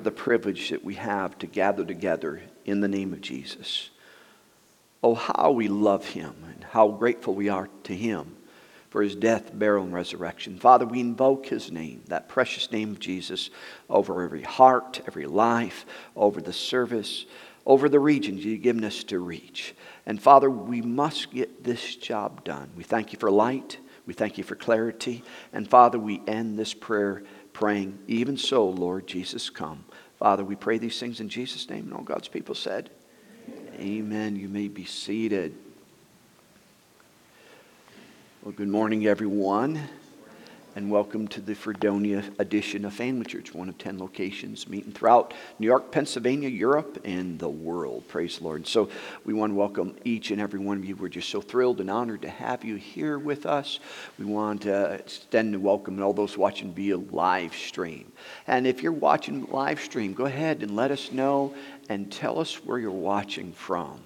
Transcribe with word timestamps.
for 0.00 0.04
the 0.04 0.10
privilege 0.10 0.70
that 0.70 0.82
we 0.82 0.94
have 0.94 1.38
to 1.38 1.46
gather 1.46 1.84
together 1.84 2.40
in 2.64 2.80
the 2.80 2.88
name 2.88 3.12
of 3.12 3.20
Jesus. 3.20 3.90
Oh, 5.02 5.14
how 5.14 5.50
we 5.50 5.68
love 5.68 6.06
him 6.06 6.34
and 6.54 6.64
how 6.64 6.88
grateful 6.88 7.34
we 7.34 7.50
are 7.50 7.68
to 7.84 7.94
him 7.94 8.34
for 8.88 9.02
his 9.02 9.14
death, 9.14 9.50
burial, 9.52 9.84
and 9.84 9.92
resurrection. 9.92 10.58
Father, 10.58 10.86
we 10.86 11.00
invoke 11.00 11.44
his 11.44 11.70
name, 11.70 12.00
that 12.06 12.30
precious 12.30 12.72
name 12.72 12.92
of 12.92 12.98
Jesus, 12.98 13.50
over 13.90 14.22
every 14.22 14.40
heart, 14.40 15.02
every 15.06 15.26
life, 15.26 15.84
over 16.16 16.40
the 16.40 16.54
service, 16.54 17.26
over 17.66 17.86
the 17.86 18.00
regions 18.00 18.42
you've 18.42 18.62
given 18.62 18.84
us 18.84 19.04
to 19.04 19.18
reach. 19.18 19.74
And 20.06 20.18
Father, 20.18 20.48
we 20.50 20.80
must 20.80 21.30
get 21.30 21.62
this 21.62 21.94
job 21.94 22.42
done. 22.42 22.70
We 22.74 22.84
thank 22.84 23.12
you 23.12 23.18
for 23.18 23.30
light. 23.30 23.76
We 24.06 24.14
thank 24.14 24.38
you 24.38 24.44
for 24.44 24.56
clarity. 24.56 25.22
And 25.52 25.68
Father, 25.68 25.98
we 25.98 26.22
end 26.26 26.58
this 26.58 26.72
prayer 26.72 27.22
praying, 27.52 27.98
even 28.06 28.36
so, 28.36 28.68
Lord 28.68 29.06
Jesus, 29.06 29.50
come. 29.50 29.84
Father, 30.18 30.44
we 30.44 30.56
pray 30.56 30.78
these 30.78 30.98
things 30.98 31.20
in 31.20 31.28
Jesus' 31.28 31.68
name. 31.68 31.84
And 31.84 31.94
all 31.94 32.02
God's 32.02 32.28
people 32.28 32.54
said, 32.54 32.90
Amen. 33.48 33.80
Amen. 33.80 34.36
You 34.36 34.48
may 34.48 34.68
be 34.68 34.84
seated. 34.84 35.54
Well, 38.42 38.52
good 38.52 38.68
morning, 38.68 39.06
everyone, 39.06 39.80
and 40.76 40.88
welcome 40.88 41.26
to 41.26 41.40
the 41.40 41.54
Fredonia 41.54 42.22
edition 42.38 42.84
of 42.84 42.94
Family 42.94 43.24
Church, 43.24 43.52
one 43.52 43.68
of 43.68 43.76
10 43.78 43.98
locations 43.98 44.68
meeting 44.68 44.92
throughout 44.92 45.34
New 45.58 45.66
York, 45.66 45.90
Pennsylvania, 45.90 46.48
Europe, 46.48 47.00
and 47.04 47.38
the 47.40 47.48
world. 47.48 48.06
Praise 48.06 48.38
the 48.38 48.44
Lord. 48.44 48.66
So, 48.68 48.88
we 49.24 49.34
want 49.34 49.50
to 49.50 49.56
welcome 49.56 49.96
each 50.04 50.30
and 50.30 50.40
every 50.40 50.60
one 50.60 50.76
of 50.76 50.84
you. 50.84 50.94
We're 50.94 51.08
just 51.08 51.28
so 51.28 51.40
thrilled 51.40 51.80
and 51.80 51.90
honored 51.90 52.22
to 52.22 52.28
have 52.28 52.64
you 52.64 52.76
here 52.76 53.18
with 53.18 53.46
us. 53.46 53.80
We 54.18 54.26
want 54.26 54.62
to 54.62 54.92
extend 54.92 55.54
a 55.56 55.58
welcome 55.58 55.96
to 55.96 56.02
all 56.04 56.12
those 56.12 56.38
watching 56.38 56.72
via 56.72 56.98
live 56.98 57.54
stream. 57.54 58.12
And 58.46 58.66
if 58.66 58.82
you're 58.82 58.92
watching 58.92 59.46
live 59.46 59.80
stream, 59.80 60.12
go 60.12 60.26
ahead 60.26 60.62
and 60.62 60.76
let 60.76 60.92
us 60.92 61.10
know 61.10 61.52
and 61.88 62.12
tell 62.12 62.38
us 62.38 62.64
where 62.64 62.78
you're 62.78 62.92
watching 62.92 63.52
from. 63.52 64.00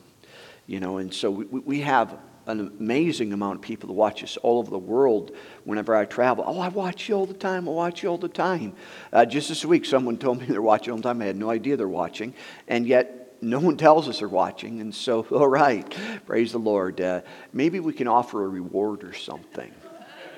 You 0.66 0.80
know, 0.80 0.96
and 0.96 1.12
so 1.12 1.30
we, 1.30 1.44
we 1.44 1.80
have 1.82 2.16
an 2.46 2.60
amazing 2.60 3.32
amount 3.32 3.56
of 3.56 3.62
people 3.62 3.88
that 3.88 3.94
watch 3.94 4.22
us 4.22 4.36
all 4.38 4.58
over 4.58 4.70
the 4.70 4.78
world 4.78 5.32
whenever 5.64 5.94
I 5.94 6.04
travel. 6.04 6.44
Oh, 6.46 6.60
I 6.60 6.68
watch 6.68 7.08
you 7.08 7.14
all 7.14 7.26
the 7.26 7.34
time. 7.34 7.68
I 7.68 7.72
watch 7.72 8.02
you 8.02 8.08
all 8.08 8.18
the 8.18 8.28
time. 8.28 8.74
Uh, 9.12 9.24
just 9.24 9.48
this 9.48 9.64
week, 9.64 9.84
someone 9.84 10.16
told 10.18 10.40
me 10.40 10.46
they're 10.46 10.62
watching 10.62 10.92
all 10.92 10.96
the 10.98 11.02
time. 11.02 11.22
I 11.22 11.26
had 11.26 11.36
no 11.36 11.50
idea 11.50 11.76
they're 11.76 11.88
watching. 11.88 12.34
And 12.68 12.86
yet, 12.86 13.36
no 13.40 13.58
one 13.58 13.76
tells 13.76 14.08
us 14.08 14.20
they're 14.20 14.28
watching. 14.28 14.80
And 14.80 14.94
so, 14.94 15.22
all 15.30 15.48
right, 15.48 15.96
praise 16.26 16.52
the 16.52 16.58
Lord. 16.58 17.00
Uh, 17.00 17.22
maybe 17.52 17.80
we 17.80 17.92
can 17.92 18.08
offer 18.08 18.44
a 18.44 18.48
reward 18.48 19.04
or 19.04 19.12
something. 19.12 19.72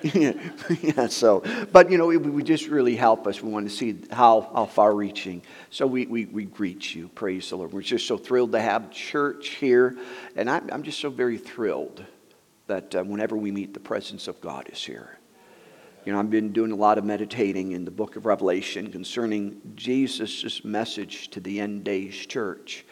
Yeah, 0.02 1.06
so, 1.08 1.42
but 1.72 1.90
you 1.90 1.98
know, 1.98 2.10
it 2.10 2.16
would 2.16 2.46
just 2.46 2.68
really 2.68 2.96
help 2.96 3.26
us. 3.26 3.42
We 3.42 3.50
want 3.50 3.68
to 3.68 3.74
see 3.74 3.98
how, 4.10 4.50
how 4.54 4.66
far 4.66 4.94
reaching. 4.94 5.42
So 5.70 5.86
we, 5.86 6.06
we, 6.06 6.26
we 6.26 6.44
greet 6.44 6.94
you. 6.94 7.08
Praise 7.08 7.50
the 7.50 7.56
Lord. 7.56 7.72
We're 7.72 7.82
just 7.82 8.06
so 8.06 8.16
thrilled 8.16 8.52
to 8.52 8.60
have 8.60 8.90
church 8.90 9.48
here. 9.50 9.96
And 10.36 10.50
I'm, 10.50 10.68
I'm 10.72 10.82
just 10.82 11.00
so 11.00 11.10
very 11.10 11.38
thrilled 11.38 12.04
that 12.66 12.94
uh, 12.94 13.02
whenever 13.04 13.36
we 13.36 13.50
meet, 13.50 13.74
the 13.74 13.80
presence 13.80 14.28
of 14.28 14.40
God 14.40 14.68
is 14.72 14.82
here. 14.82 15.18
You 16.04 16.12
know, 16.12 16.20
I've 16.20 16.30
been 16.30 16.52
doing 16.52 16.70
a 16.70 16.76
lot 16.76 16.98
of 16.98 17.04
meditating 17.04 17.72
in 17.72 17.84
the 17.84 17.90
book 17.90 18.14
of 18.14 18.26
Revelation 18.26 18.92
concerning 18.92 19.60
Jesus' 19.74 20.64
message 20.64 21.30
to 21.30 21.40
the 21.40 21.60
end 21.60 21.82
days 21.82 22.14
church 22.14 22.84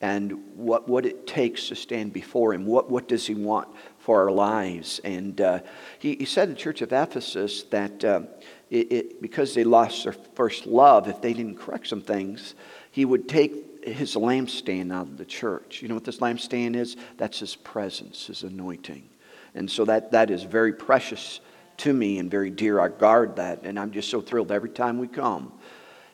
and 0.00 0.56
what, 0.56 0.88
what 0.88 1.04
it 1.04 1.26
takes 1.26 1.68
to 1.68 1.76
stand 1.76 2.12
before 2.12 2.54
him. 2.54 2.64
What, 2.64 2.90
what 2.90 3.06
does 3.06 3.26
he 3.26 3.34
want 3.34 3.68
for 3.98 4.22
our 4.22 4.30
lives? 4.30 5.00
And 5.04 5.40
uh, 5.40 5.60
he, 5.98 6.16
he 6.16 6.24
said 6.24 6.46
to 6.46 6.52
the 6.54 6.58
church 6.58 6.80
of 6.80 6.92
Ephesus 6.92 7.64
that 7.64 8.02
uh, 8.04 8.22
it, 8.70 8.92
it, 8.92 9.22
because 9.22 9.54
they 9.54 9.64
lost 9.64 10.04
their 10.04 10.14
first 10.34 10.66
love, 10.66 11.08
if 11.08 11.20
they 11.20 11.34
didn't 11.34 11.58
correct 11.58 11.86
some 11.88 12.00
things, 12.00 12.54
he 12.90 13.04
would 13.04 13.28
take 13.28 13.84
his 13.84 14.14
lampstand 14.14 14.92
out 14.92 15.06
of 15.06 15.16
the 15.18 15.24
church. 15.24 15.82
You 15.82 15.88
know 15.88 15.94
what 15.94 16.04
this 16.04 16.18
lampstand 16.18 16.76
is? 16.76 16.96
That's 17.18 17.38
his 17.38 17.56
presence, 17.56 18.26
his 18.26 18.42
anointing. 18.42 19.08
And 19.54 19.70
so 19.70 19.84
that, 19.84 20.12
that 20.12 20.30
is 20.30 20.44
very 20.44 20.72
precious 20.72 21.40
to 21.78 21.92
me 21.92 22.18
and 22.18 22.30
very 22.30 22.50
dear. 22.50 22.80
I 22.80 22.88
guard 22.88 23.36
that, 23.36 23.62
and 23.64 23.78
I'm 23.78 23.90
just 23.90 24.10
so 24.10 24.20
thrilled 24.20 24.52
every 24.52 24.70
time 24.70 24.98
we 24.98 25.08
come. 25.08 25.52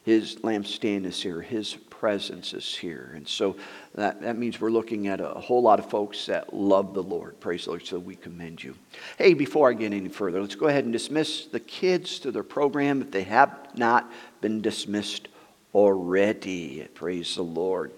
His 0.05 0.37
lampstand 0.37 1.05
is 1.05 1.21
here, 1.21 1.41
His 1.41 1.77
presence 1.99 2.53
is 2.53 2.75
here. 2.75 3.13
And 3.15 3.27
so 3.27 3.57
that, 3.95 4.21
that 4.21 4.37
means 4.37 4.61
we're 4.61 4.71
looking 4.71 5.09
at 5.09 5.21
a, 5.21 5.29
whole 5.29 5.63
lot 5.63 5.79
of 5.79 5.89
folks 5.89 6.27
that 6.27 6.53
love 6.53 6.93
the 6.93 7.03
Lord. 7.03 7.41
Praise 7.41 7.65
the 7.65 7.71
Lord. 7.71 7.87
So 7.87 7.99
we 7.99 8.17
commend 8.17 8.63
you. 8.63 8.75
Hey, 9.17 9.33
before 9.33 9.71
I 9.71 9.73
get 9.73 9.93
any 9.93 10.09
further, 10.09 10.41
let's 10.41 10.55
go 10.55 10.67
ahead 10.67 10.85
and 10.85 10.93
dismiss 10.93 11.47
the 11.47 11.61
kids 11.61 12.19
to 12.21 12.31
their 12.31 12.43
program 12.43 13.01
if 13.01 13.11
they 13.11 13.23
have 13.23 13.51
not 13.77 14.11
been 14.41 14.61
dismissed 14.61 15.29
already. 15.75 16.87
Praise 16.95 17.37
the 17.37 17.43
Lord. 17.43 17.93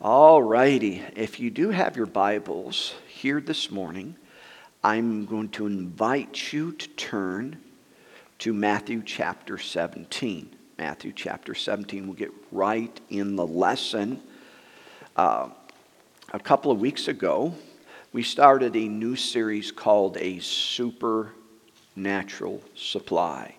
All 0.00 0.42
righty. 0.42 1.02
If 1.14 1.38
you 1.38 1.50
do 1.50 1.70
have 1.70 1.96
your 1.96 2.06
Bibles 2.06 2.94
here 3.06 3.40
this 3.40 3.70
morning, 3.70 4.16
I'm 4.82 5.24
going 5.24 5.50
to 5.50 5.66
invite 5.66 6.52
you 6.52 6.72
to 6.72 6.88
turn 6.88 7.58
to 8.40 8.52
Matthew 8.52 9.02
chapter 9.04 9.56
17. 9.56 10.55
Matthew 10.78 11.12
chapter 11.14 11.54
17. 11.54 12.06
We'll 12.06 12.12
get 12.16 12.34
right 12.52 13.00
in 13.08 13.34
the 13.34 13.46
lesson. 13.46 14.20
Uh, 15.16 15.48
a 16.34 16.38
couple 16.38 16.70
of 16.70 16.78
weeks 16.78 17.08
ago, 17.08 17.54
we 18.12 18.22
started 18.22 18.76
a 18.76 18.86
new 18.86 19.16
series 19.16 19.72
called 19.72 20.18
A 20.18 20.38
Supernatural 20.40 21.32
Supply. 22.74 23.56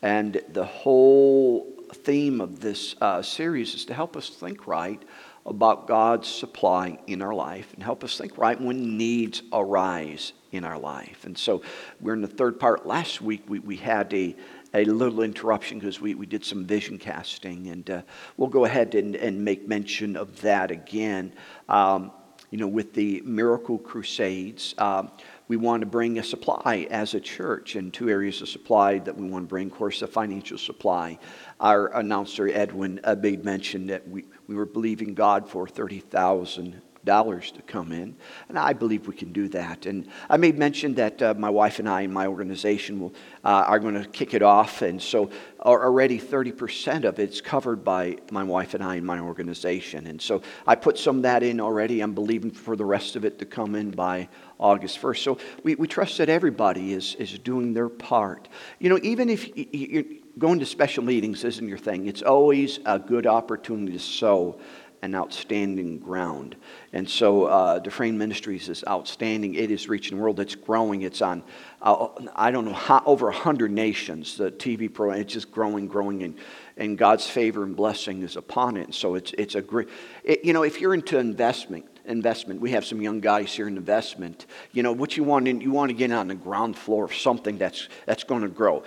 And 0.00 0.40
the 0.48 0.64
whole 0.64 1.70
theme 1.92 2.40
of 2.40 2.60
this 2.60 2.96
uh, 3.02 3.20
series 3.20 3.74
is 3.74 3.84
to 3.86 3.92
help 3.92 4.16
us 4.16 4.30
think 4.30 4.66
right 4.66 5.02
about 5.44 5.86
God's 5.86 6.26
supply 6.26 6.98
in 7.06 7.20
our 7.22 7.34
life 7.34 7.72
and 7.74 7.82
help 7.82 8.02
us 8.02 8.16
think 8.18 8.36
right 8.38 8.60
when 8.60 8.96
needs 8.96 9.42
arise 9.52 10.32
in 10.52 10.64
our 10.64 10.78
life. 10.78 11.24
And 11.24 11.38
so 11.38 11.62
we're 12.00 12.14
in 12.14 12.22
the 12.22 12.26
third 12.26 12.58
part. 12.58 12.86
Last 12.86 13.20
week 13.20 13.44
we, 13.46 13.60
we 13.60 13.76
had 13.76 14.12
a, 14.12 14.34
a 14.80 14.84
little 14.84 15.22
interruption 15.22 15.78
because 15.78 16.00
we, 16.00 16.14
we 16.14 16.26
did 16.26 16.44
some 16.44 16.64
vision 16.64 16.98
casting, 16.98 17.68
and 17.68 17.90
uh, 17.90 18.02
we'll 18.36 18.48
go 18.48 18.64
ahead 18.64 18.94
and, 18.94 19.16
and 19.16 19.44
make 19.44 19.66
mention 19.68 20.16
of 20.16 20.40
that 20.42 20.70
again. 20.70 21.32
Um, 21.68 22.12
you 22.50 22.58
know, 22.58 22.68
with 22.68 22.94
the 22.94 23.22
Miracle 23.24 23.78
Crusades, 23.78 24.74
um, 24.78 25.10
we 25.48 25.56
want 25.56 25.80
to 25.80 25.86
bring 25.86 26.18
a 26.18 26.22
supply 26.22 26.86
as 26.90 27.14
a 27.14 27.20
church, 27.20 27.74
and 27.74 27.92
two 27.92 28.08
areas 28.08 28.40
of 28.40 28.48
supply 28.48 28.98
that 29.00 29.16
we 29.16 29.28
want 29.28 29.44
to 29.44 29.48
bring. 29.48 29.66
Of 29.66 29.74
course, 29.74 30.00
the 30.00 30.06
financial 30.06 30.58
supply. 30.58 31.18
Our 31.60 31.88
announcer 31.96 32.48
Edwin 32.48 33.00
uh, 33.04 33.16
made 33.16 33.44
mention 33.44 33.86
that 33.88 34.08
we, 34.08 34.24
we 34.46 34.54
were 34.54 34.66
believing 34.66 35.14
God 35.14 35.48
for 35.48 35.66
thirty 35.66 36.00
thousand 36.00 36.80
dollars 37.06 37.50
to 37.52 37.62
come 37.62 37.92
in, 37.92 38.14
and 38.50 38.58
I 38.58 38.74
believe 38.74 39.08
we 39.08 39.14
can 39.14 39.32
do 39.32 39.48
that. 39.48 39.86
And 39.86 40.06
I 40.28 40.36
made 40.36 40.58
mention 40.58 40.94
that 40.96 41.22
uh, 41.22 41.34
my 41.38 41.48
wife 41.48 41.78
and 41.78 41.88
I 41.88 42.02
and 42.02 42.12
my 42.12 42.26
organization 42.26 43.00
will, 43.00 43.14
uh, 43.42 43.64
are 43.66 43.78
going 43.78 43.94
to 43.94 44.06
kick 44.06 44.34
it 44.34 44.42
off, 44.42 44.82
and 44.82 45.00
so 45.00 45.30
already 45.66 46.18
30% 46.18 47.04
of 47.04 47.18
it's 47.18 47.40
covered 47.40 47.82
by 47.82 48.16
my 48.30 48.44
wife 48.44 48.74
and 48.74 48.84
I 48.84 48.96
and 48.96 49.06
my 49.06 49.18
organization. 49.18 50.06
And 50.06 50.20
so 50.20 50.42
I 50.66 50.74
put 50.76 50.98
some 50.98 51.16
of 51.16 51.22
that 51.22 51.42
in 51.42 51.60
already. 51.60 52.00
I'm 52.00 52.14
believing 52.14 52.50
for 52.50 52.76
the 52.76 52.84
rest 52.84 53.16
of 53.16 53.24
it 53.24 53.38
to 53.40 53.46
come 53.46 53.74
in 53.74 53.90
by 53.90 54.28
August 54.58 55.00
1st. 55.00 55.18
So 55.22 55.38
we, 55.62 55.74
we 55.74 55.88
trust 55.88 56.18
that 56.18 56.28
everybody 56.28 56.92
is, 56.92 57.14
is 57.16 57.38
doing 57.38 57.74
their 57.74 57.88
part. 57.88 58.48
You 58.78 58.90
know, 58.90 58.98
even 59.02 59.28
if 59.28 59.50
you're 59.56 60.04
going 60.38 60.58
to 60.60 60.66
special 60.66 61.02
meetings 61.02 61.44
isn't 61.44 61.68
your 61.68 61.78
thing, 61.78 62.06
it's 62.06 62.22
always 62.22 62.78
a 62.84 62.98
good 62.98 63.26
opportunity 63.26 63.92
to 63.92 63.98
sow 63.98 64.60
an 65.06 65.14
outstanding 65.14 65.98
ground. 65.98 66.56
And 66.92 67.08
so 67.08 67.46
uh, 67.46 67.78
Dufresne 67.78 68.18
Ministries 68.18 68.68
is 68.68 68.84
outstanding. 68.86 69.54
It 69.54 69.70
is 69.70 69.88
reaching 69.88 70.18
the 70.18 70.22
world. 70.22 70.38
It's 70.40 70.54
growing. 70.54 71.02
It's 71.02 71.22
on, 71.22 71.42
uh, 71.80 72.08
I 72.34 72.50
don't 72.50 72.66
know, 72.66 72.74
how, 72.74 73.02
over 73.06 73.26
100 73.26 73.70
nations. 73.70 74.36
The 74.36 74.50
TV 74.50 74.92
program, 74.92 75.20
it's 75.20 75.32
just 75.32 75.50
growing, 75.50 75.86
growing, 75.86 76.22
and, 76.22 76.36
and 76.76 76.98
God's 76.98 77.26
favor 77.26 77.62
and 77.62 77.74
blessing 77.74 78.22
is 78.22 78.36
upon 78.36 78.76
it. 78.76 78.84
And 78.84 78.94
so 78.94 79.14
it's, 79.14 79.32
it's 79.38 79.54
a 79.54 79.62
great, 79.62 79.88
it, 80.24 80.44
you 80.44 80.52
know, 80.52 80.64
if 80.64 80.80
you're 80.80 80.94
into 80.94 81.18
investment, 81.18 81.86
investment. 82.04 82.60
We 82.60 82.70
have 82.70 82.84
some 82.84 83.00
young 83.00 83.20
guys 83.20 83.52
here 83.52 83.66
in 83.66 83.76
investment. 83.76 84.46
You 84.72 84.82
know, 84.82 84.92
what 84.92 85.16
you 85.16 85.24
want 85.24 85.48
in, 85.48 85.60
you 85.60 85.72
want 85.72 85.90
to 85.90 85.94
get 85.94 86.12
on 86.12 86.28
the 86.28 86.34
ground 86.34 86.76
floor 86.76 87.04
of 87.04 87.14
something 87.14 87.58
that's, 87.58 87.88
that's 88.04 88.24
going 88.24 88.42
to 88.42 88.48
grow. 88.48 88.84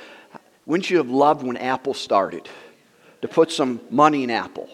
Wouldn't 0.66 0.90
you 0.90 0.98
have 0.98 1.10
loved 1.10 1.44
when 1.44 1.58
Apple 1.58 1.94
started 1.94 2.48
to 3.22 3.28
put 3.28 3.52
some 3.52 3.82
money 3.90 4.24
in 4.24 4.30
Apple? 4.30 4.70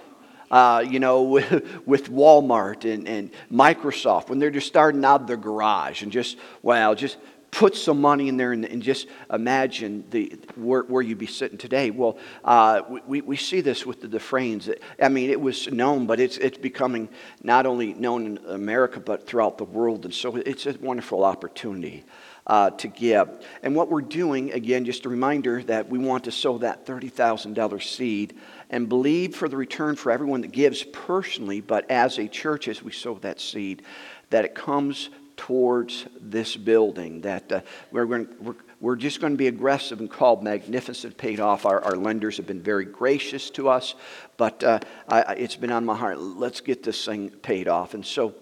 Uh, 0.51 0.83
you 0.87 0.99
know, 0.99 1.23
with, 1.35 1.85
with 1.85 2.11
Walmart 2.11 2.91
and, 2.91 3.07
and 3.07 3.31
Microsoft 3.51 4.29
when 4.29 4.39
they're 4.39 4.51
just 4.51 4.67
starting 4.67 5.03
out 5.05 5.27
their 5.27 5.37
garage 5.37 6.03
and 6.03 6.11
just, 6.11 6.37
well, 6.61 6.95
just 6.95 7.17
put 7.51 7.73
some 7.73 8.01
money 8.01 8.27
in 8.27 8.35
there 8.35 8.51
and, 8.51 8.65
and 8.65 8.81
just 8.81 9.07
imagine 9.31 10.03
the, 10.09 10.37
where, 10.55 10.83
where, 10.83 11.01
you'd 11.01 11.17
be 11.17 11.25
sitting 11.25 11.57
today. 11.57 11.89
Well, 11.89 12.17
uh, 12.43 12.81
we, 13.07 13.21
we 13.21 13.37
see 13.37 13.61
this 13.61 13.85
with 13.85 14.01
the 14.01 14.09
Dufresnes. 14.09 14.77
I 15.01 15.07
mean, 15.07 15.29
it 15.29 15.39
was 15.39 15.71
known, 15.71 16.05
but 16.05 16.19
it's, 16.19 16.37
it's 16.37 16.57
becoming 16.57 17.07
not 17.43 17.65
only 17.65 17.93
known 17.93 18.25
in 18.25 18.37
America, 18.49 18.99
but 18.99 19.25
throughout 19.25 19.57
the 19.57 19.63
world. 19.63 20.03
And 20.03 20.13
so 20.13 20.35
it's 20.35 20.65
a 20.65 20.73
wonderful 20.81 21.23
opportunity. 21.23 22.03
uh, 22.47 22.69
to 22.71 22.87
give. 22.87 23.29
And 23.63 23.75
what 23.75 23.89
we're 23.89 24.01
doing, 24.01 24.51
again, 24.51 24.85
just 24.85 25.05
a 25.05 25.09
reminder 25.09 25.63
that 25.63 25.89
we 25.89 25.97
want 25.97 26.25
to 26.25 26.31
sow 26.31 26.59
that 26.59 26.85
$30,000 26.85 27.83
seed 27.83 28.35
and 28.69 28.89
believe 28.89 29.35
for 29.35 29.47
the 29.47 29.57
return 29.57 29.95
for 29.95 30.11
everyone 30.11 30.41
that 30.41 30.51
gives 30.51 30.83
personally, 30.83 31.61
but 31.61 31.89
as 31.89 32.17
a 32.17 32.27
church, 32.27 32.67
as 32.67 32.81
we 32.81 32.91
sow 32.91 33.15
that 33.15 33.39
seed, 33.39 33.83
that 34.29 34.45
it 34.45 34.55
comes 34.55 35.09
towards 35.37 36.05
this 36.19 36.55
building, 36.55 37.21
that 37.21 37.51
uh, 37.51 37.61
we're, 37.91 38.05
going, 38.05 38.27
we're, 38.39 38.55
we're 38.79 38.95
just 38.95 39.19
going 39.21 39.33
to 39.33 39.37
be 39.37 39.47
aggressive 39.47 39.99
and 39.99 40.09
called 40.09 40.43
magnificent 40.43 41.17
paid 41.17 41.39
off. 41.39 41.65
Our, 41.65 41.81
our 41.81 41.95
lenders 41.95 42.37
have 42.37 42.47
been 42.47 42.61
very 42.61 42.85
gracious 42.85 43.49
to 43.51 43.69
us, 43.69 43.95
but 44.37 44.63
uh, 44.63 44.79
I, 45.09 45.33
it's 45.33 45.55
been 45.55 45.71
on 45.71 45.85
my 45.85 45.95
heart. 45.95 46.19
Let's 46.19 46.61
get 46.61 46.83
this 46.83 47.03
thing 47.03 47.29
paid 47.29 47.67
off. 47.67 47.93
And 47.93 48.05
so, 48.05 48.35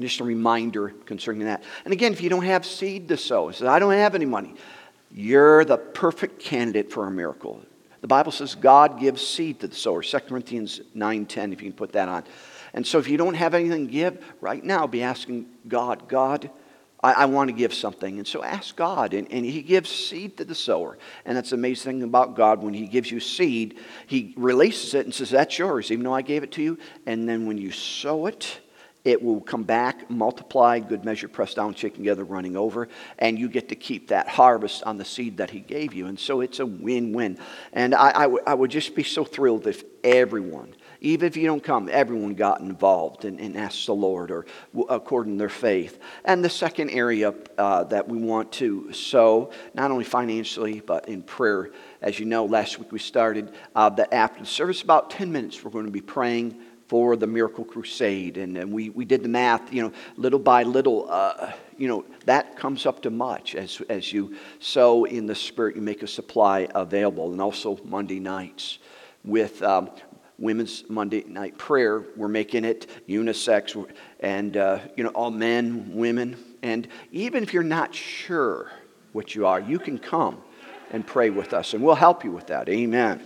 just 0.00 0.18
a 0.18 0.24
reminder 0.24 0.88
concerning 1.06 1.44
that. 1.44 1.62
And 1.84 1.92
again, 1.92 2.12
if 2.12 2.20
you 2.20 2.28
don't 2.28 2.44
have 2.44 2.66
seed 2.66 3.06
to 3.08 3.16
sow, 3.16 3.52
I 3.64 3.78
don't 3.78 3.92
have 3.92 4.16
any 4.16 4.26
money, 4.26 4.54
you're 5.12 5.64
the 5.64 5.76
perfect 5.76 6.40
candidate 6.40 6.90
for 6.90 7.06
a 7.06 7.10
miracle. 7.12 7.62
The 8.04 8.08
Bible 8.08 8.32
says 8.32 8.54
God 8.54 9.00
gives 9.00 9.26
seed 9.26 9.60
to 9.60 9.66
the 9.66 9.74
sower. 9.74 10.02
2 10.02 10.18
Corinthians 10.28 10.82
9:10, 10.94 11.54
if 11.54 11.62
you 11.62 11.70
can 11.70 11.72
put 11.72 11.92
that 11.92 12.06
on. 12.06 12.24
And 12.74 12.86
so 12.86 12.98
if 12.98 13.08
you 13.08 13.16
don't 13.16 13.32
have 13.32 13.54
anything 13.54 13.86
to 13.86 13.90
give, 13.90 14.22
right 14.42 14.62
now 14.62 14.86
be 14.86 15.02
asking 15.02 15.46
God, 15.68 16.06
God, 16.06 16.50
I, 17.02 17.12
I 17.14 17.24
want 17.24 17.48
to 17.48 17.56
give 17.56 17.72
something. 17.72 18.18
And 18.18 18.26
so 18.26 18.44
ask 18.44 18.76
God. 18.76 19.14
And, 19.14 19.32
and 19.32 19.46
He 19.46 19.62
gives 19.62 19.88
seed 19.88 20.36
to 20.36 20.44
the 20.44 20.54
sower. 20.54 20.98
And 21.24 21.34
that's 21.34 21.48
the 21.48 21.56
amazing 21.56 21.92
thing 21.92 22.02
about 22.02 22.36
God. 22.36 22.62
When 22.62 22.74
He 22.74 22.88
gives 22.88 23.10
you 23.10 23.20
seed, 23.20 23.78
He 24.06 24.34
releases 24.36 24.92
it 24.92 25.06
and 25.06 25.14
says, 25.14 25.30
That's 25.30 25.58
yours, 25.58 25.90
even 25.90 26.04
though 26.04 26.12
I 26.12 26.20
gave 26.20 26.42
it 26.42 26.52
to 26.52 26.62
you. 26.62 26.78
And 27.06 27.26
then 27.26 27.46
when 27.46 27.56
you 27.56 27.72
sow 27.72 28.26
it, 28.26 28.60
it 29.04 29.22
will 29.22 29.40
come 29.40 29.64
back, 29.64 30.10
multiply, 30.10 30.78
good 30.78 31.04
measure, 31.04 31.28
pressed 31.28 31.56
down, 31.56 31.74
shaken 31.74 31.98
together, 31.98 32.24
running 32.24 32.56
over, 32.56 32.88
and 33.18 33.38
you 33.38 33.48
get 33.48 33.68
to 33.68 33.74
keep 33.74 34.08
that 34.08 34.28
harvest 34.28 34.82
on 34.84 34.96
the 34.96 35.04
seed 35.04 35.36
that 35.36 35.50
He 35.50 35.60
gave 35.60 35.92
you. 35.92 36.06
And 36.06 36.18
so 36.18 36.40
it's 36.40 36.58
a 36.58 36.66
win 36.66 37.12
win. 37.12 37.38
And 37.74 37.94
I, 37.94 38.08
I, 38.08 38.22
w- 38.22 38.42
I 38.46 38.54
would 38.54 38.70
just 38.70 38.94
be 38.94 39.02
so 39.02 39.24
thrilled 39.24 39.66
if 39.66 39.84
everyone, 40.02 40.74
even 41.02 41.26
if 41.26 41.36
you 41.36 41.46
don't 41.46 41.62
come, 41.62 41.90
everyone 41.92 42.34
got 42.34 42.60
involved 42.60 43.26
and, 43.26 43.38
and 43.40 43.58
asked 43.58 43.84
the 43.84 43.94
Lord 43.94 44.30
or 44.30 44.46
according 44.88 45.34
to 45.34 45.38
their 45.38 45.48
faith. 45.50 45.98
And 46.24 46.42
the 46.42 46.48
second 46.48 46.88
area 46.88 47.34
uh, 47.58 47.84
that 47.84 48.08
we 48.08 48.16
want 48.16 48.52
to 48.52 48.90
sow, 48.94 49.50
not 49.74 49.90
only 49.90 50.04
financially, 50.04 50.80
but 50.80 51.10
in 51.10 51.22
prayer. 51.22 51.72
As 52.00 52.18
you 52.18 52.24
know, 52.24 52.46
last 52.46 52.78
week 52.78 52.90
we 52.90 52.98
started 52.98 53.52
uh, 53.74 53.90
that 53.90 54.14
after 54.14 54.40
the 54.40 54.46
service, 54.46 54.80
about 54.80 55.10
10 55.10 55.30
minutes, 55.30 55.62
we're 55.62 55.70
going 55.70 55.84
to 55.84 55.90
be 55.90 56.00
praying 56.00 56.58
for 56.94 57.16
the 57.16 57.26
Miracle 57.26 57.64
Crusade. 57.64 58.36
And, 58.36 58.56
and 58.56 58.70
we, 58.70 58.88
we 58.90 59.04
did 59.04 59.24
the 59.24 59.28
math, 59.28 59.72
you 59.72 59.82
know, 59.82 59.92
little 60.16 60.38
by 60.38 60.62
little, 60.62 61.10
uh, 61.10 61.50
you 61.76 61.88
know, 61.88 62.04
that 62.24 62.56
comes 62.56 62.86
up 62.86 63.02
to 63.02 63.10
much 63.10 63.56
as, 63.56 63.82
as 63.88 64.12
you 64.12 64.36
sow 64.60 65.02
in 65.02 65.26
the 65.26 65.34
Spirit, 65.34 65.74
you 65.74 65.82
make 65.82 66.04
a 66.04 66.06
supply 66.06 66.68
available. 66.72 67.32
And 67.32 67.40
also 67.40 67.80
Monday 67.82 68.20
nights 68.20 68.78
with 69.24 69.60
um, 69.64 69.90
Women's 70.38 70.84
Monday 70.88 71.24
Night 71.26 71.58
Prayer, 71.58 72.04
we're 72.14 72.28
making 72.28 72.64
it 72.64 72.86
unisex 73.08 73.90
and, 74.20 74.56
uh, 74.56 74.78
you 74.96 75.02
know, 75.02 75.10
all 75.10 75.32
men, 75.32 75.96
women. 75.96 76.36
And 76.62 76.86
even 77.10 77.42
if 77.42 77.52
you're 77.52 77.64
not 77.64 77.92
sure 77.92 78.70
what 79.10 79.34
you 79.34 79.48
are, 79.48 79.58
you 79.58 79.80
can 79.80 79.98
come 79.98 80.40
and 80.92 81.04
pray 81.04 81.30
with 81.30 81.54
us, 81.54 81.74
and 81.74 81.82
we'll 81.82 81.96
help 81.96 82.22
you 82.22 82.30
with 82.30 82.46
that. 82.46 82.68
Amen. 82.68 83.20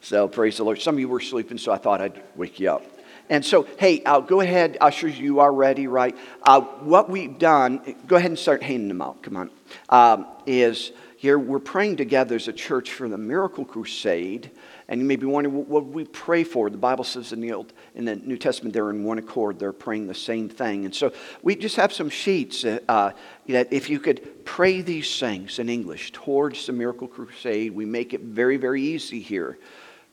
So 0.00 0.26
praise 0.26 0.56
the 0.56 0.64
Lord. 0.64 0.80
Some 0.80 0.96
of 0.96 0.98
you 0.98 1.08
were 1.08 1.20
sleeping, 1.20 1.56
so 1.56 1.70
I 1.70 1.78
thought 1.78 2.00
I'd 2.00 2.20
wake 2.34 2.58
you 2.58 2.68
up. 2.68 2.91
And 3.32 3.42
so, 3.42 3.66
hey, 3.78 4.04
I'll 4.04 4.20
go 4.20 4.42
ahead, 4.42 4.76
ushers, 4.78 5.18
you 5.18 5.40
are 5.40 5.50
ready, 5.50 5.86
right? 5.86 6.14
Uh, 6.42 6.60
what 6.60 7.08
we've 7.08 7.38
done, 7.38 7.96
go 8.06 8.16
ahead 8.16 8.30
and 8.30 8.38
start 8.38 8.62
handing 8.62 8.88
them 8.88 9.00
out, 9.00 9.22
come 9.22 9.38
on, 9.38 9.50
um, 9.88 10.26
is 10.44 10.92
here 11.16 11.38
we're 11.38 11.58
praying 11.58 11.96
together 11.96 12.36
as 12.36 12.46
a 12.48 12.52
church 12.52 12.92
for 12.92 13.08
the 13.08 13.16
Miracle 13.16 13.64
Crusade. 13.64 14.50
And 14.86 15.00
you 15.00 15.06
may 15.06 15.16
be 15.16 15.24
wondering, 15.24 15.66
what 15.66 15.86
we 15.86 16.04
pray 16.04 16.44
for? 16.44 16.68
The 16.68 16.76
Bible 16.76 17.04
says 17.04 17.32
in 17.32 17.40
the, 17.40 17.52
Old, 17.52 17.72
in 17.94 18.04
the 18.04 18.16
New 18.16 18.36
Testament 18.36 18.74
they're 18.74 18.90
in 18.90 19.02
one 19.02 19.16
accord, 19.16 19.58
they're 19.58 19.72
praying 19.72 20.08
the 20.08 20.14
same 20.14 20.50
thing. 20.50 20.84
And 20.84 20.94
so 20.94 21.14
we 21.42 21.56
just 21.56 21.76
have 21.76 21.90
some 21.90 22.10
sheets 22.10 22.66
uh, 22.66 23.12
that 23.48 23.72
if 23.72 23.88
you 23.88 23.98
could 23.98 24.44
pray 24.44 24.82
these 24.82 25.18
things 25.18 25.58
in 25.58 25.70
English 25.70 26.12
towards 26.12 26.66
the 26.66 26.74
Miracle 26.74 27.08
Crusade, 27.08 27.74
we 27.74 27.86
make 27.86 28.12
it 28.12 28.20
very, 28.20 28.58
very 28.58 28.82
easy 28.82 29.20
here. 29.20 29.56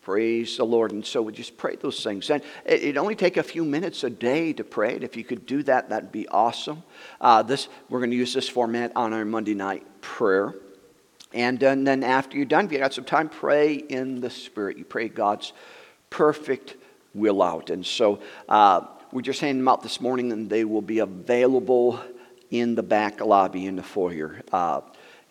Praise 0.02 0.58
the 0.58 0.66
Lord. 0.66 0.92
And 0.92 1.06
so 1.06 1.22
we 1.22 1.34
just 1.34 1.58
pray 1.58 1.76
those 1.76 2.04
things. 2.04 2.30
And 2.30 2.42
it, 2.66 2.84
would 2.84 2.98
only 2.98 3.16
take 3.16 3.38
a 3.38 3.44
few 3.44 3.66
minutes 3.66 4.04
a 4.04 4.10
day 4.10 4.54
to 4.54 4.64
pray 4.64 4.96
it. 4.96 5.04
If 5.04 5.18
you 5.18 5.24
could 5.24 5.46
do 5.46 5.62
that, 5.64 5.90
that'd 5.90 6.12
be 6.12 6.28
awesome. 6.30 6.84
Uh, 7.20 7.44
this, 7.44 7.68
we're 7.90 8.00
going 8.00 8.12
to 8.12 8.18
use 8.18 8.34
this 8.34 8.48
format 8.48 8.92
on 8.96 9.14
our 9.14 9.26
Monday 9.26 9.54
night 9.54 9.86
prayer. 10.02 10.56
And, 11.34 11.62
and 11.62 11.86
then 11.86 12.04
after 12.04 12.38
you're 12.38 12.46
done, 12.46 12.66
if 12.66 12.72
you 12.72 12.80
got 12.80 12.94
some 12.94 13.04
time, 13.04 13.30
pray 13.30 13.76
in 13.76 14.22
the 14.22 14.30
Spirit. 14.30 14.78
You 14.78 14.86
pray 14.86 15.10
God's 15.10 15.54
perfect 16.10 16.76
will 17.14 17.44
out. 17.44 17.70
And 17.70 17.86
so 17.86 18.20
uh, 18.48 18.82
we're 19.12 19.22
just 19.22 19.42
handing 19.42 19.60
them 19.60 19.68
out 19.68 19.84
this 19.84 20.02
morning, 20.02 20.32
and 20.32 20.50
they 20.50 20.64
will 20.64 20.82
be 20.82 21.00
available 21.00 22.00
in 22.50 22.76
the 22.76 22.84
back 22.84 23.22
lobby 23.22 23.66
in 23.66 23.76
the 23.76 23.84
foyer. 23.84 24.42
Uh, 24.52 24.82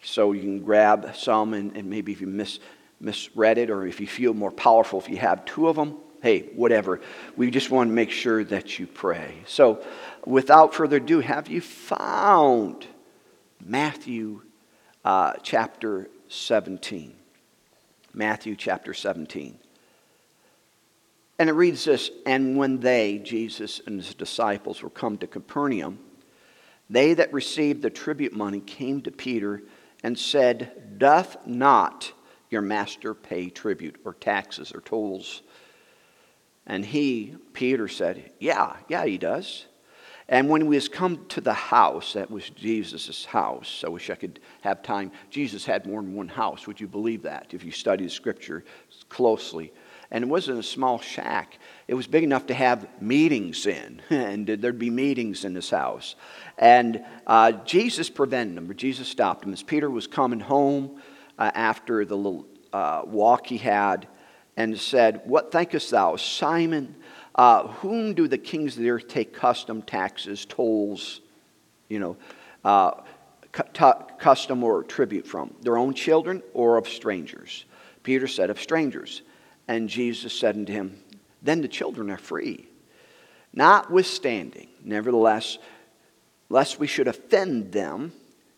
so 0.03 0.32
you 0.32 0.43
can 0.43 0.61
grab 0.61 1.17
some, 1.17 1.55
and, 1.55 1.76
and 1.76 1.91
maybe 1.91 2.12
if 2.12 2.21
you 2.21 2.26
miss 2.26 2.61
misread 3.00 3.59
it 3.59 3.71
or 3.71 3.87
if 3.87 4.00
you 4.00 4.06
feel 4.06 4.35
more 4.35 4.50
powerful, 4.50 5.00
if 5.00 5.09
you 5.09 5.17
have 5.19 5.45
two 5.45 5.69
of 5.69 5.77
them, 5.77 5.97
hey, 6.23 6.41
whatever. 6.55 7.00
We 7.37 7.50
just 7.50 7.71
want 7.71 7.89
to 7.89 7.95
make 7.95 8.11
sure 8.11 8.45
that 8.45 8.79
you 8.79 8.87
pray. 8.87 9.35
So, 9.47 9.85
without 10.27 10.75
further 10.75 10.97
ado, 10.97 11.21
have 11.21 11.49
you 11.49 11.61
found 11.61 12.87
Matthew 13.65 14.43
uh, 15.05 15.35
chapter 15.43 16.09
17? 16.29 17.15
Matthew 18.15 18.56
chapter 18.56 18.95
17. 18.95 19.59
And 21.39 21.49
it 21.49 21.53
reads 21.53 21.85
this 21.85 22.11
And 22.27 22.56
when 22.56 22.81
they, 22.81 23.19
Jesus 23.19 23.81
and 23.87 24.03
his 24.03 24.15
disciples, 24.15 24.83
were 24.83 24.91
come 24.91 25.19
to 25.19 25.27
Capernaum, 25.27 26.00
they 26.91 27.15
that 27.15 27.33
received 27.33 27.83
the 27.83 27.91
tribute 27.91 28.33
money 28.33 28.61
came 28.61 29.03
to 29.03 29.11
Peter 29.11 29.62
and 30.03 30.19
said, 30.19 30.99
Doth 30.99 31.47
not 31.47 32.12
your 32.50 32.62
master 32.62 33.15
pay 33.15 33.50
tribute 33.50 33.97
or 34.05 34.15
taxes 34.15 34.73
or 34.73 34.81
tolls? 34.81 35.43
And 36.67 36.85
he, 36.85 37.35
Peter, 37.53 37.89
said, 37.89 38.33
Yeah, 38.39 38.77
yeah, 38.89 39.05
he 39.06 39.19
does. 39.19 39.67
And 40.31 40.50
when 40.50 40.67
we 40.67 40.77
was 40.77 40.91
come 40.91 41.25
to 41.29 41.41
the 41.41 41.55
house, 41.55 42.12
that 42.12 42.31
was 42.31 42.50
Jesus' 42.50 43.25
house. 43.25 43.83
I 43.85 43.89
wish 43.89 44.11
I 44.11 44.15
could 44.15 44.41
have 44.61 44.83
time. 44.83 45.11
Jesus 45.31 45.65
had 45.65 45.87
more 45.87 46.03
than 46.03 46.15
one 46.15 46.29
house. 46.29 46.67
Would 46.67 46.79
you 46.81 46.87
believe 46.87 47.23
that 47.23 47.55
if 47.55 47.65
you 47.65 47.71
study 47.73 48.05
the 48.05 48.11
scripture 48.11 48.62
closely? 49.09 49.73
And 50.11 50.25
it 50.25 50.27
wasn't 50.27 50.59
a 50.59 50.62
small 50.62 50.99
shack. 50.99 51.59
It 51.87 51.95
was 51.95 52.07
big 52.07 52.25
enough 52.25 52.47
to 52.47 52.55
have 52.55 52.87
meetings 53.00 53.67
in, 53.67 54.02
and 54.11 54.47
there'd 54.47 54.78
be 54.78 54.90
meetings 54.90 55.47
in 55.47 55.55
this 55.55 55.71
house. 55.71 56.14
And 56.59 57.02
uh, 57.26 57.52
Jesus 57.52 58.11
prevented 58.11 58.59
him, 58.59 58.71
or 58.71 58.75
Jesus 58.75 59.09
stopped 59.09 59.47
him. 59.47 59.55
As 59.55 59.62
Peter 59.62 59.88
was 59.88 60.07
coming 60.07 60.40
home, 60.40 61.00
uh, 61.38 61.50
after 61.54 62.04
the 62.04 62.16
little 62.16 62.47
uh, 62.73 63.02
walk 63.07 63.47
he 63.47 63.59
had 63.59 64.07
and 64.57 64.78
said, 64.78 65.23
What 65.25 65.52
thinkest 65.52 65.90
thou, 65.90 66.16
Simon? 66.16 66.97
Uh, 67.35 67.68
whom 67.68 68.14
do 68.14 68.26
the 68.26 68.38
kings 68.38 68.76
of 68.76 68.83
the 68.83 68.90
earth 68.90 69.07
take 69.07 69.33
custom 69.33 69.80
taxes, 69.83 70.45
tolls, 70.45 71.21
you 71.88 72.00
know, 72.00 72.16
uh, 72.64 72.90
custom 74.18 74.64
or 74.64 74.83
tribute 74.83 75.26
from? 75.26 75.54
Their 75.62 75.78
own 75.78 75.95
children 75.95 76.42
or 76.52 76.76
of 76.76 76.88
strangers? 76.88 77.64
Peter 78.02 78.26
said, 78.26 78.50
Of 78.50 78.61
strangers. 78.61 79.23
And 79.68 79.88
Jesus 79.88 80.33
said 80.33 80.57
unto 80.57 80.73
him, 80.73 80.99
Then 81.42 81.61
the 81.61 81.68
children 81.68 82.11
are 82.11 82.18
free. 82.18 82.68
Notwithstanding, 83.52 84.68
nevertheless, 84.83 85.59
lest 86.49 86.78
we 86.78 86.87
should 86.87 87.07
offend 87.07 87.73
them, 87.73 88.12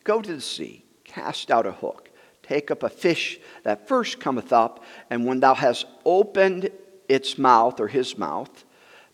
go 0.04 0.22
to 0.22 0.34
the 0.34 0.40
sea, 0.40 0.84
cast 1.04 1.50
out 1.50 1.66
a 1.66 1.72
hook 1.72 2.09
Take 2.50 2.72
up 2.72 2.82
a 2.82 2.88
fish 2.88 3.38
that 3.62 3.86
first 3.86 4.18
cometh 4.18 4.52
up, 4.52 4.82
and 5.08 5.24
when 5.24 5.38
thou 5.38 5.54
hast 5.54 5.86
opened 6.04 6.70
its 7.08 7.38
mouth 7.38 7.78
or 7.78 7.86
his 7.86 8.18
mouth, 8.18 8.64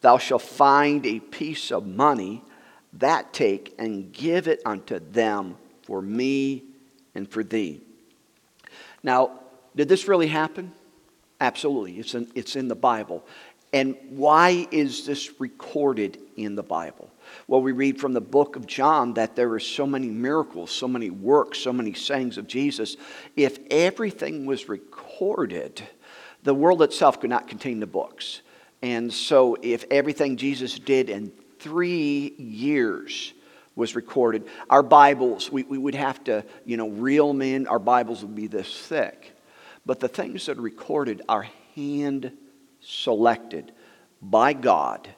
thou 0.00 0.16
shalt 0.16 0.40
find 0.40 1.04
a 1.04 1.20
piece 1.20 1.70
of 1.70 1.86
money. 1.86 2.42
That 2.94 3.34
take 3.34 3.74
and 3.78 4.10
give 4.10 4.48
it 4.48 4.62
unto 4.64 5.00
them 5.00 5.58
for 5.82 6.00
me 6.00 6.62
and 7.14 7.28
for 7.30 7.44
thee. 7.44 7.82
Now, 9.02 9.32
did 9.76 9.90
this 9.90 10.08
really 10.08 10.28
happen? 10.28 10.72
Absolutely. 11.38 11.98
It's 11.98 12.14
in, 12.14 12.28
it's 12.34 12.56
in 12.56 12.68
the 12.68 12.74
Bible. 12.74 13.22
And 13.70 13.96
why 14.08 14.66
is 14.70 15.04
this 15.04 15.38
recorded 15.38 16.16
in 16.38 16.54
the 16.54 16.62
Bible? 16.62 17.10
Well, 17.46 17.62
we 17.62 17.72
read 17.72 18.00
from 18.00 18.12
the 18.12 18.20
book 18.20 18.56
of 18.56 18.66
John 18.66 19.14
that 19.14 19.36
there 19.36 19.52
are 19.52 19.60
so 19.60 19.86
many 19.86 20.08
miracles, 20.08 20.70
so 20.70 20.88
many 20.88 21.10
works, 21.10 21.58
so 21.58 21.72
many 21.72 21.92
sayings 21.92 22.38
of 22.38 22.46
Jesus. 22.46 22.96
If 23.36 23.58
everything 23.70 24.46
was 24.46 24.68
recorded, 24.68 25.82
the 26.42 26.54
world 26.54 26.82
itself 26.82 27.20
could 27.20 27.30
not 27.30 27.48
contain 27.48 27.80
the 27.80 27.86
books. 27.86 28.42
And 28.82 29.12
so, 29.12 29.56
if 29.62 29.84
everything 29.90 30.36
Jesus 30.36 30.78
did 30.78 31.08
in 31.08 31.32
three 31.58 32.34
years 32.36 33.32
was 33.76 33.94
recorded. 33.94 34.46
Our 34.70 34.82
Bibles, 34.82 35.52
we, 35.52 35.62
we 35.62 35.78
would 35.78 35.94
have 35.94 36.24
to, 36.24 36.44
you 36.64 36.76
know, 36.78 36.88
reel 36.88 37.28
them 37.28 37.42
in. 37.42 37.66
Our 37.66 37.78
Bibles 37.78 38.22
would 38.22 38.34
be 38.34 38.46
this 38.46 38.74
thick. 38.74 39.32
But 39.84 40.00
the 40.00 40.08
things 40.08 40.46
that 40.46 40.58
are 40.58 40.62
recorded 40.62 41.22
are 41.28 41.46
hand 41.74 42.32
selected 42.80 43.72
by 44.20 44.54
God. 44.54 45.08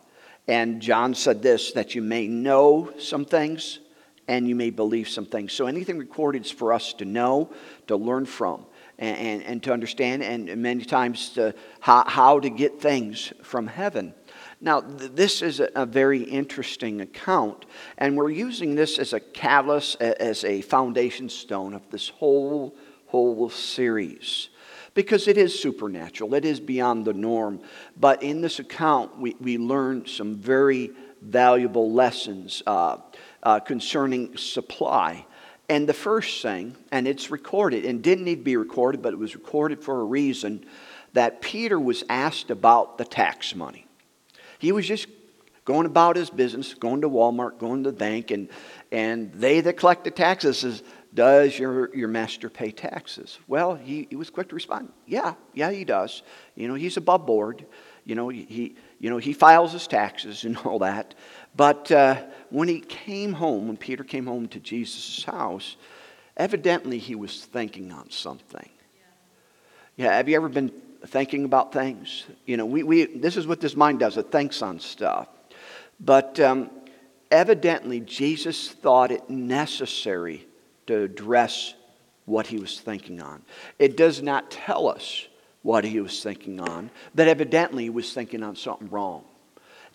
And 0.49 0.81
John 0.81 1.15
said 1.15 1.43
this 1.43 1.73
that 1.73 1.95
you 1.95 2.03
may 2.03 2.27
know 2.27 2.93
some 2.99 3.25
things 3.27 3.79
and 4.27 4.49
you 4.49 4.55
may 4.55 4.71
believe 4.71 5.09
some 5.09 5.27
things. 5.27 5.53
So 5.53 5.67
anything 5.67 5.99
recorded 5.99 6.45
is 6.45 6.51
for 6.51 6.73
us 6.73 6.93
to 6.95 7.05
know, 7.05 7.51
to 7.87 7.97
learn 7.97 8.27
from, 8.27 8.67
and, 8.99 9.17
and, 9.17 9.43
and 9.43 9.63
to 9.63 9.73
understand, 9.73 10.23
and 10.23 10.55
many 10.57 10.85
times 10.85 11.31
to, 11.31 11.55
how, 11.81 12.05
how 12.07 12.41
to 12.41 12.51
get 12.51 12.81
things 12.81 13.33
from 13.43 13.67
heaven. 13.67 14.15
Now, 14.61 14.81
th- 14.81 15.13
this 15.13 15.41
is 15.41 15.61
a, 15.61 15.71
a, 15.75 15.87
very 15.87 16.23
interesting 16.23 17.01
account, 17.01 17.65
and 17.97 18.17
we're 18.17 18.31
using 18.31 18.75
this 18.75 18.99
as 18.99 19.15
a 19.15 19.21
catalyst, 19.21 20.01
as 20.03 20.45
a 20.45 20.61
foundation 20.61 21.31
stone 21.31 21.73
of 21.73 21.89
this 21.91 22.09
whole, 22.09 22.77
whole 23.07 23.49
series. 23.49 24.51
Because 24.99 25.29
it 25.29 25.39
is 25.39 25.57
supernatural, 25.57 26.35
it 26.35 26.45
is 26.45 26.59
beyond 26.59 27.05
the 27.05 27.15
norm. 27.15 27.61
But 27.97 28.25
in 28.25 28.41
this 28.41 28.59
account, 28.59 29.17
we, 29.17 29.37
we 29.41 29.57
learn 29.57 30.07
some 30.07 30.35
very 30.35 30.91
valuable 31.23 31.93
lessons. 31.93 32.65
Uh, 32.67 32.97
uh, 33.43 33.61
concerning 33.61 34.37
supply. 34.37 35.25
And 35.69 35.89
the 35.89 35.95
first 35.95 36.43
thing, 36.43 36.77
and 36.91 37.07
it's 37.07 37.31
recorded, 37.31 37.85
and 37.85 38.03
didn't 38.03 38.25
need 38.25 38.37
to 38.37 38.43
be 38.43 38.57
recorded, 38.57 39.03
but 39.03 39.13
it 39.13 39.19
was 39.19 39.35
recorded 39.35 39.83
for 39.83 40.01
a 40.01 40.05
reason, 40.05 40.65
that 41.13 41.41
Peter 41.41 41.79
was 41.79 42.05
asked 42.09 42.51
about 42.51 42.99
the 42.99 43.05
tax 43.05 43.55
money. 43.55 43.87
He 44.59 44.73
was 44.73 44.87
just 44.87 45.07
going 45.65 45.87
about 45.87 46.17
his 46.17 46.31
business, 46.31 46.75
going 46.75 47.03
to 47.03 47.11
Walmart, 47.11 47.59
going 47.59 47.85
to 47.85 47.91
the 47.91 47.97
bank, 47.97 48.31
and, 48.31 48.49
and 48.91 49.33
they 49.35 49.61
that 49.61 49.75
collect 49.75 50.05
the 50.05 50.11
taxes 50.11 50.59
says, 50.59 50.83
does 51.15 51.59
your, 51.59 51.95
your 51.95 52.09
master 52.09 52.51
pay 52.51 52.71
taxes? 52.71 53.39
Well, 53.47 53.75
he, 53.75 54.07
he 54.11 54.17
was 54.17 54.31
quick 54.31 54.49
to 54.51 54.55
respond, 54.55 54.93
yeah, 55.07 55.35
yeah, 55.55 55.71
he 55.71 55.85
does. 55.85 56.23
You 56.55 56.69
know, 56.69 56.75
he's 56.75 56.97
above 56.97 57.27
board. 57.27 57.65
You 58.05 58.15
know, 58.15 58.29
he, 58.29 58.77
you 58.99 59.11
know, 59.11 59.19
he 59.19 59.33
files 59.33 59.73
his 59.73 59.87
taxes 59.87 60.45
and 60.47 60.57
all 60.59 60.81
that. 60.81 61.15
But 61.57 61.91
uh, 61.91 62.23
when 62.51 62.69
he 62.69 62.81
came 62.81 63.33
home, 63.33 63.69
when 63.69 63.77
Peter 63.77 64.05
came 64.05 64.27
home 64.27 64.49
to 64.49 64.61
Jesus' 64.61 65.25
house, 65.25 65.77
evidently 66.37 66.99
he 66.99 67.15
was 67.15 67.45
thinking 67.45 67.93
on 67.93 68.11
something. 68.11 68.69
Yeah, 69.97 70.15
have 70.15 70.29
you 70.29 70.37
ever 70.37 70.49
been 70.49 70.73
thinking 71.07 71.45
about 71.45 71.73
things? 71.73 72.25
You 72.47 72.57
know, 72.57 72.67
we, 72.67 72.85
we, 72.85 73.07
this 73.07 73.37
is 73.37 73.47
what 73.47 73.61
this 73.61 73.75
mind 73.75 73.99
does 73.99 74.17
it 74.17 74.31
thinks 74.31 74.63
on 74.63 74.79
stuff. 74.79 75.29
But 75.99 76.39
um, 76.39 76.71
evidently, 77.31 78.01
Jesus 78.01 78.71
thought 78.71 79.11
it 79.11 79.29
necessary 79.29 80.48
to 80.89 81.03
address 81.03 81.75
what 82.27 82.47
he 82.47 82.59
was 82.59 82.81
thinking 82.81 83.23
on. 83.23 83.43
It 83.79 83.97
does 83.97 84.23
not 84.23 84.51
tell 84.51 84.89
us 84.89 85.27
what 85.63 85.85
he 85.85 86.01
was 86.01 86.23
thinking 86.23 86.61
on, 86.61 86.91
but 87.15 87.29
evidently 87.29 87.85
he 87.85 87.91
was 87.91 88.13
thinking 88.13 88.43
on 88.43 88.57
something 88.57 88.89
wrong. 88.91 89.25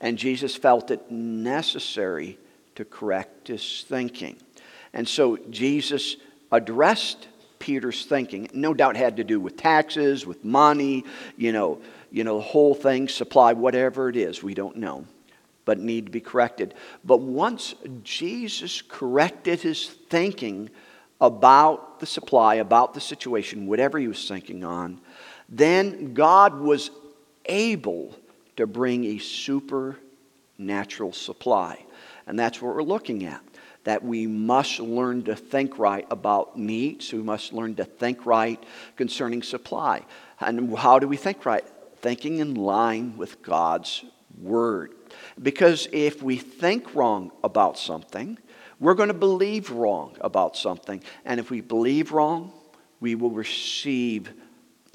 And 0.01 0.17
Jesus 0.17 0.55
felt 0.55 0.91
it 0.91 1.11
necessary 1.11 2.37
to 2.75 2.83
correct 2.83 3.47
his 3.47 3.85
thinking. 3.87 4.37
And 4.93 5.07
so 5.07 5.37
Jesus 5.49 6.17
addressed 6.51 7.27
Peter's 7.59 8.05
thinking. 8.05 8.49
No 8.53 8.73
doubt 8.73 8.97
had 8.97 9.17
to 9.17 9.23
do 9.23 9.39
with 9.39 9.55
taxes, 9.55 10.25
with 10.25 10.43
money, 10.43 11.05
you 11.37 11.51
know, 11.53 11.79
you 12.11 12.23
know, 12.23 12.37
the 12.37 12.43
whole 12.43 12.75
thing, 12.75 13.07
supply, 13.07 13.53
whatever 13.53 14.09
it 14.09 14.15
is, 14.15 14.43
we 14.43 14.53
don't 14.53 14.75
know, 14.75 15.05
but 15.65 15.79
need 15.79 16.05
to 16.05 16.11
be 16.11 16.19
corrected. 16.19 16.73
But 17.03 17.21
once 17.21 17.73
Jesus 18.03 18.81
corrected 18.81 19.61
his 19.61 19.87
thinking 19.87 20.69
about 21.21 21.99
the 21.99 22.05
supply, 22.05 22.55
about 22.55 22.93
the 22.93 23.01
situation, 23.01 23.67
whatever 23.67 23.97
he 23.97 24.07
was 24.07 24.27
thinking 24.27 24.63
on, 24.63 24.99
then 25.49 26.13
God 26.13 26.59
was 26.59 26.91
able 27.45 28.15
to 28.55 28.67
bring 28.67 29.05
a 29.05 29.17
supernatural 29.17 31.13
supply. 31.13 31.85
And 32.27 32.37
that's 32.39 32.61
what 32.61 32.75
we're 32.75 32.83
looking 32.83 33.25
at. 33.25 33.41
That 33.83 34.03
we 34.03 34.27
must 34.27 34.79
learn 34.79 35.23
to 35.23 35.35
think 35.35 35.77
right 35.77 36.07
about 36.09 36.57
needs. 36.57 37.11
We 37.11 37.21
must 37.21 37.51
learn 37.51 37.75
to 37.75 37.83
think 37.83 38.25
right 38.25 38.63
concerning 38.95 39.43
supply. 39.43 40.05
And 40.39 40.77
how 40.77 40.99
do 40.99 41.07
we 41.07 41.17
think 41.17 41.45
right? 41.45 41.65
Thinking 41.97 42.39
in 42.39 42.55
line 42.55 43.17
with 43.17 43.41
God's 43.41 44.05
Word. 44.41 44.93
Because 45.41 45.87
if 45.91 46.23
we 46.23 46.37
think 46.37 46.95
wrong 46.95 47.31
about 47.43 47.77
something, 47.77 48.37
we're 48.83 48.93
going 48.93 49.07
to 49.07 49.13
believe 49.13 49.71
wrong 49.71 50.15
about 50.21 50.57
something. 50.57 51.01
And 51.25 51.39
if 51.39 51.49
we 51.49 51.61
believe 51.61 52.11
wrong, 52.11 52.51
we 52.99 53.15
will 53.15 53.31
receive 53.31 54.33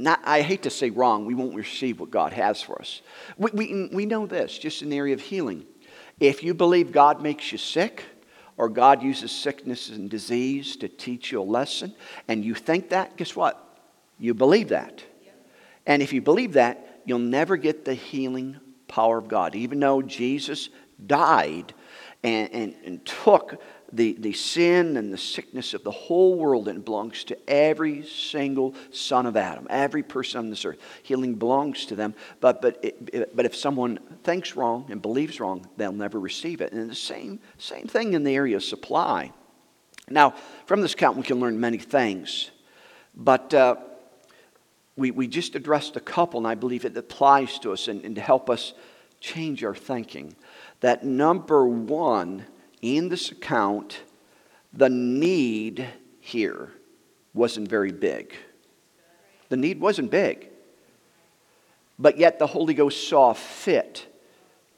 not, 0.01 0.21
I 0.25 0.43
hate 0.43 0.63
to 0.63 0.71
say 0.71 0.91
wrong, 0.91 1.27
we 1.27 1.35
won't 1.35 1.57
receive 1.57 1.99
what 1.99 2.13
God 2.13 2.33
has 2.33 2.63
for 2.63 2.79
us. 2.81 3.03
We, 3.37 3.51
we, 3.53 3.89
we 3.93 4.07
know 4.07 4.27
this, 4.27 4.57
just 4.57 4.81
in 4.81 4.91
the 4.91 4.97
area 4.97 5.15
of 5.15 5.21
healing. 5.21 5.67
If 6.21 6.45
you 6.45 6.55
believe 6.55 6.93
God 6.93 7.21
makes 7.21 7.51
you 7.51 7.59
sick, 7.59 8.05
or 8.57 8.69
God 8.69 9.03
uses 9.03 9.33
sickness 9.33 9.89
and 9.89 10.09
disease 10.09 10.77
to 10.77 10.89
teach 10.89 11.33
you 11.33 11.41
a 11.41 11.43
lesson, 11.43 11.95
and 12.29 12.45
you 12.45 12.55
think 12.55 12.91
that, 12.91 13.17
guess 13.17 13.35
what? 13.35 13.65
You 14.19 14.35
believe 14.35 14.69
that. 14.69 15.03
And 15.85 16.01
if 16.01 16.13
you 16.13 16.23
believe 16.23 16.53
that, 16.53 17.01
you'll 17.05 17.19
never 17.19 17.57
get 17.57 17.85
the 17.85 17.95
healing 17.95 18.59
power 18.87 19.19
of 19.19 19.27
God. 19.27 19.57
Even 19.57 19.81
though 19.81 20.03
Jesus 20.03 20.69
died 21.05 21.73
and, 22.23 22.53
and, 22.53 22.75
and 22.85 23.05
took 23.05 23.61
the, 23.93 24.17
the 24.19 24.33
sin 24.33 24.97
and 24.97 25.13
the 25.13 25.19
sickness 25.19 25.73
of 25.73 25.83
the 25.83 25.91
whole 25.91 26.37
world, 26.37 26.69
and 26.69 26.79
it 26.79 26.85
belongs 26.85 27.25
to 27.25 27.51
every 27.51 28.05
single 28.05 28.75
son 28.91 29.25
of 29.25 29.37
Adam, 29.37 29.67
every 29.71 30.03
person 30.03 30.39
on 30.41 30.51
this 30.51 30.65
earth. 30.65 30.79
Healing 31.03 31.35
belongs 31.35 31.87
to 31.87 31.97
them, 31.97 32.15
but, 32.41 32.61
but, 32.61 32.79
it, 32.83 33.35
but 33.35 33.47
if 33.47 33.57
someone 33.57 33.99
thinks 34.25 34.57
wrong 34.57 34.87
and 34.91 35.01
believes 35.01 35.41
wrong, 35.41 35.67
they'll 35.77 35.93
never 35.93 36.21
receive 36.21 36.61
it. 36.61 36.73
And 36.73 36.91
the 36.91 36.95
same, 36.95 37.41
same 37.57 37.87
thing 37.87 38.13
in 38.13 38.25
the 38.25 38.35
area 38.35 38.57
of 38.57 38.65
supply. 38.65 39.33
Now, 40.11 40.35
from 40.67 40.83
this 40.83 40.93
account, 40.93 41.17
we 41.17 41.23
can 41.23 41.41
learn 41.41 41.59
many 41.59 41.79
things, 41.79 42.51
but 43.15 43.53
uh, 43.55 43.77
we, 44.97 45.11
we 45.13 45.29
just 45.29 45.55
addressed 45.55 45.97
a 45.97 46.01
couple, 46.01 46.39
and 46.39 46.47
I 46.47 46.57
believe 46.57 46.85
it 46.85 46.97
applies 46.97 47.59
to 47.61 47.73
us 47.73 47.89
and, 47.89 48.05
and 48.05 48.17
to 48.17 48.21
help 48.21 48.51
us 48.51 48.75
change 49.21 49.65
our 49.65 49.75
thinking. 49.75 50.35
That 50.81 51.05
number 51.05 51.67
one, 51.67 52.45
in 52.83 53.09
this 53.09 53.31
account, 53.31 54.01
the 54.73 54.89
need 54.89 55.87
here 56.21 56.73
wasn't 57.35 57.69
very 57.69 57.93
big. 57.93 58.35
The 59.49 59.57
need 59.57 59.81
wasn't 59.81 60.11
big. 60.11 60.49
But 61.99 62.19
yet 62.19 62.39
the 62.39 62.47
Holy 62.47 62.75
Ghost 62.75 63.09
saw 63.09 63.33
fit 63.33 64.07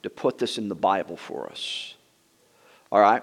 to 0.03 0.11
put 0.11 0.39
this 0.39 0.59
in 0.59 0.69
the 0.69 0.75
Bible 0.75 1.17
for 1.17 1.51
us. 1.51 1.95
All 2.91 3.01
right? 3.01 3.23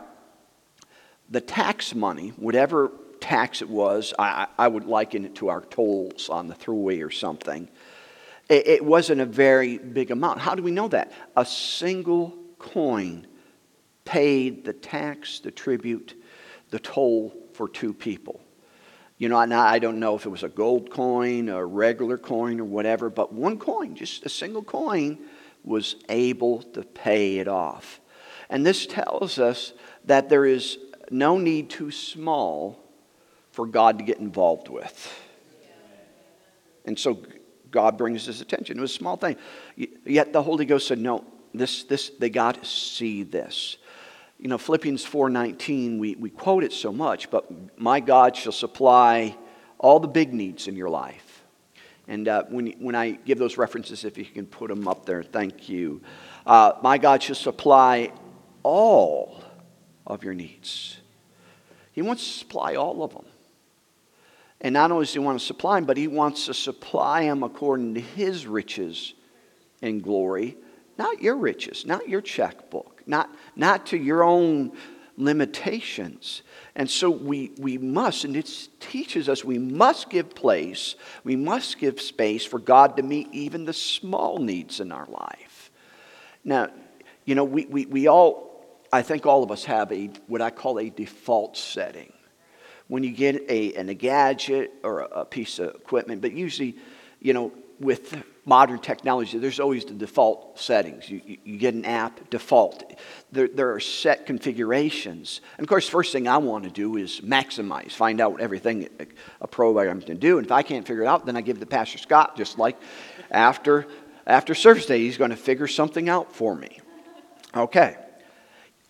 The 1.30 1.42
tax 1.42 1.96
money, 1.96 2.30
whatever 2.38 2.92
tax 3.20 3.62
it 3.62 3.70
was, 3.70 4.14
I, 4.20 4.48
I 4.58 4.68
would 4.68 4.86
liken 4.86 5.26
it 5.26 5.36
to 5.36 5.50
our 5.50 5.62
tolls 5.62 6.30
on 6.30 6.48
the 6.48 6.54
thruway 6.54 7.06
or 7.06 7.12
something. 7.12 7.68
It, 8.50 8.68
it 8.68 8.86
wasn't 8.86 9.22
a 9.22 9.26
very 9.26 9.78
big 9.78 10.12
amount. 10.12 10.40
How 10.40 10.56
do 10.56 10.64
we 10.64 10.72
know 10.72 10.88
that? 10.90 11.12
A 11.36 11.46
single 11.46 12.38
coin 12.60 13.26
paid 14.08 14.64
the 14.64 14.72
tax, 14.72 15.42
the 15.42 15.52
tribute, 15.52 16.16
the 16.70 16.80
toll 16.80 17.36
for 17.52 17.68
two 17.68 17.94
people. 17.94 18.42
You 19.18 19.28
know, 19.28 19.44
now 19.44 19.66
I 19.66 19.80
don't 19.80 20.00
know 20.00 20.16
if 20.16 20.26
it 20.26 20.30
was 20.30 20.44
a 20.44 20.50
gold 20.50 20.90
coin, 20.90 21.50
a 21.50 21.66
regular 21.66 22.18
coin, 22.18 22.62
or 22.62 22.64
whatever, 22.64 23.10
but 23.10 23.34
one 23.34 23.60
coin, 23.60 23.96
just 23.96 24.26
a 24.26 24.30
single 24.30 24.64
coin, 24.64 25.20
was 25.66 25.98
able 26.08 26.62
to 26.62 26.84
pay 26.84 27.40
it 27.40 27.50
off. 27.50 28.00
And 28.50 28.66
this 28.66 28.86
tells 28.86 29.40
us 29.40 29.74
that 30.06 30.30
there 30.30 30.46
is 30.46 30.78
no 31.12 31.38
need 31.38 31.70
too 31.70 31.92
small 31.92 32.80
for 33.52 33.66
God 33.66 33.98
to 33.98 34.06
get 34.06 34.20
involved 34.20 34.70
with. 34.70 35.20
And 36.86 36.98
so 36.98 37.22
God 37.72 37.98
brings 37.98 38.26
his 38.26 38.40
attention. 38.40 38.78
It 38.78 38.82
was 38.82 38.92
a 38.92 38.94
small 38.94 39.18
thing. 39.18 39.36
Yet 39.76 40.32
the 40.32 40.44
Holy 40.44 40.64
Ghost 40.64 40.88
said, 40.88 41.00
No, 41.00 41.26
this, 41.54 41.84
this, 41.84 42.10
they 42.12 42.30
got 42.30 42.64
to 42.64 42.66
see 42.66 43.24
this 43.24 43.76
you 44.40 44.48
know, 44.48 44.58
Philippians 44.58 45.04
4.19, 45.04 45.98
we, 45.98 46.16
we 46.16 46.30
quote 46.30 46.64
it 46.64 46.72
so 46.72 46.92
much, 46.92 47.32
but 47.32 47.80
my 47.80 48.00
God 48.00 48.36
shall 48.36 48.52
supply 48.52 49.36
all 49.80 50.00
the 50.00 50.08
big 50.08 50.34
needs 50.34 50.68
in 50.68 50.76
your 50.76 50.90
life. 50.90 51.44
And 52.08 52.28
uh, 52.28 52.44
when, 52.50 52.68
when 52.80 52.96
I 52.96 53.12
give 53.12 53.40
those 53.40 53.58
references, 53.58 54.06
if 54.06 54.18
you 54.18 54.26
can 54.26 54.46
put 54.46 54.70
them 54.70 54.88
up 54.88 55.06
there, 55.06 55.24
thank 55.24 55.68
you. 55.68 56.02
Uh, 56.46 56.74
my 56.82 56.98
God 56.98 57.22
shall 57.24 57.36
supply 57.36 58.12
all 58.64 59.44
of 60.06 60.24
your 60.24 60.34
needs. 60.34 60.98
He 61.92 62.02
wants 62.02 62.24
to 62.24 62.38
supply 62.38 62.76
all 62.76 63.04
of 63.04 63.14
them. 63.14 63.26
And 64.62 64.74
not 64.74 64.92
only 64.92 65.06
does 65.06 65.14
he 65.14 65.20
want 65.20 65.40
to 65.40 65.46
supply 65.46 65.76
them, 65.80 65.86
but 65.86 65.98
he 65.98 66.08
wants 66.08 66.46
to 66.46 66.54
supply 66.54 67.24
them 67.24 67.44
according 67.44 67.96
to 67.96 68.02
his 68.02 68.48
riches 68.48 69.14
and 69.82 70.02
glory, 70.02 70.58
not 70.98 71.22
your 71.22 71.36
riches, 71.36 71.86
not 71.86 72.08
your 72.08 72.22
checkbook 72.22 72.97
not, 73.08 73.30
not 73.56 73.88
to 73.88 73.98
your 73.98 74.24
own 74.24 74.72
limitations. 75.18 76.44
And 76.76 76.90
so 76.90 77.10
we, 77.10 77.52
we 77.58 77.78
must, 77.78 78.24
and 78.24 78.36
it 78.36 78.70
teaches 78.80 79.28
us 79.28 79.44
we 79.44 79.58
must 79.58 80.10
give 80.10 80.36
place, 80.36 80.96
we 81.24 81.36
must 81.36 81.80
give 81.80 82.00
space 82.00 82.46
for 82.46 82.60
God 82.60 82.98
to 82.98 83.04
meet 83.04 83.28
even 83.32 83.66
the 83.66 83.74
small 83.74 84.38
needs 84.38 84.80
in 84.80 84.92
our 84.92 85.08
life. 85.08 85.72
Now, 86.44 86.70
you 87.26 87.36
know, 87.36 87.44
we, 87.44 87.66
we, 87.66 87.86
we 87.88 88.08
all, 88.08 88.66
I 88.94 89.02
think 89.02 89.26
all 89.26 89.44
of 89.44 89.52
us 89.52 89.66
have 89.66 89.92
a 89.92 90.10
what 90.28 90.42
I 90.42 90.50
call 90.50 90.80
a 90.80 90.90
default 90.90 91.58
setting. 91.58 92.14
When 92.88 93.04
you 93.04 93.12
get 93.12 93.36
a, 93.50 93.74
an, 93.74 93.90
a 93.90 93.94
gadget 93.94 94.72
or 94.84 95.02
a, 95.02 95.08
a 95.08 95.26
piece 95.26 95.60
of 95.60 95.76
equipment, 95.76 96.22
but 96.22 96.32
usually, 96.32 96.78
you 97.20 97.34
know, 97.34 97.52
with 97.80 98.24
modern 98.46 98.80
technology, 98.80 99.38
there's 99.38 99.60
always 99.60 99.86
the 99.86 99.94
default 99.94 100.58
settings. 100.60 101.10
You, 101.10 101.22
you, 101.26 101.38
you, 101.44 101.58
get 101.58 101.74
an 101.74 101.86
app, 101.86 102.30
default. 102.30 102.94
There, 103.32 103.48
there 103.48 103.74
are 103.74 103.80
set 103.80 104.26
configurations. 104.26 105.42
And 105.58 105.66
of 105.66 105.70
course, 105.70 105.88
first 105.88 106.12
thing 106.14 106.28
I 106.28 106.38
want 106.38 106.64
to 106.64 106.70
do 106.70 106.96
is 106.98 107.22
maximize, 107.22 107.92
find 107.92 108.22
out 108.22 108.40
everything 108.40 108.88
a 109.42 109.48
program 109.48 110.02
can 110.02 110.18
do. 110.18 110.38
And 110.38 110.46
if 110.46 110.52
I 110.52 110.62
can't 110.62 110.88
figure 110.88 111.04
it 111.04 111.08
out, 111.08 111.26
then 111.26 111.36
I 111.36 111.42
give 111.42 111.58
it 111.58 111.60
to 111.60 111.66
Pastor 111.66 111.98
Scott, 111.98 112.38
just 112.38 112.58
like 112.58 112.78
after, 113.32 113.86
after 114.26 114.56
service 114.56 114.86
day, 114.86 115.00
he's 115.00 115.18
going 115.18 115.32
to 115.32 115.38
figure 115.38 115.68
something 115.68 116.08
out 116.08 116.34
for 116.34 116.56
me. 116.56 116.80
Okay. 117.56 117.98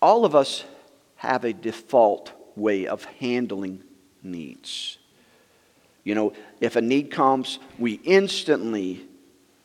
All 0.00 0.24
of 0.24 0.36
us 0.36 0.64
have 1.16 1.44
a 1.44 1.52
default 1.52 2.32
way 2.54 2.86
of 2.86 3.04
handling 3.04 3.82
needs. 4.22 4.97
You 6.08 6.14
know, 6.14 6.32
if 6.58 6.76
a 6.76 6.80
need 6.80 7.10
comes, 7.10 7.58
we 7.78 8.00
instantly 8.02 9.06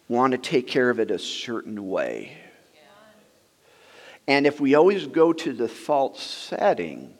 want 0.09 0.33
to 0.33 0.38
take 0.38 0.67
care 0.67 0.89
of 0.89 1.00
it 1.00 1.09
a 1.09 1.17
certain 1.17 1.88
way. 1.88 2.38
And 4.27 4.45
if 4.45 4.59
we 4.59 4.75
always 4.75 5.07
go 5.07 5.31
to 5.31 5.53
the 5.53 5.67
default 5.69 6.17
setting, 6.17 7.13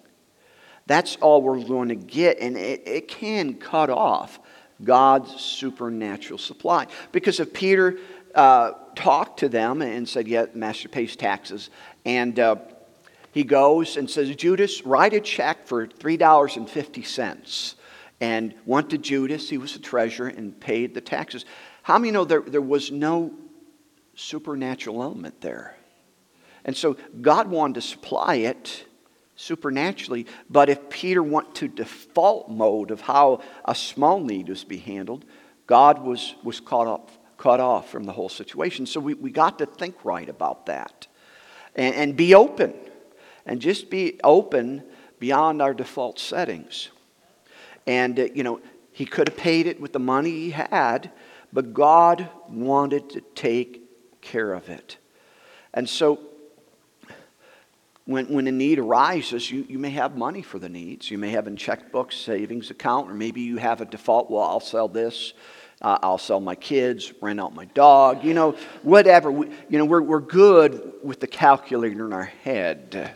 that's 0.88 1.16
all 1.22 1.42
we're 1.42 1.64
going 1.64 1.88
to 1.88 1.96
get. 1.96 2.40
And 2.42 2.58
it, 2.58 2.86
it 2.86 3.08
can 3.08 3.54
cut 3.54 3.90
off 3.90 4.42
God's 4.84 5.40
supernatural 5.40 6.38
supply. 6.38 6.88
Because 7.14 7.40
if 7.40 7.54
Peter 7.54 8.00
uh, 8.36 8.74
talked 8.94 9.40
to 9.40 9.48
them 9.48 9.82
and 9.82 10.08
said, 10.08 10.28
Yeah, 10.28 10.48
master 10.54 10.90
pays 10.90 11.16
taxes, 11.16 11.70
and 12.04 12.38
uh, 12.38 12.58
he 13.32 13.46
goes 13.46 13.96
and 13.96 14.10
says, 14.10 14.36
Judas, 14.36 14.86
write 14.86 15.14
a 15.14 15.22
check 15.22 15.66
for 15.66 15.88
$3.50 15.88 17.76
and 18.24 18.54
went 18.66 18.90
to 18.92 18.98
Judas, 18.98 19.50
he 19.50 19.58
was 19.58 19.74
the 19.74 19.80
treasurer, 19.80 20.30
and 20.30 20.58
paid 20.58 20.94
the 20.94 21.02
taxes. 21.02 21.44
How 21.82 22.00
many 22.00 22.12
know 22.12 22.24
there, 22.24 22.40
there 22.40 22.62
was 22.62 22.90
no 22.90 23.34
supernatural 24.16 25.04
element 25.04 25.42
there? 25.42 25.76
And 26.64 26.74
so 26.74 26.96
God 27.20 27.50
wanted 27.50 27.74
to 27.76 27.82
supply 27.82 28.36
it 28.36 28.86
supernaturally, 29.36 30.26
but 30.50 30.70
if 30.70 30.90
Peter 30.90 31.22
went 31.22 31.54
to 31.56 31.68
default 31.68 32.50
mode 32.50 32.92
of 32.92 33.02
how 33.02 33.42
a 33.66 33.76
small 33.76 34.22
need 34.22 34.48
was 34.48 34.62
to 34.62 34.68
be 34.68 34.78
handled, 34.78 35.26
God 35.68 36.02
was, 36.02 36.36
was 36.46 36.62
caught, 36.62 36.88
up, 36.88 37.12
cut 37.38 37.60
off 37.60 37.90
from 37.90 38.06
the 38.06 38.14
whole 38.14 38.30
situation. 38.30 38.86
So 38.86 39.02
we, 39.02 39.16
we 39.16 39.32
got 39.32 39.60
to 39.60 39.66
think 39.66 40.06
right 40.06 40.30
about 40.30 40.68
that 40.68 41.08
and, 41.76 41.94
and 41.94 42.16
be 42.16 42.34
open 42.36 42.74
and 43.46 43.60
just 43.60 43.90
be 43.90 44.18
open 44.24 44.82
beyond 45.20 45.62
our 45.62 45.74
default 45.74 46.20
settings. 46.20 46.88
And, 47.88 48.20
uh, 48.20 48.24
you 48.34 48.44
know, 48.44 48.62
he 48.92 49.06
could 49.06 49.30
have 49.30 49.38
paid 49.38 49.68
it 49.68 49.82
with 49.82 49.94
the 49.94 50.00
money 50.00 50.32
he 50.32 50.52
had, 50.52 51.12
but 51.52 51.74
God 51.74 52.30
wanted 52.48 53.10
to 53.12 53.22
take 53.36 53.82
care 54.22 54.54
of 54.54 54.70
it. 54.70 54.98
And 55.74 55.90
so, 55.90 56.20
when, 58.06 58.28
when 58.28 58.48
a 58.48 58.52
need 58.52 58.80
arises, 58.80 59.50
you, 59.50 59.66
you 59.70 59.80
may 59.80 59.92
have 59.92 60.18
money 60.18 60.42
for 60.42 60.60
the 60.60 60.70
needs. 60.70 61.10
You 61.10 61.18
may 61.18 61.30
have 61.32 61.48
in 61.48 61.56
checkbook, 61.56 62.12
savings 62.12 62.70
account, 62.70 63.10
or 63.10 63.14
maybe 63.14 63.42
you 63.42 63.58
have 63.58 63.80
a 63.82 63.86
default, 63.86 64.30
well, 64.30 64.44
I'll 64.44 64.60
sell 64.60 64.88
this. 64.88 65.34
Uh, 65.82 65.98
I'll 66.02 66.18
sell 66.18 66.40
my 66.40 66.56
kids, 66.56 67.12
rent 67.22 67.42
out 67.42 67.54
my 67.54 67.66
dog, 67.66 68.24
you 68.24 68.34
know, 68.34 68.56
whatever. 68.84 69.30
We, 69.30 69.48
you 69.70 69.78
know, 69.78 69.86
we're, 69.86 70.02
we're 70.02 70.22
good 70.22 70.94
with 71.04 71.20
the 71.20 71.28
calculator 71.28 72.06
in 72.06 72.14
our 72.14 72.32
head. 72.44 73.12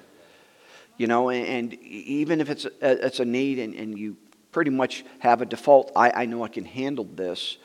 You 0.97 1.07
know, 1.07 1.29
and, 1.29 1.47
and 1.47 1.73
even 1.83 2.41
if 2.41 2.49
it's 2.49 2.65
a, 2.65 3.05
it's 3.05 3.19
a 3.19 3.25
need 3.25 3.59
and, 3.59 3.73
and 3.73 3.97
you 3.97 4.17
pretty 4.51 4.71
much 4.71 5.03
have 5.19 5.41
a 5.41 5.45
default, 5.45 5.91
I, 5.95 6.23
I 6.23 6.25
know 6.25 6.43
I 6.43 6.47
can 6.47 6.65
handle 6.65 7.05
this. 7.05 7.57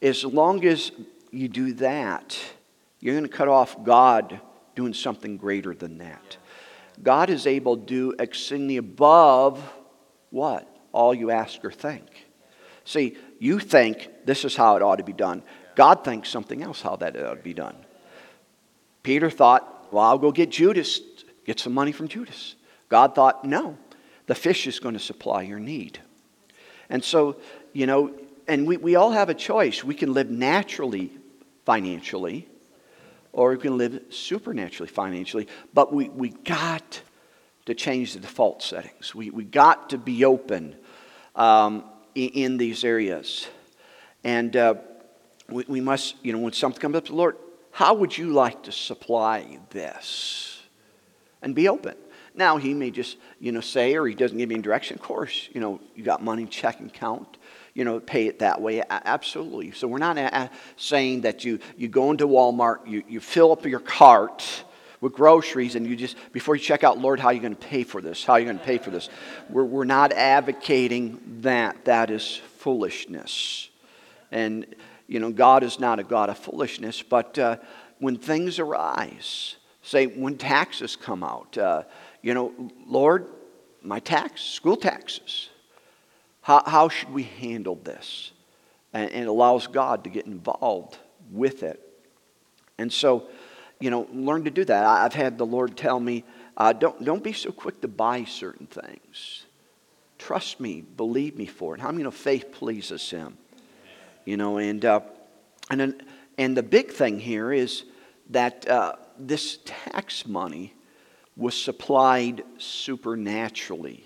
As 0.00 0.24
long 0.24 0.64
as 0.64 0.92
you 1.30 1.48
do 1.48 1.72
that, 1.74 2.38
you're 3.00 3.14
going 3.14 3.28
to 3.28 3.36
cut 3.36 3.48
off 3.48 3.82
God 3.84 4.40
doing 4.74 4.94
something 4.94 5.36
greater 5.36 5.74
than 5.74 5.98
that. 5.98 6.36
God 7.02 7.30
is 7.30 7.46
able 7.46 7.76
to 7.76 7.84
do 7.84 8.14
exceedingly 8.18 8.76
above 8.76 9.62
what? 10.30 10.68
All 10.92 11.14
you 11.14 11.30
ask 11.30 11.64
or 11.64 11.70
think. 11.70 12.06
See, 12.84 13.16
you 13.38 13.58
think 13.58 14.08
this 14.24 14.44
is 14.44 14.56
how 14.56 14.76
it 14.76 14.82
ought 14.82 14.96
to 14.96 15.04
be 15.04 15.12
done. 15.12 15.42
God 15.74 16.04
thinks 16.04 16.28
something 16.28 16.62
else 16.62 16.80
how 16.80 16.96
that 16.96 17.16
ought 17.16 17.34
to 17.34 17.42
be 17.42 17.54
done. 17.54 17.76
Peter 19.02 19.30
thought, 19.30 19.92
well, 19.92 20.04
I'll 20.04 20.18
go 20.18 20.32
get 20.32 20.50
Judas, 20.50 21.00
get 21.44 21.60
some 21.60 21.72
money 21.72 21.92
from 21.92 22.08
Judas. 22.08 22.56
God 22.88 23.14
thought, 23.14 23.44
no, 23.44 23.78
the 24.26 24.34
fish 24.34 24.66
is 24.66 24.80
going 24.80 24.94
to 24.94 25.00
supply 25.00 25.42
your 25.42 25.60
need. 25.60 26.00
And 26.90 27.04
so, 27.04 27.36
you 27.72 27.86
know, 27.86 28.12
and 28.46 28.66
we, 28.66 28.78
we 28.78 28.96
all 28.96 29.10
have 29.10 29.28
a 29.28 29.34
choice. 29.34 29.84
We 29.84 29.94
can 29.94 30.12
live 30.14 30.30
naturally 30.30 31.12
financially, 31.64 32.48
or 33.32 33.50
we 33.50 33.58
can 33.58 33.76
live 33.76 34.02
supernaturally 34.08 34.90
financially. 34.90 35.48
But 35.74 35.92
we, 35.92 36.08
we 36.08 36.30
got 36.30 37.02
to 37.66 37.74
change 37.74 38.14
the 38.14 38.20
default 38.20 38.62
settings. 38.62 39.14
We, 39.14 39.28
we 39.28 39.44
got 39.44 39.90
to 39.90 39.98
be 39.98 40.24
open 40.24 40.74
um, 41.36 41.84
in, 42.14 42.30
in, 42.30 42.56
these 42.56 42.82
areas. 42.82 43.46
And 44.24 44.56
uh, 44.56 44.76
we, 45.50 45.64
we 45.68 45.80
must, 45.82 46.16
you 46.22 46.32
know, 46.32 46.38
when 46.38 46.54
something 46.54 46.80
comes 46.80 46.96
up 46.96 47.04
to 47.04 47.12
the 47.12 47.18
Lord, 47.18 47.36
how 47.70 47.92
would 47.92 48.16
you 48.16 48.32
like 48.32 48.62
to 48.62 48.72
supply 48.72 49.58
this? 49.70 50.62
And 51.42 51.54
be 51.54 51.68
open. 51.68 51.94
Now, 52.38 52.56
he 52.56 52.72
may 52.72 52.90
just, 52.90 53.18
you 53.40 53.52
know, 53.52 53.60
say, 53.60 53.96
or 53.96 54.06
he 54.06 54.14
doesn't 54.14 54.38
give 54.38 54.48
me 54.48 54.54
any 54.54 54.62
direction. 54.62 54.96
Of 54.96 55.02
course, 55.02 55.48
you 55.52 55.60
know, 55.60 55.80
you 55.94 56.04
got 56.04 56.22
money, 56.22 56.46
check 56.46 56.80
and 56.80 56.92
count 56.92 57.36
you 57.74 57.84
know, 57.84 58.00
pay 58.00 58.26
it 58.26 58.40
that 58.40 58.60
way. 58.60 58.82
Absolutely. 58.90 59.70
So 59.70 59.86
we're 59.86 59.98
not 59.98 60.18
a- 60.18 60.50
saying 60.76 61.20
that 61.20 61.44
you, 61.44 61.60
you 61.76 61.86
go 61.86 62.10
into 62.10 62.26
Walmart, 62.26 62.78
you, 62.88 63.04
you 63.08 63.20
fill 63.20 63.52
up 63.52 63.64
your 63.64 63.78
cart 63.78 64.64
with 65.00 65.12
groceries 65.12 65.76
and 65.76 65.86
you 65.86 65.94
just, 65.94 66.16
before 66.32 66.56
you 66.56 66.60
check 66.60 66.82
out, 66.82 66.98
Lord, 66.98 67.20
how 67.20 67.28
are 67.28 67.32
you 67.32 67.38
going 67.38 67.54
to 67.54 67.66
pay 67.66 67.84
for 67.84 68.00
this? 68.00 68.24
How 68.24 68.32
are 68.32 68.40
you 68.40 68.46
going 68.46 68.58
to 68.58 68.64
pay 68.64 68.78
for 68.78 68.90
this? 68.90 69.08
We're, 69.48 69.62
we're 69.62 69.84
not 69.84 70.12
advocating 70.12 71.20
that. 71.42 71.84
That 71.84 72.10
is 72.10 72.40
foolishness. 72.56 73.70
And, 74.32 74.66
you 75.06 75.20
know, 75.20 75.30
God 75.30 75.62
is 75.62 75.78
not 75.78 76.00
a 76.00 76.04
God 76.04 76.30
of 76.30 76.38
foolishness, 76.38 77.00
but 77.02 77.38
uh, 77.38 77.58
when 78.00 78.16
things 78.16 78.58
arise, 78.58 79.54
say 79.82 80.06
when 80.06 80.36
taxes 80.36 80.96
come 80.96 81.22
out, 81.22 81.56
uh, 81.56 81.84
you 82.22 82.34
know, 82.34 82.52
Lord, 82.86 83.26
my 83.82 84.00
tax, 84.00 84.42
school 84.42 84.76
taxes, 84.76 85.48
how, 86.42 86.62
how 86.66 86.88
should 86.88 87.10
we 87.10 87.24
handle 87.24 87.76
this? 87.76 88.32
And, 88.92 89.10
and 89.10 89.28
allows 89.28 89.66
God 89.66 90.04
to 90.04 90.10
get 90.10 90.26
involved 90.26 90.96
with 91.30 91.62
it. 91.62 91.80
And 92.78 92.92
so, 92.92 93.28
you 93.80 93.90
know, 93.90 94.08
learn 94.12 94.44
to 94.44 94.50
do 94.50 94.64
that. 94.64 94.84
I've 94.84 95.14
had 95.14 95.36
the 95.38 95.46
Lord 95.46 95.76
tell 95.76 96.00
me, 96.00 96.24
uh, 96.56 96.72
don't, 96.72 97.04
don't 97.04 97.22
be 97.22 97.32
so 97.32 97.52
quick 97.52 97.80
to 97.82 97.88
buy 97.88 98.24
certain 98.24 98.66
things. 98.66 99.44
Trust 100.18 100.58
me, 100.58 100.80
believe 100.80 101.36
me 101.36 101.46
for 101.46 101.74
it. 101.74 101.80
How 101.80 101.92
many 101.92 102.02
know 102.02 102.10
faith 102.10 102.50
pleases 102.50 103.08
Him? 103.10 103.36
You 104.24 104.36
know, 104.36 104.58
and, 104.58 104.84
uh, 104.84 105.00
and, 105.70 106.02
and 106.36 106.56
the 106.56 106.62
big 106.62 106.90
thing 106.90 107.20
here 107.20 107.52
is 107.52 107.84
that 108.30 108.68
uh, 108.68 108.94
this 109.18 109.58
tax 109.64 110.26
money 110.26 110.74
was 111.38 111.56
supplied 111.56 112.42
supernaturally 112.58 114.04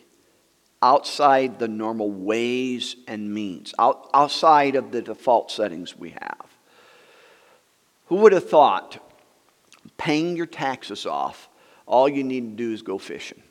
outside 0.83 1.59
the 1.59 1.69
normal 1.69 2.11
ways 2.11 2.97
and 3.09 3.33
means, 3.33 3.73
out, 3.79 4.11
outside 4.13 4.75
of 4.75 4.93
the 4.93 5.01
default 5.01 5.51
settings 5.51 5.97
we 5.97 6.11
have. 6.11 6.47
Who 8.07 8.17
would 8.17 8.33
have 8.33 8.49
thought 8.49 8.99
paying 9.97 10.37
your 10.37 10.47
taxes 10.47 11.07
off, 11.07 11.49
all 11.87 12.09
you 12.09 12.23
need 12.23 12.57
to 12.57 12.65
do 12.65 12.73
is 12.73 12.83
go 12.83 12.99
fishing? 12.99 13.43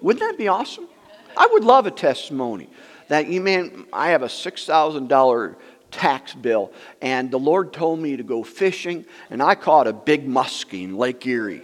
Wouldn't 0.00 0.20
that 0.20 0.38
be 0.38 0.48
awesome? 0.48 0.88
I 1.36 1.48
would 1.52 1.64
love 1.64 1.86
a 1.86 1.90
testimony 1.90 2.70
that 3.08 3.28
you 3.28 3.40
man, 3.40 3.86
I 3.92 4.08
have 4.10 4.22
a 4.22 4.26
$6,000 4.26 5.56
tax 5.90 6.34
bill, 6.34 6.72
and 7.02 7.30
the 7.30 7.38
Lord 7.38 7.72
told 7.72 7.98
me 7.98 8.16
to 8.16 8.22
go 8.22 8.42
fishing, 8.42 9.04
and 9.28 9.42
I 9.42 9.54
caught 9.54 9.86
a 9.86 9.92
big 9.92 10.26
muskie 10.26 10.84
in 10.84 10.96
Lake 10.96 11.26
Erie. 11.26 11.62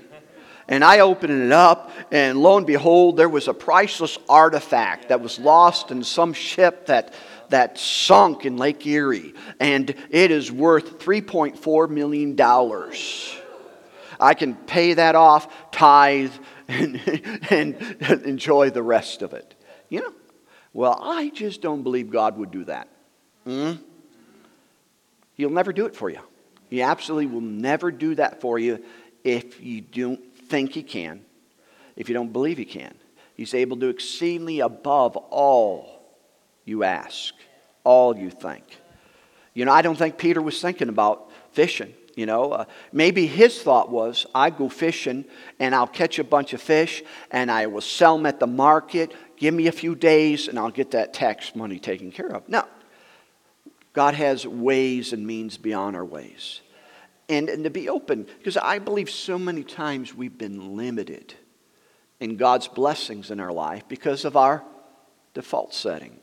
And 0.69 0.85
I 0.85 1.01
opened 1.01 1.43
it 1.45 1.53
up, 1.53 1.91
and 2.11 2.39
lo 2.39 2.59
and 2.59 2.67
behold, 2.67 3.17
there 3.17 3.29
was 3.29 3.49
a 3.49 3.55
priceless 3.55 4.19
artifact 4.29 5.09
that 5.09 5.23
was 5.23 5.39
lost 5.39 5.91
in 5.91 6.05
some 6.05 6.35
ship 6.35 6.87
that, 6.87 7.15
that 7.49 7.79
sunk 7.79 8.45
in 8.45 8.59
Lake 8.59 8.87
Erie. 8.87 9.33
And 9.59 9.95
it 10.11 10.31
is 10.31 10.53
worth 10.53 10.99
$3.4 10.99 11.89
million. 11.89 12.39
I 14.21 14.35
can 14.35 14.55
pay 14.55 14.95
that 14.95 15.15
off, 15.15 15.71
tithe, 15.73 16.33
and, 16.69 17.01
and 17.49 17.75
enjoy 18.25 18.69
the 18.69 18.83
rest 18.83 19.23
of 19.23 19.33
it. 19.33 19.55
You 19.89 20.01
know? 20.01 20.13
Well, 20.75 20.99
I 21.03 21.31
just 21.31 21.63
don't 21.63 21.83
believe 21.83 22.11
God 22.11 22.37
would 22.37 22.51
do 22.51 22.65
that. 22.65 22.89
Mm? 23.47 23.81
He'll 25.33 25.49
never 25.49 25.73
do 25.73 25.87
it 25.87 25.97
for 25.97 26.11
you. 26.11 26.21
He 26.69 26.83
absolutely 26.83 27.27
will 27.27 27.41
never 27.41 27.91
do 27.91 28.15
that 28.17 28.43
for 28.43 28.59
you 28.59 28.85
if 29.25 29.63
you 29.63 29.81
don't 29.81 30.28
think 30.49 30.73
He 30.73 30.83
can, 30.83 31.25
if 31.97 32.09
you 32.09 32.15
don't 32.15 32.33
believe 32.33 32.59
He 32.59 32.65
can. 32.65 32.95
He's 33.35 33.55
able 33.55 33.77
to 33.79 33.89
exceedingly 33.89 34.61
above 34.61 35.17
all 35.17 35.99
you 36.65 36.83
ask, 36.83 37.35
all 37.85 38.17
you 38.17 38.31
think. 38.31 38.65
You 39.55 39.65
know, 39.65 39.73
I 39.73 39.83
don't 39.83 39.97
think 39.97 40.19
Peter 40.19 40.43
was 40.43 40.61
thinking 40.61 40.89
about 40.89 41.31
fishing. 41.53 41.95
You 42.17 42.27
know, 42.27 42.51
uh, 42.51 42.65
maybe 42.93 43.29
his 43.29 43.63
thought 43.63 43.91
was, 43.91 44.27
I 44.35 44.51
go 44.51 44.69
fishing 44.69 45.25
and 45.61 45.73
I'll 45.73 45.87
catch 45.87 46.19
a 46.19 46.25
bunch 46.25 46.53
of 46.53 46.61
fish 46.61 47.05
and 47.31 47.49
I 47.49 47.69
will 47.69 47.81
sell 47.81 48.17
them 48.17 48.27
at 48.27 48.41
the 48.41 48.47
market. 48.49 49.15
Give 49.37 49.55
me 49.55 49.69
a 49.69 49.73
few 49.73 49.95
days 49.95 50.49
and 50.49 50.59
I'll 50.59 50.73
get 50.73 50.91
that 50.91 51.15
tax 51.15 51.55
money 51.55 51.79
taken 51.79 52.11
care 52.11 52.35
of. 52.35 52.49
No. 52.49 52.65
God 53.93 54.15
has 54.15 54.45
ways 54.45 55.13
and 55.13 55.25
means 55.25 55.59
beyond 55.59 55.95
our 55.95 56.05
ways. 56.05 56.61
And, 57.29 57.49
and 57.49 57.65
to 57.65 57.71
be 57.71 57.89
open, 57.89 58.27
because 58.39 58.57
I 58.57 58.79
believe 58.79 59.11
so 59.11 59.39
many 59.39 59.63
times 59.63 60.15
we've 60.15 60.39
been 60.39 60.77
limited 60.77 61.35
in 62.21 62.37
God's 62.37 62.69
blessings 62.69 63.31
in 63.31 63.39
our 63.39 63.53
life 63.53 63.83
because 63.87 64.25
of 64.25 64.37
our 64.37 64.65
default 65.35 65.75
setting. 65.75 66.19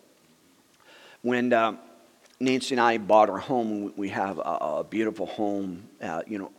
When 1.21 1.53
uh, 1.53 1.77
Nancy 2.39 2.75
and 2.75 2.81
I 2.81 2.97
bought 2.97 3.29
our 3.29 3.37
home. 3.37 3.93
We 3.95 4.09
have 4.09 4.39
a, 4.39 4.41
a 4.41 4.85
beautiful 4.87 5.25
home, 5.25 5.87
uh, 6.01 6.21
you 6.27 6.37
know, 6.37 6.51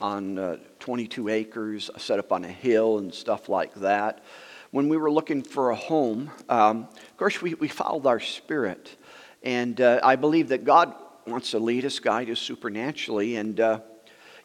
on 0.00 0.38
uh, 0.38 0.56
22 0.80 1.28
acres, 1.28 1.90
set 1.96 2.18
up 2.18 2.30
on 2.30 2.44
a 2.44 2.48
hill 2.48 2.98
and 2.98 3.12
stuff 3.12 3.48
like 3.48 3.74
that. 3.76 4.22
When 4.70 4.90
we 4.90 4.98
were 4.98 5.10
looking 5.10 5.42
for 5.42 5.70
a 5.70 5.76
home, 5.76 6.30
um, 6.50 6.88
of 6.92 7.16
course, 7.16 7.40
we, 7.40 7.54
we 7.54 7.68
followed 7.68 8.06
our 8.06 8.20
spirit. 8.20 8.96
And 9.42 9.80
uh, 9.80 10.00
I 10.02 10.16
believe 10.16 10.48
that 10.48 10.64
God 10.64 10.94
wants 11.30 11.50
to 11.52 11.58
lead 11.58 11.84
us, 11.84 11.98
guide 11.98 12.30
us 12.30 12.38
supernaturally. 12.38 13.36
And, 13.36 13.58
uh, 13.60 13.80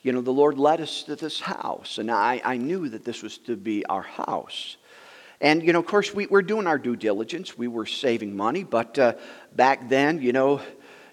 you 0.02 0.12
know, 0.12 0.22
the 0.22 0.32
Lord 0.32 0.58
led 0.58 0.82
us 0.82 1.04
to 1.04 1.16
this 1.16 1.40
house. 1.40 1.98
And 1.98 2.12
I, 2.12 2.42
I 2.44 2.58
knew 2.58 2.90
that 2.90 3.04
this 3.04 3.24
was 3.24 3.38
to 3.40 3.56
be 3.56 3.86
our 3.86 4.02
house. 4.02 4.78
And, 5.42 5.62
you 5.64 5.74
know, 5.74 5.80
of 5.80 5.86
course, 5.86 6.14
we, 6.14 6.28
we're 6.28 6.42
doing 6.42 6.68
our 6.68 6.78
due 6.78 6.96
diligence. 6.96 7.58
We 7.58 7.68
were 7.68 7.86
saving 7.86 8.36
money, 8.36 8.64
but 8.64 8.98
uh, 8.98 9.14
back 9.56 9.90
then, 9.90 10.22
you 10.22 10.32
know, 10.32 10.62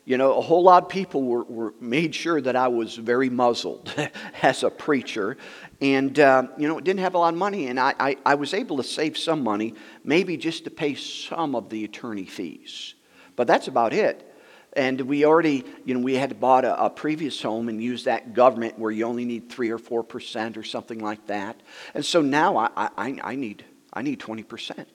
you 0.05 0.19
know, 0.19 0.37
a 0.39 0.41
whole 0.41 0.63
lot 0.63 0.83
of 0.83 0.89
people 0.89 1.23
were, 1.23 1.45
were 1.45 1.75
made 1.81 2.15
sure 2.15 2.41
that 2.41 2.57
I 2.57 2.69
was 2.69 2.97
very 2.97 3.31
muzzled 3.31 3.95
as 4.43 4.63
a 4.63 4.71
preacher. 4.71 5.37
And, 5.81 6.19
uh, 6.19 6.49
you 6.59 6.69
know, 6.69 6.81
didn't 6.81 7.01
have 7.01 7.15
a 7.15 7.19
lot 7.19 7.33
of 7.33 7.39
money. 7.39 7.67
And 7.69 7.79
I, 7.79 7.95
I, 7.99 8.17
I, 8.27 8.35
was 8.35 8.53
able 8.55 8.79
to 8.79 8.83
save 8.83 9.17
some 9.17 9.43
money, 9.43 9.75
maybe 10.03 10.37
just 10.37 10.65
to 10.65 10.71
pay 10.71 10.95
some 10.95 11.55
of 11.55 11.71
the 11.71 11.85
attorney 11.85 12.25
fees. 12.25 12.95
But 13.37 13.47
that's 13.47 13.69
about 13.69 13.93
it. 13.93 14.30
And 14.75 15.01
we 15.01 15.25
already, 15.25 15.65
you 15.85 15.95
know, 15.95 16.01
we 16.01 16.15
had 16.15 16.39
bought 16.39 16.65
a, 16.65 16.85
a 16.85 16.91
previous 16.91 17.43
home 17.43 17.69
and 17.69 17.83
used 17.83 18.05
that 18.05 18.35
government 18.35 18.79
where 18.79 18.93
you 18.93 19.05
only 19.05 19.25
need 19.25 19.51
3 19.51 19.71
or 19.71 19.79
4% 19.79 20.57
or 20.57 20.63
something 20.63 21.01
like 21.01 21.27
that. 21.27 21.61
And 21.93 22.05
so 22.05 22.23
now 22.23 22.57
I, 22.57 22.71
I, 22.77 23.19
I 23.23 23.35
need 23.35 23.65
I 23.93 24.03
need 24.03 24.21
20% 24.21 24.87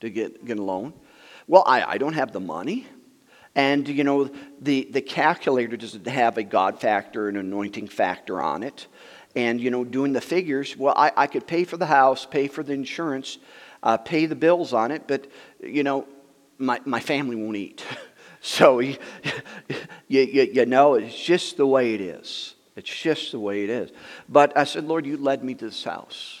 to 0.00 0.10
get, 0.10 0.44
get 0.44 0.58
a 0.58 0.62
loan. 0.62 0.94
Well, 1.46 1.64
I, 1.66 1.82
I 1.82 1.98
don't 1.98 2.14
have 2.14 2.32
the 2.32 2.40
money. 2.40 2.86
And, 3.54 3.88
you 3.88 4.04
know, 4.04 4.30
the, 4.60 4.88
the 4.90 5.00
calculator 5.00 5.76
doesn't 5.76 6.06
have 6.06 6.38
a 6.38 6.42
God 6.42 6.80
factor, 6.80 7.28
an 7.28 7.36
anointing 7.36 7.88
factor 7.88 8.40
on 8.40 8.62
it. 8.62 8.86
And, 9.36 9.60
you 9.60 9.70
know, 9.70 9.84
doing 9.84 10.12
the 10.12 10.20
figures, 10.20 10.76
well, 10.76 10.94
I, 10.96 11.12
I 11.16 11.26
could 11.26 11.46
pay 11.46 11.64
for 11.64 11.76
the 11.76 11.86
house, 11.86 12.26
pay 12.26 12.48
for 12.48 12.62
the 12.62 12.72
insurance, 12.72 13.38
uh, 13.82 13.96
pay 13.96 14.26
the 14.26 14.36
bills 14.36 14.72
on 14.72 14.90
it, 14.90 15.04
but, 15.06 15.26
you 15.60 15.82
know, 15.82 16.06
my, 16.58 16.80
my 16.84 17.00
family 17.00 17.36
won't 17.36 17.56
eat. 17.56 17.84
so, 18.40 18.78
you, 18.80 18.96
you, 20.08 20.42
you 20.52 20.66
know, 20.66 20.94
it's 20.94 21.18
just 21.18 21.56
the 21.56 21.66
way 21.66 21.94
it 21.94 22.00
is. 22.00 22.54
It's 22.76 22.88
just 22.88 23.32
the 23.32 23.38
way 23.38 23.64
it 23.64 23.70
is. 23.70 23.90
But 24.28 24.56
I 24.56 24.64
said, 24.64 24.84
Lord, 24.84 25.04
you 25.04 25.16
led 25.16 25.44
me 25.44 25.54
to 25.54 25.66
this 25.66 25.84
house 25.84 26.40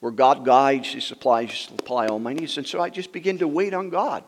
where 0.00 0.10
God 0.10 0.44
guides, 0.44 0.88
He 0.88 1.00
supplies, 1.00 1.50
He 1.50 1.56
supply 1.68 2.06
all 2.06 2.18
my 2.18 2.32
needs. 2.32 2.58
And 2.58 2.66
so 2.66 2.80
I 2.80 2.90
just 2.90 3.12
begin 3.12 3.38
to 3.38 3.48
wait 3.48 3.72
on 3.72 3.88
God. 3.88 4.24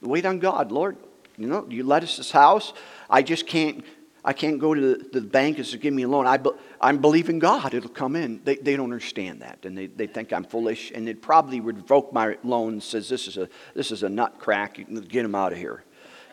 Wait 0.00 0.24
on 0.24 0.38
God. 0.38 0.72
Lord, 0.72 0.96
you 1.36 1.46
know, 1.46 1.66
you 1.68 1.84
let 1.84 2.02
us 2.02 2.16
this 2.16 2.30
house. 2.30 2.72
I 3.10 3.22
just 3.22 3.46
can't, 3.46 3.84
I 4.24 4.32
can't 4.32 4.58
go 4.58 4.72
to 4.72 4.80
the, 4.80 5.08
the 5.12 5.20
bank 5.20 5.58
and 5.58 5.66
say, 5.66 5.76
give 5.76 5.92
me 5.92 6.04
a 6.04 6.08
loan. 6.08 6.26
I, 6.26 6.38
I'm 6.80 6.98
believing 6.98 7.38
God. 7.38 7.74
It'll 7.74 7.90
come 7.90 8.16
in. 8.16 8.40
They, 8.44 8.56
they 8.56 8.76
don't 8.76 8.86
understand 8.86 9.42
that. 9.42 9.66
And 9.66 9.76
they, 9.76 9.86
they 9.88 10.06
think 10.06 10.32
I'm 10.32 10.44
foolish. 10.44 10.92
And 10.94 11.06
they'd 11.06 11.20
probably 11.20 11.60
revoke 11.60 12.14
my 12.14 12.38
loan 12.42 12.74
and 12.74 12.82
says, 12.82 13.10
this 13.10 13.28
is 13.28 13.36
a, 13.36 13.50
this 13.74 13.92
is 13.92 14.02
a 14.02 14.08
nut 14.08 14.38
get 14.42 15.24
him 15.24 15.34
out 15.34 15.52
of 15.52 15.58
here. 15.58 15.84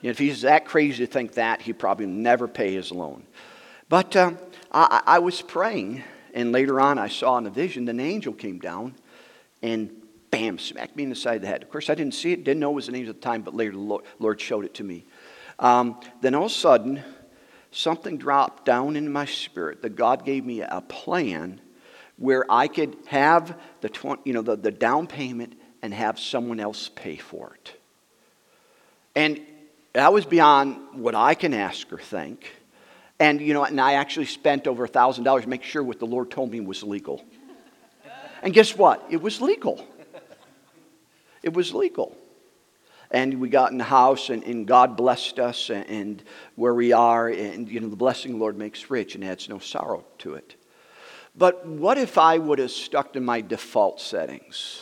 And 0.01 0.11
if 0.11 0.17
he's 0.17 0.41
that 0.41 0.65
crazy 0.65 1.05
to 1.05 1.11
think 1.11 1.33
that, 1.33 1.61
he'd 1.61 1.79
probably 1.79 2.05
never 2.05 2.47
pay 2.47 2.73
his 2.73 2.91
loan. 2.91 3.23
But 3.89 4.15
um, 4.15 4.37
I, 4.71 5.01
I 5.05 5.19
was 5.19 5.41
praying 5.41 6.03
and 6.37 6.51
later 6.51 6.79
on, 6.79 6.99
I 6.99 7.07
saw 7.07 7.39
in 7.39 7.47
a 7.47 7.49
vision 7.49 7.89
an 7.89 7.99
angel 7.99 8.31
came 8.31 8.59
down 8.59 8.93
and 9.63 9.89
bam, 10.29 10.59
smacked 10.59 10.95
me 10.95 11.01
in 11.01 11.09
the 11.09 11.15
side 11.15 11.37
of 11.37 11.41
the 11.41 11.47
head. 11.47 11.63
Of 11.63 11.71
course, 11.71 11.89
I 11.89 11.95
didn't 11.95 12.13
see 12.13 12.31
it, 12.31 12.43
didn't 12.43 12.59
know 12.59 12.69
it 12.69 12.75
was 12.75 12.89
an 12.89 12.93
angel 12.93 13.09
at 13.09 13.21
the 13.21 13.25
time, 13.25 13.41
but 13.41 13.55
later 13.55 13.71
the 13.71 13.99
Lord 14.19 14.39
showed 14.39 14.63
it 14.63 14.75
to 14.75 14.83
me. 14.83 15.03
Um, 15.57 15.99
then 16.21 16.35
all 16.35 16.45
of 16.45 16.51
a 16.51 16.53
sudden, 16.53 17.01
something 17.71 18.19
dropped 18.19 18.65
down 18.65 18.95
in 18.95 19.11
my 19.11 19.25
spirit 19.25 19.81
that 19.81 19.95
God 19.95 20.25
gave 20.25 20.45
me 20.45 20.61
a 20.61 20.79
plan 20.81 21.59
where 22.17 22.45
I 22.51 22.67
could 22.67 22.95
have 23.07 23.57
the, 23.81 23.89
20, 23.89 24.21
you 24.23 24.33
know, 24.33 24.43
the, 24.43 24.55
the 24.57 24.69
down 24.69 25.07
payment 25.07 25.59
and 25.81 25.91
have 25.91 26.19
someone 26.19 26.59
else 26.59 26.87
pay 26.87 27.15
for 27.15 27.55
it. 27.55 27.79
And 29.15 29.41
that 29.97 30.13
was 30.13 30.27
beyond 30.27 30.77
what 30.93 31.15
I 31.15 31.33
can 31.33 31.55
ask 31.55 31.91
or 31.91 31.97
think. 31.97 32.51
And, 33.19 33.41
you 33.41 33.55
know, 33.55 33.63
and 33.63 33.81
I 33.81 33.93
actually 33.93 34.27
spent 34.27 34.67
over 34.67 34.85
a 34.85 34.87
$1,000 34.87 35.41
to 35.41 35.49
make 35.49 35.63
sure 35.63 35.81
what 35.81 35.97
the 35.97 36.05
Lord 36.05 36.29
told 36.29 36.51
me 36.51 36.59
was 36.59 36.83
legal. 36.83 37.25
And 38.43 38.53
guess 38.53 38.77
what? 38.77 39.03
It 39.09 39.23
was 39.23 39.41
legal. 39.41 39.83
It 41.41 41.51
was 41.51 41.73
legal. 41.73 42.15
And 43.09 43.39
we 43.39 43.49
got 43.49 43.71
in 43.71 43.79
the 43.79 43.85
house, 43.85 44.29
and, 44.29 44.43
and 44.43 44.67
God 44.67 44.97
blessed 44.97 45.39
us, 45.39 45.71
and, 45.71 45.89
and, 45.89 46.23
where 46.53 46.75
we 46.75 46.93
are, 46.93 47.29
and, 47.29 47.67
you 47.67 47.79
know, 47.79 47.89
the 47.89 47.95
blessing 47.95 48.33
the 48.33 48.37
Lord 48.37 48.55
makes 48.55 48.91
rich 48.91 49.15
and 49.15 49.23
adds 49.23 49.49
no 49.49 49.57
sorrow 49.57 50.05
to 50.19 50.35
it. 50.35 50.57
But 51.35 51.65
what 51.65 51.97
if 51.97 52.19
I 52.19 52.37
would 52.37 52.59
have 52.59 52.69
stuck 52.69 53.13
to 53.13 53.19
my 53.19 53.41
default 53.41 53.99
settings? 53.99 54.79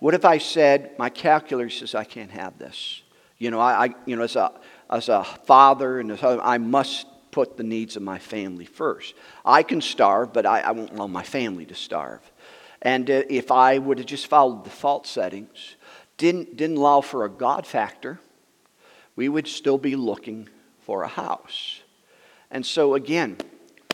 What 0.00 0.12
if 0.12 0.26
I 0.26 0.36
said, 0.36 0.98
my 0.98 1.08
calculator 1.08 1.70
says 1.70 1.94
I 1.94 2.04
can't 2.04 2.32
have 2.32 2.58
this? 2.58 3.00
You 3.38 3.50
know, 3.50 3.60
I, 3.60 3.86
I 3.86 3.94
you 4.06 4.16
know, 4.16 4.22
as 4.22 4.36
a, 4.36 4.52
as 4.90 5.08
a 5.08 5.24
father 5.24 6.00
and 6.00 6.10
as 6.10 6.22
a, 6.22 6.40
I 6.42 6.58
must 6.58 7.06
put 7.30 7.56
the 7.56 7.62
needs 7.62 7.96
of 7.96 8.02
my 8.02 8.18
family 8.18 8.64
first. 8.64 9.14
I 9.44 9.62
can 9.62 9.80
starve, 9.80 10.32
but 10.32 10.46
I, 10.46 10.60
I 10.60 10.70
won't 10.72 10.92
allow 10.92 11.06
my 11.06 11.22
family 11.22 11.66
to 11.66 11.74
starve. 11.74 12.20
And 12.82 13.10
uh, 13.10 13.22
if 13.28 13.50
I 13.50 13.78
would 13.78 13.98
have 13.98 14.06
just 14.06 14.26
followed 14.26 14.64
the 14.64 14.70
default 14.70 15.06
settings, 15.06 15.76
didn't, 16.16 16.56
didn't 16.56 16.76
allow 16.76 17.00
for 17.00 17.24
a 17.24 17.28
God 17.28 17.66
factor, 17.66 18.18
we 19.14 19.28
would 19.28 19.46
still 19.46 19.78
be 19.78 19.96
looking 19.96 20.48
for 20.80 21.02
a 21.02 21.08
house. 21.08 21.80
And 22.50 22.64
so, 22.64 22.94
again, 22.94 23.36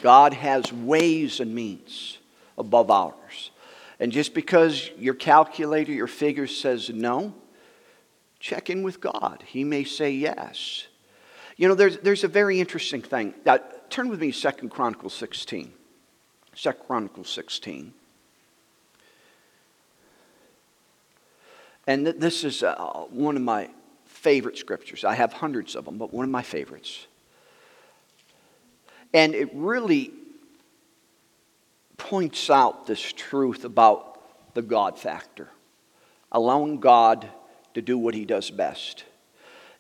God 0.00 0.32
has 0.34 0.72
ways 0.72 1.40
and 1.40 1.54
means 1.54 2.18
above 2.56 2.90
ours. 2.90 3.50
And 3.98 4.12
just 4.12 4.34
because 4.34 4.90
your 4.98 5.14
calculator, 5.14 5.92
your 5.92 6.06
figure 6.06 6.46
says 6.46 6.90
no, 6.90 7.34
check 8.44 8.68
in 8.68 8.82
with 8.82 9.00
God. 9.00 9.42
He 9.46 9.64
may 9.64 9.84
say 9.84 10.10
yes. 10.10 10.86
You 11.56 11.66
know, 11.66 11.74
there's, 11.74 11.96
there's 12.00 12.24
a 12.24 12.28
very 12.28 12.60
interesting 12.60 13.00
thing. 13.00 13.32
Now, 13.46 13.58
turn 13.88 14.10
with 14.10 14.20
me 14.20 14.32
to 14.32 14.52
2 14.52 14.68
Chronicles 14.68 15.14
16. 15.14 15.72
2 16.54 16.72
Chronicles 16.72 17.30
16. 17.30 17.94
And 21.86 22.04
th- 22.04 22.16
this 22.18 22.44
is 22.44 22.62
uh, 22.62 22.74
one 23.08 23.36
of 23.36 23.42
my 23.42 23.70
favorite 24.04 24.58
scriptures. 24.58 25.04
I 25.04 25.14
have 25.14 25.32
hundreds 25.32 25.74
of 25.74 25.86
them, 25.86 25.96
but 25.96 26.12
one 26.12 26.24
of 26.24 26.30
my 26.30 26.42
favorites. 26.42 27.06
And 29.14 29.34
it 29.34 29.48
really 29.54 30.12
points 31.96 32.50
out 32.50 32.86
this 32.86 33.00
truth 33.00 33.64
about 33.64 34.20
the 34.52 34.60
God 34.60 34.98
factor, 34.98 35.48
allowing 36.30 36.78
God 36.78 37.30
to 37.74 37.82
do 37.82 37.98
what 37.98 38.14
he 38.14 38.24
does 38.24 38.50
best. 38.50 39.04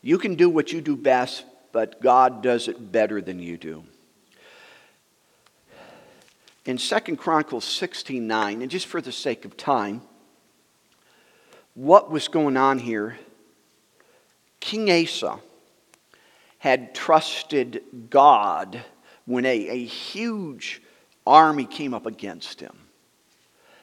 You 0.02 0.18
can 0.18 0.34
do 0.34 0.50
what 0.50 0.72
you 0.72 0.80
do 0.80 0.96
best, 0.96 1.44
but 1.72 2.00
God 2.00 2.42
does 2.42 2.68
it 2.68 2.92
better 2.92 3.20
than 3.20 3.38
you 3.38 3.56
do. 3.56 3.84
In 6.66 6.76
2 6.76 7.16
Chronicles 7.16 7.64
16 7.64 8.26
9, 8.26 8.62
and 8.62 8.70
just 8.70 8.86
for 8.86 9.00
the 9.00 9.12
sake 9.12 9.44
of 9.44 9.56
time, 9.56 10.02
what 11.74 12.10
was 12.10 12.28
going 12.28 12.56
on 12.56 12.78
here? 12.78 13.18
King 14.60 14.90
Asa 14.90 15.38
had 16.58 16.94
trusted 16.94 17.82
God 18.08 18.82
when 19.26 19.44
a, 19.44 19.68
a 19.68 19.84
huge 19.84 20.80
army 21.26 21.66
came 21.66 21.92
up 21.92 22.06
against 22.06 22.60
him. 22.60 22.76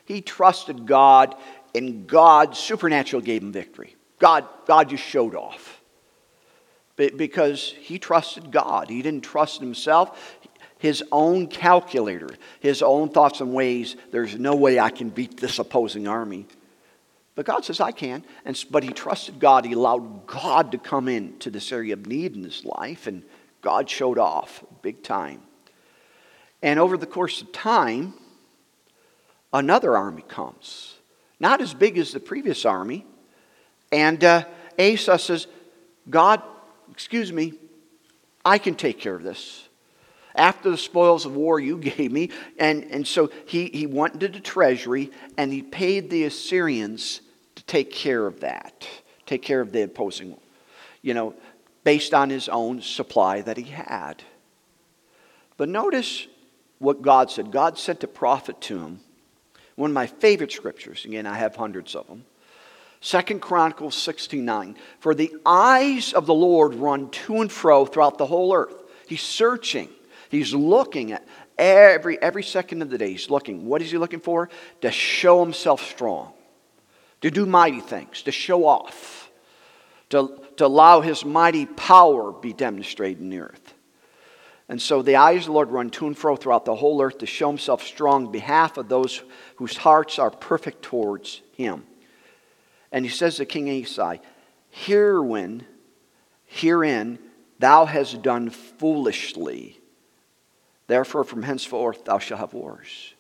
He 0.06 0.22
trusted 0.22 0.86
God, 0.86 1.36
and 1.76 2.08
God 2.08 2.56
supernatural 2.56 3.22
gave 3.22 3.44
him 3.44 3.52
victory. 3.52 3.96
God, 4.22 4.46
God 4.68 4.90
just 4.90 5.04
showed 5.04 5.36
off 5.36 5.82
because 6.96 7.74
he 7.80 7.98
trusted 7.98 8.52
God. 8.52 8.88
He 8.88 9.02
didn't 9.02 9.24
trust 9.24 9.60
himself, 9.60 10.38
his 10.78 11.04
own 11.12 11.48
calculator, 11.48 12.30
his 12.60 12.84
own 12.84 13.10
thoughts 13.10 13.42
and 13.42 13.54
ways. 13.54 13.96
There's 14.12 14.38
no 14.38 14.56
way 14.56 14.80
I 14.80 14.92
can 14.92 15.10
beat 15.10 15.38
this 15.38 15.58
opposing 15.58 16.08
army. 16.08 16.46
But 17.34 17.48
God 17.48 17.66
says, 17.66 17.80
I 17.80 17.92
can. 17.92 18.24
And, 18.46 18.64
but 18.70 18.84
he 18.84 18.92
trusted 18.92 19.40
God. 19.40 19.66
He 19.66 19.74
allowed 19.74 20.28
God 20.28 20.72
to 20.74 20.78
come 20.78 21.08
into 21.08 21.50
this 21.50 21.72
area 21.72 21.94
of 21.94 22.06
need 22.06 22.36
in 22.36 22.44
his 22.44 22.64
life, 22.64 23.08
and 23.08 23.24
God 23.62 23.90
showed 23.90 24.20
off 24.20 24.64
big 24.84 25.02
time. 25.02 25.42
And 26.62 26.80
over 26.80 26.96
the 26.96 27.08
course 27.08 27.42
of 27.42 27.52
time, 27.52 28.14
another 29.52 29.98
army 29.98 30.24
comes. 30.28 30.96
Not 31.40 31.60
as 31.60 31.74
big 31.74 31.98
as 31.98 32.12
the 32.12 32.20
previous 32.20 32.66
army. 32.66 33.08
And 33.92 34.24
uh, 34.24 34.46
Asa 34.80 35.20
says, 35.20 35.48
God, 36.10 36.42
excuse 36.92 37.32
me, 37.32 37.54
I 38.44 38.58
can 38.58 38.76
take 38.76 39.00
care 39.00 39.16
of 39.16 39.24
this. 39.24 39.68
After 40.34 40.70
the 40.70 40.78
spoils 40.78 41.26
of 41.26 41.36
war 41.36 41.60
you 41.60 41.78
gave 41.80 42.12
me. 42.12 42.30
And, 42.58 42.84
and 42.86 43.08
so 43.08 43.30
he, 43.46 43.68
he 43.68 43.88
went 43.88 44.16
into 44.16 44.30
the 44.30 44.40
treasury 44.40 45.12
and 45.38 45.52
he 45.52 45.62
paid 45.62 46.10
the 46.10 46.24
Assyrians 46.26 47.22
to 47.56 47.64
take 47.66 47.92
care 47.92 48.26
of 48.26 48.40
that, 48.42 48.88
take 49.26 49.42
care 49.42 49.62
of 49.62 49.72
the 49.72 49.84
opposing, 49.84 50.38
you 51.02 51.14
know, 51.14 51.36
based 51.84 52.14
on 52.14 52.30
his 52.30 52.48
own 52.48 52.82
supply 52.82 53.42
that 53.42 53.58
he 53.58 53.64
had. 53.64 54.24
But 55.58 55.70
notice 55.70 56.28
what 56.80 57.02
God 57.02 57.30
said. 57.30 57.52
God 57.52 57.78
sent 57.78 58.04
a 58.04 58.08
prophet 58.08 58.60
to 58.62 58.80
him. 58.80 59.00
One 59.76 59.92
of 59.92 59.96
my 59.96 60.08
favorite 60.08 60.52
scriptures. 60.52 61.06
Again, 61.06 61.26
I 61.26 61.36
have 61.36 61.56
hundreds 61.56 61.96
of 61.96 62.08
them. 62.08 62.26
Second 63.02 63.42
Chronicles 63.42 63.96
69. 63.96 64.78
For 65.00 65.16
the 65.16 65.36
eyes 65.44 66.14
of 66.14 66.28
the 66.28 66.34
Lord 66.36 66.76
run 66.76 67.10
to 67.10 67.42
and 67.42 67.52
fro 67.52 67.86
throughout 67.86 68.20
the 68.20 68.28
whole 68.28 68.54
earth. 68.54 68.76
He's 69.08 69.24
searching. 69.24 69.90
He's 70.30 70.54
looking 70.54 71.12
at 71.12 71.28
every 71.58 72.22
every 72.22 72.44
second 72.44 72.84
of 72.84 72.92
the 72.92 73.00
day. 73.00 73.12
He's 73.12 73.30
looking. 73.30 73.66
What 73.66 73.82
is 73.82 73.92
he 73.92 73.98
looking 73.98 74.20
for? 74.20 74.50
To 74.82 74.92
show 74.92 75.44
himself 75.44 75.84
strong. 75.90 76.32
To 77.22 77.32
do 77.32 77.46
mighty 77.46 77.82
things, 77.82 78.22
to 78.24 78.32
show 78.32 78.66
off. 78.66 79.30
To, 80.12 80.40
to 80.58 80.66
allow 80.66 81.02
his 81.02 81.26
mighty 81.26 81.66
power 81.66 82.32
be 82.32 82.54
demonstrated 82.54 83.20
in 83.20 83.30
the 83.30 83.40
earth. 83.40 83.74
And 84.70 84.82
so 84.82 85.02
the 85.02 85.16
eyes 85.16 85.42
of 85.42 85.46
the 85.48 85.52
Lord 85.54 85.70
run 85.70 85.90
to 85.92 86.08
and 86.08 86.18
fro 86.18 86.36
throughout 86.36 86.66
the 86.66 86.76
whole 86.76 87.02
earth 87.02 87.18
to 87.20 87.26
show 87.26 87.48
himself 87.48 87.84
strong 87.84 88.28
on 88.28 88.32
behalf 88.32 88.78
of 88.78 88.90
those 88.90 89.22
whose 89.56 89.76
hearts 89.76 90.20
are 90.20 90.30
perfect 90.30 90.84
towards 90.84 91.42
him. 91.54 91.84
And 92.92 93.06
he 93.06 93.12
says 93.12 93.38
to 93.38 93.46
King 93.46 93.84
Asa, 93.84 94.20
Herein, 94.70 95.66
herein 96.46 97.20
thou 97.60 97.86
hast 97.86 98.22
done 98.22 98.50
foolishly. 98.50 99.80
Therefore, 100.88 101.24
from 101.24 101.44
henceforth 101.44 102.06
thou 102.06 102.20
shalt 102.20 102.40
have 102.40 102.54
wars. 102.54 103.14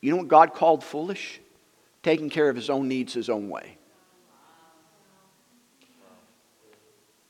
You 0.00 0.10
know 0.10 0.18
what 0.18 0.28
God 0.28 0.54
called 0.54 0.82
foolish? 0.82 1.40
Taking 2.02 2.30
care 2.30 2.48
of 2.48 2.56
his 2.56 2.70
own 2.70 2.88
needs 2.88 3.12
his 3.12 3.28
own 3.28 3.48
way. 3.48 3.76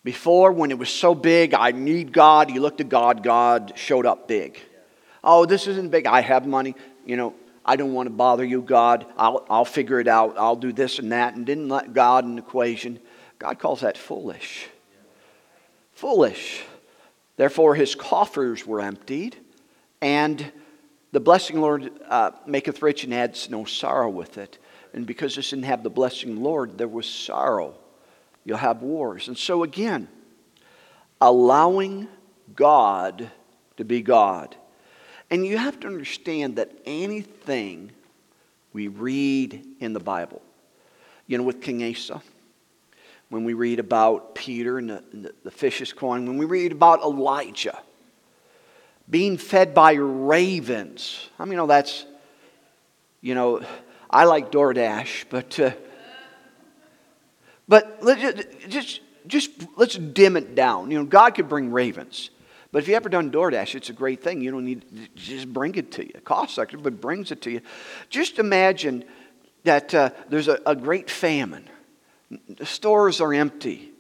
Before, 0.02 0.52
when 0.52 0.70
it 0.70 0.78
was 0.78 0.88
so 0.88 1.14
big, 1.14 1.52
I 1.52 1.72
need 1.72 2.12
God, 2.12 2.50
you 2.50 2.60
looked 2.60 2.80
at 2.80 2.88
God, 2.88 3.22
God 3.22 3.72
showed 3.76 4.06
up 4.06 4.26
big. 4.28 4.58
Oh, 5.22 5.44
this 5.44 5.66
isn't 5.66 5.90
big. 5.90 6.06
I 6.06 6.22
have 6.22 6.46
money. 6.46 6.74
You 7.04 7.16
know, 7.16 7.34
I 7.64 7.76
don't 7.76 7.92
want 7.92 8.06
to 8.06 8.14
bother 8.14 8.44
you, 8.44 8.62
God. 8.62 9.06
I'll, 9.16 9.44
I'll 9.50 9.64
figure 9.64 10.00
it 10.00 10.08
out. 10.08 10.38
I'll 10.38 10.56
do 10.56 10.72
this 10.72 10.98
and 10.98 11.12
that. 11.12 11.34
And 11.34 11.44
didn't 11.44 11.68
let 11.68 11.92
God 11.92 12.24
in 12.24 12.36
the 12.36 12.42
equation. 12.42 12.98
God 13.38 13.58
calls 13.58 13.80
that 13.80 13.98
foolish. 13.98 14.68
Foolish. 15.92 16.62
Therefore, 17.36 17.74
his 17.74 17.94
coffers 17.94 18.66
were 18.66 18.80
emptied, 18.80 19.36
and 20.02 20.52
the 21.12 21.20
blessing, 21.20 21.60
Lord, 21.60 21.90
uh, 22.06 22.32
maketh 22.46 22.82
rich 22.82 23.04
and 23.04 23.14
adds 23.14 23.48
no 23.48 23.64
sorrow 23.64 24.10
with 24.10 24.38
it. 24.38 24.58
And 24.92 25.06
because 25.06 25.36
this 25.36 25.50
didn't 25.50 25.64
have 25.64 25.82
the 25.82 25.90
blessing, 25.90 26.42
Lord, 26.42 26.76
there 26.76 26.88
was 26.88 27.06
sorrow. 27.06 27.74
You'll 28.44 28.58
have 28.58 28.82
wars. 28.82 29.28
And 29.28 29.38
so, 29.38 29.62
again, 29.62 30.08
allowing 31.20 32.08
God 32.54 33.30
to 33.76 33.84
be 33.84 34.02
God 34.02 34.56
and 35.30 35.46
you 35.46 35.58
have 35.58 35.78
to 35.80 35.86
understand 35.86 36.56
that 36.56 36.72
anything 36.84 37.92
we 38.72 38.88
read 38.88 39.64
in 39.78 39.92
the 39.92 40.00
Bible, 40.00 40.42
you 41.26 41.38
know, 41.38 41.44
with 41.44 41.60
King 41.60 41.88
Asa, 41.88 42.20
when 43.28 43.44
we 43.44 43.54
read 43.54 43.78
about 43.78 44.34
Peter 44.34 44.78
and 44.78 44.90
the, 44.90 45.04
and 45.12 45.30
the 45.44 45.50
fish's 45.50 45.92
coin, 45.92 46.26
when 46.26 46.36
we 46.36 46.44
read 46.44 46.72
about 46.72 47.00
Elijah 47.00 47.78
being 49.08 49.36
fed 49.36 49.74
by 49.74 49.92
ravens, 49.92 51.28
I 51.38 51.44
mean, 51.44 51.52
you 51.52 51.56
know, 51.58 51.66
that's, 51.66 52.06
you 53.20 53.34
know, 53.34 53.62
I 54.08 54.24
like 54.24 54.50
DoorDash, 54.50 55.24
but, 55.30 55.58
uh, 55.58 55.72
but 57.68 57.98
let's 58.02 58.44
just, 58.68 59.00
just 59.26 59.50
let's 59.76 59.96
dim 59.96 60.36
it 60.36 60.54
down. 60.54 60.90
You 60.90 60.98
know, 60.98 61.04
God 61.04 61.34
could 61.34 61.48
bring 61.48 61.70
ravens. 61.70 62.30
But 62.72 62.82
if 62.82 62.88
you 62.88 62.94
ever 62.94 63.08
done 63.08 63.32
DoorDash, 63.32 63.74
it's 63.74 63.90
a 63.90 63.92
great 63.92 64.22
thing. 64.22 64.40
You 64.40 64.52
don't 64.52 64.64
need 64.64 65.10
just 65.16 65.52
bring 65.52 65.74
it 65.74 65.92
to 65.92 66.06
you. 66.06 66.12
Cost 66.24 66.58
extra, 66.58 66.78
but 66.78 67.00
brings 67.00 67.32
it 67.32 67.42
to 67.42 67.50
you. 67.50 67.60
Just 68.08 68.38
imagine 68.38 69.04
that 69.64 69.92
uh, 69.92 70.10
there's 70.28 70.48
a, 70.48 70.60
a 70.64 70.76
great 70.76 71.10
famine. 71.10 71.68
The 72.48 72.66
stores 72.66 73.20
are 73.20 73.34
empty. 73.34 73.90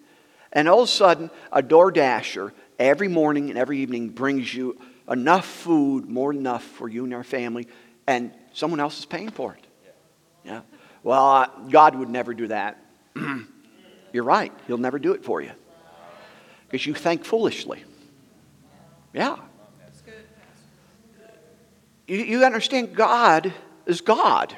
And 0.52 0.68
all 0.68 0.82
of 0.82 0.88
a 0.88 0.92
sudden, 0.92 1.30
a 1.52 1.62
DoorDasher 1.62 2.52
every 2.78 3.08
morning 3.08 3.50
and 3.50 3.58
every 3.58 3.78
evening 3.78 4.10
brings 4.10 4.52
you 4.54 4.80
enough 5.08 5.46
food, 5.46 6.08
more 6.08 6.32
than 6.32 6.40
enough 6.40 6.62
for 6.62 6.88
you 6.88 7.02
and 7.02 7.12
your 7.12 7.24
family, 7.24 7.66
and 8.06 8.32
someone 8.52 8.80
else 8.80 8.98
is 9.00 9.06
paying 9.06 9.30
for 9.30 9.54
it. 9.54 9.66
Yeah. 10.44 10.62
Well, 11.02 11.26
uh, 11.26 11.46
God 11.70 11.96
would 11.96 12.08
never 12.08 12.34
do 12.34 12.48
that. 12.48 12.82
You're 14.12 14.24
right. 14.24 14.52
He'll 14.66 14.78
never 14.78 14.98
do 14.98 15.12
it 15.12 15.24
for 15.24 15.40
you 15.40 15.52
because 16.68 16.86
you 16.86 16.94
think 16.94 17.24
foolishly. 17.24 17.84
Yeah. 19.12 19.36
You, 22.06 22.16
you 22.18 22.44
understand 22.44 22.94
God 22.94 23.52
is 23.86 24.00
God. 24.00 24.56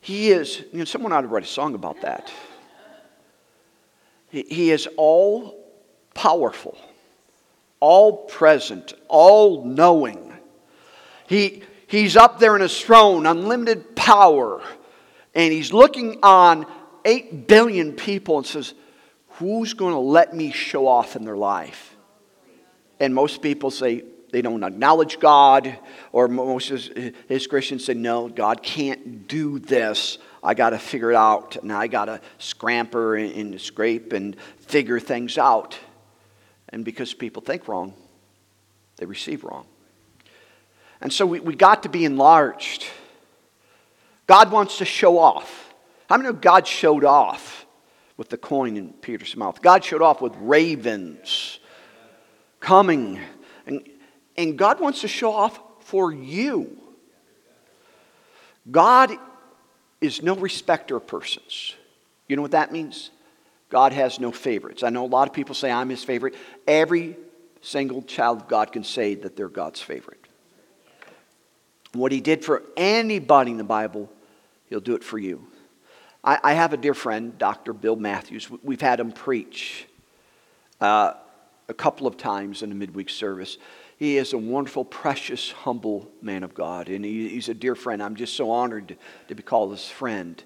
He 0.00 0.30
is, 0.30 0.62
you 0.72 0.78
know, 0.78 0.84
someone 0.84 1.12
ought 1.12 1.22
to 1.22 1.28
write 1.28 1.44
a 1.44 1.46
song 1.46 1.74
about 1.74 2.02
that. 2.02 2.30
He, 4.30 4.42
he 4.42 4.70
is 4.70 4.88
all 4.96 5.62
powerful, 6.14 6.76
all 7.80 8.24
present, 8.26 8.92
all 9.08 9.64
knowing. 9.64 10.32
He, 11.26 11.62
he's 11.86 12.16
up 12.16 12.38
there 12.38 12.54
in 12.54 12.62
his 12.62 12.78
throne, 12.78 13.26
unlimited 13.26 13.96
power, 13.96 14.62
and 15.34 15.52
he's 15.52 15.72
looking 15.72 16.18
on 16.22 16.66
8 17.04 17.46
billion 17.46 17.92
people 17.92 18.38
and 18.38 18.46
says, 18.46 18.74
Who's 19.38 19.74
going 19.74 19.94
to 19.94 19.98
let 19.98 20.34
me 20.34 20.52
show 20.52 20.86
off 20.86 21.16
in 21.16 21.24
their 21.24 21.36
life? 21.36 21.93
And 23.04 23.14
most 23.14 23.42
people 23.42 23.70
say 23.70 24.02
they 24.30 24.40
don't 24.40 24.64
acknowledge 24.64 25.20
God, 25.20 25.78
or 26.10 26.26
most 26.26 26.68
his 27.28 27.46
Christians 27.46 27.84
say, 27.84 27.94
no, 27.94 28.28
God 28.28 28.62
can't 28.62 29.28
do 29.28 29.58
this. 29.58 30.18
I 30.42 30.54
got 30.54 30.70
to 30.70 30.78
figure 30.78 31.10
it 31.10 31.16
out, 31.16 31.56
and 31.56 31.72
I 31.72 31.86
got 31.86 32.06
to 32.06 32.20
scramper 32.38 33.16
and, 33.16 33.60
scrape 33.60 34.12
and 34.12 34.36
figure 34.58 34.98
things 34.98 35.38
out. 35.38 35.78
And 36.70 36.84
because 36.84 37.14
people 37.14 37.42
think 37.42 37.68
wrong, 37.68 37.94
they 38.96 39.06
receive 39.06 39.44
wrong. 39.44 39.66
And 41.00 41.12
so 41.12 41.26
we, 41.26 41.40
we 41.40 41.54
got 41.54 41.82
to 41.82 41.88
be 41.88 42.04
enlarged. 42.04 42.86
God 44.26 44.50
wants 44.50 44.78
to 44.78 44.84
show 44.86 45.18
off. 45.18 45.74
How 46.08 46.16
many 46.16 46.30
know 46.30 46.32
God 46.32 46.66
showed 46.66 47.04
off 47.04 47.66
with 48.16 48.30
the 48.30 48.38
coin 48.38 48.76
in 48.76 48.94
Peter's 48.94 49.36
mouth? 49.36 49.60
God 49.60 49.84
showed 49.84 50.02
off 50.02 50.22
with 50.22 50.34
ravens 50.38 51.60
coming. 52.64 53.20
And, 53.66 53.86
and 54.36 54.58
God 54.58 54.80
wants 54.80 55.02
to 55.02 55.08
show 55.08 55.30
off 55.30 55.60
for 55.80 56.10
you. 56.10 56.78
God 58.70 59.12
is 60.00 60.22
no 60.22 60.34
respecter 60.34 60.96
of 60.96 61.06
persons. 61.06 61.74
You 62.26 62.36
know 62.36 62.42
what 62.42 62.52
that 62.52 62.72
means? 62.72 63.10
God 63.68 63.92
has 63.92 64.18
no 64.18 64.32
favorites. 64.32 64.82
I 64.82 64.88
know 64.88 65.04
a 65.04 65.06
lot 65.06 65.28
of 65.28 65.34
people 65.34 65.54
say, 65.54 65.70
I'm 65.70 65.90
his 65.90 66.02
favorite. 66.02 66.34
Every 66.66 67.16
single 67.60 68.00
child 68.02 68.42
of 68.42 68.48
God 68.48 68.72
can 68.72 68.82
say 68.82 69.14
that 69.16 69.36
they're 69.36 69.48
God's 69.48 69.82
favorite. 69.82 70.26
What 71.92 72.12
he 72.12 72.20
did 72.20 72.44
for 72.44 72.62
anybody 72.78 73.50
in 73.50 73.58
the 73.58 73.64
Bible, 73.64 74.10
he'll 74.70 74.80
do 74.80 74.94
it 74.94 75.04
for 75.04 75.18
you. 75.18 75.46
I, 76.26 76.54
have 76.54 76.72
a 76.72 76.78
dear 76.78 76.94
friend, 76.94 77.36
Dr. 77.36 77.74
Bill 77.74 77.96
Matthews. 77.96 78.50
We've 78.62 78.80
had 78.80 78.98
him 78.98 79.12
preach. 79.12 79.86
Uh, 80.80 81.12
a 81.68 81.74
couple 81.74 82.06
of 82.06 82.16
times 82.16 82.62
in 82.62 82.72
a 82.72 82.74
midweek 82.74 83.10
service. 83.10 83.58
He 83.96 84.18
is 84.18 84.32
a 84.32 84.38
wonderful, 84.38 84.84
precious, 84.84 85.50
humble 85.50 86.10
man 86.20 86.42
of 86.42 86.54
God, 86.54 86.88
and 86.88 87.04
he, 87.04 87.28
he's 87.28 87.48
a 87.48 87.54
dear 87.54 87.74
friend. 87.74 88.02
I'm 88.02 88.16
just 88.16 88.34
so 88.34 88.50
honored 88.50 88.96
to, 89.28 89.34
be 89.34 89.42
called 89.42 89.70
his 89.70 89.88
friend, 89.88 90.42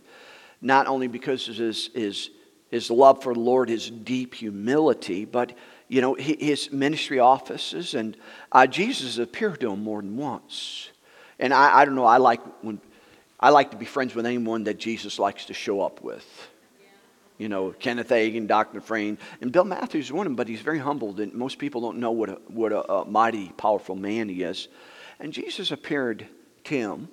not 0.61 0.87
only 0.87 1.09
because 1.09 1.49
of 1.49 1.57
his, 1.57 1.91
his, 1.95 2.31
his 2.71 2.91
love 2.91 3.23
for 3.23 3.35
the 3.35 3.41
Lord, 3.41 3.69
his 3.69 3.91
deep 3.91 4.35
humility, 4.35 5.25
but 5.25 5.53
you 5.89 6.03
know 6.03 6.15
his 6.15 6.71
ministry 6.71 7.19
offices, 7.19 7.95
and 7.95 8.17
uh, 8.53 8.67
Jesus 8.67 9.17
appeared 9.17 9.61
to 9.61 9.73
him 9.73 9.83
more 9.83 10.03
than 10.03 10.17
once. 10.19 10.91
And 11.39 11.55
I, 11.55 11.79
I 11.79 11.85
don't 11.87 11.95
know. 11.95 12.05
I 12.05 12.19
like 12.19 12.41
when 12.63 12.79
I 13.41 13.51
like 13.51 13.71
to 13.71 13.77
be 13.77 13.87
friends 13.87 14.15
with 14.15 14.27
anyone 14.27 14.65
that 14.65 14.79
Jesus 14.79 15.19
likes 15.19 15.47
to 15.47 15.55
show 15.55 15.81
up 15.81 16.03
with 16.03 16.27
you 17.39 17.49
know, 17.49 17.71
Kenneth 17.71 18.09
Hagin, 18.09 18.47
Dr. 18.47 18.81
Frame, 18.81 19.17
and 19.41 19.53
Bill 19.53 19.65
Matthews 19.65 20.07
is 20.07 20.13
one 20.13 20.27
of 20.27 20.31
them, 20.31 20.37
but 20.37 20.49
he's 20.49 20.61
very 20.61 20.79
humbled, 20.79 21.21
and 21.21 21.33
most 21.33 21.59
people 21.59 21.81
don't 21.81 21.99
know 21.99 22.11
what 22.11 22.29
a, 22.29 22.39
what 22.49 22.73
a, 22.73 22.93
a 22.93 23.05
mighty, 23.05 23.49
powerful 23.57 23.95
man 23.95 24.29
he 24.29 24.43
is. 24.43 24.69
And 25.21 25.33
Jesus 25.33 25.71
appeared 25.71 26.27
to 26.65 26.75
him 26.75 27.09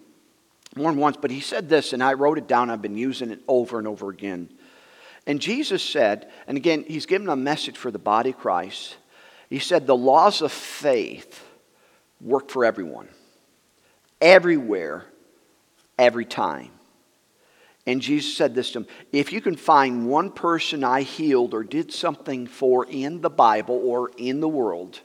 more 0.76 0.92
than 0.92 1.00
once, 1.00 1.18
but 1.22 1.32
he 1.32 1.40
said 1.40 1.70
this, 1.70 1.94
and 1.94 2.04
I 2.04 2.14
wrote 2.14 2.38
it 2.38 2.48
down. 2.48 2.70
I've 2.70 2.82
been 2.82 2.98
using 2.98 3.32
it 3.32 3.42
over 3.48 3.78
and 3.78 3.88
over 3.88 4.10
again. 4.10 4.50
And 5.28 5.40
Jesus 5.40 5.84
said, 5.84 6.30
and 6.48 6.58
again, 6.58 6.84
he's 6.88 7.06
given 7.06 7.30
a 7.30 7.36
message 7.36 7.78
for 7.78 7.92
the 7.92 8.00
body 8.00 8.32
of 8.32 8.38
Christ. 8.38 8.98
He 9.50 9.60
said, 9.60 9.88
the 9.88 9.96
laws 9.96 10.42
of 10.42 10.52
faith 10.52 11.44
work 12.20 12.50
for 12.50 12.66
everyone, 12.66 13.08
everywhere, 14.20 15.06
every 15.98 16.26
time. 16.26 16.72
And 17.86 18.02
Jesus 18.02 18.36
said 18.36 18.56
this 18.56 18.72
to 18.72 18.80
him 18.80 18.88
If 19.12 19.32
you 19.32 19.42
can 19.42 19.56
find 19.56 20.08
one 20.08 20.32
person 20.32 20.84
I 20.84 21.02
healed 21.02 21.54
or 21.54 21.64
did 21.64 21.92
something 21.92 22.48
for 22.48 22.86
in 22.86 23.22
the 23.22 23.30
Bible 23.30 23.80
or 23.84 24.12
in 24.18 24.40
the 24.40 24.50
world, 24.50 25.00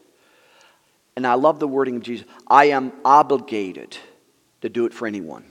and 1.16 1.26
I 1.26 1.34
love 1.34 1.58
the 1.58 1.68
wording 1.68 1.96
of 1.96 2.02
Jesus, 2.02 2.26
I 2.46 2.66
am 2.66 2.92
obligated 3.04 3.96
to 4.62 4.68
do 4.68 4.86
it 4.86 4.94
for 4.94 5.06
anyone. 5.06 5.44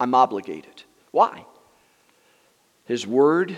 I'm 0.00 0.14
obligated. 0.14 0.82
Why? 1.10 1.44
His 2.84 3.06
word 3.06 3.56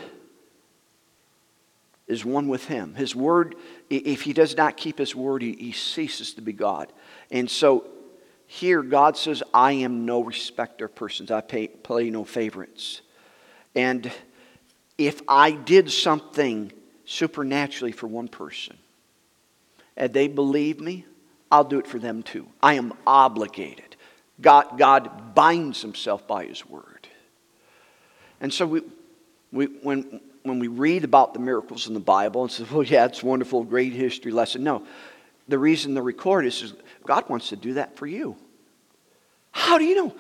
is 2.07 2.25
one 2.25 2.49
with 2.49 2.67
him. 2.67 2.95
His 2.95 3.17
word, 3.17 3.57
if 3.91 4.23
he 4.23 4.33
does 4.33 4.57
not 4.57 4.77
keep 4.77 4.99
his 4.99 5.15
word, 5.15 5.43
he, 5.43 5.73
ceases 5.73 6.35
to 6.35 6.41
be 6.41 6.53
God. 6.53 6.93
And 7.31 7.51
so 7.51 7.85
here, 8.47 8.83
God 8.83 9.17
says, 9.17 9.43
I 9.53 9.73
am 9.73 10.07
no 10.07 10.23
respecter 10.23 10.87
of 10.87 10.95
persons. 10.95 11.31
I 11.31 11.41
pay, 11.41 11.69
play 11.69 12.11
no 12.11 12.25
favorites. 12.25 13.01
And 13.75 14.11
if 14.97 15.21
I 15.29 15.51
did 15.51 15.91
something 15.91 16.73
supernaturally 17.05 17.93
for 17.93 18.07
one 18.07 18.29
person 18.29 18.79
and 19.97 20.13
they 20.13 20.29
believe 20.29 20.81
me, 20.81 21.05
I'll 21.51 21.65
do 21.65 21.79
it 21.79 21.87
for 21.87 21.99
them 21.99 22.23
too. 22.23 22.47
I 22.63 22.75
am 22.75 22.93
obligated. 23.07 23.97
God, 24.41 24.79
God 24.79 25.35
binds 25.35 25.83
himself 25.83 26.27
by 26.27 26.47
his 26.47 26.67
word. 26.67 27.09
And 28.41 28.53
so 28.53 28.67
we, 28.67 28.83
we, 29.53 29.67
when, 29.67 30.21
when 30.43 30.59
we 30.59 30.69
read 30.69 31.05
about 31.05 31.35
the 31.35 31.41
miracles 31.41 31.89
in 31.89 31.95
the 31.95 32.01
Bible 32.01 32.43
and 32.43 32.51
say, 32.51 32.65
well, 32.71 32.83
yeah, 32.83 33.07
it's 33.07 33.23
wonderful, 33.23 33.65
great 33.65 33.93
history 33.93 34.33
lesson. 34.33 34.63
No, 34.63 34.87
the 35.49 35.59
reason 35.59 35.95
they're 35.95 36.03
recorded 36.03 36.49
is 36.49 36.75
God 37.05 37.29
wants 37.29 37.51
to 37.51 37.57
do 37.57 37.75
that 37.75 37.97
for 37.97 38.07
you. 38.07 38.37
How 39.53 39.79
do 39.79 39.85
you 39.85 39.95
know? 39.95 40.17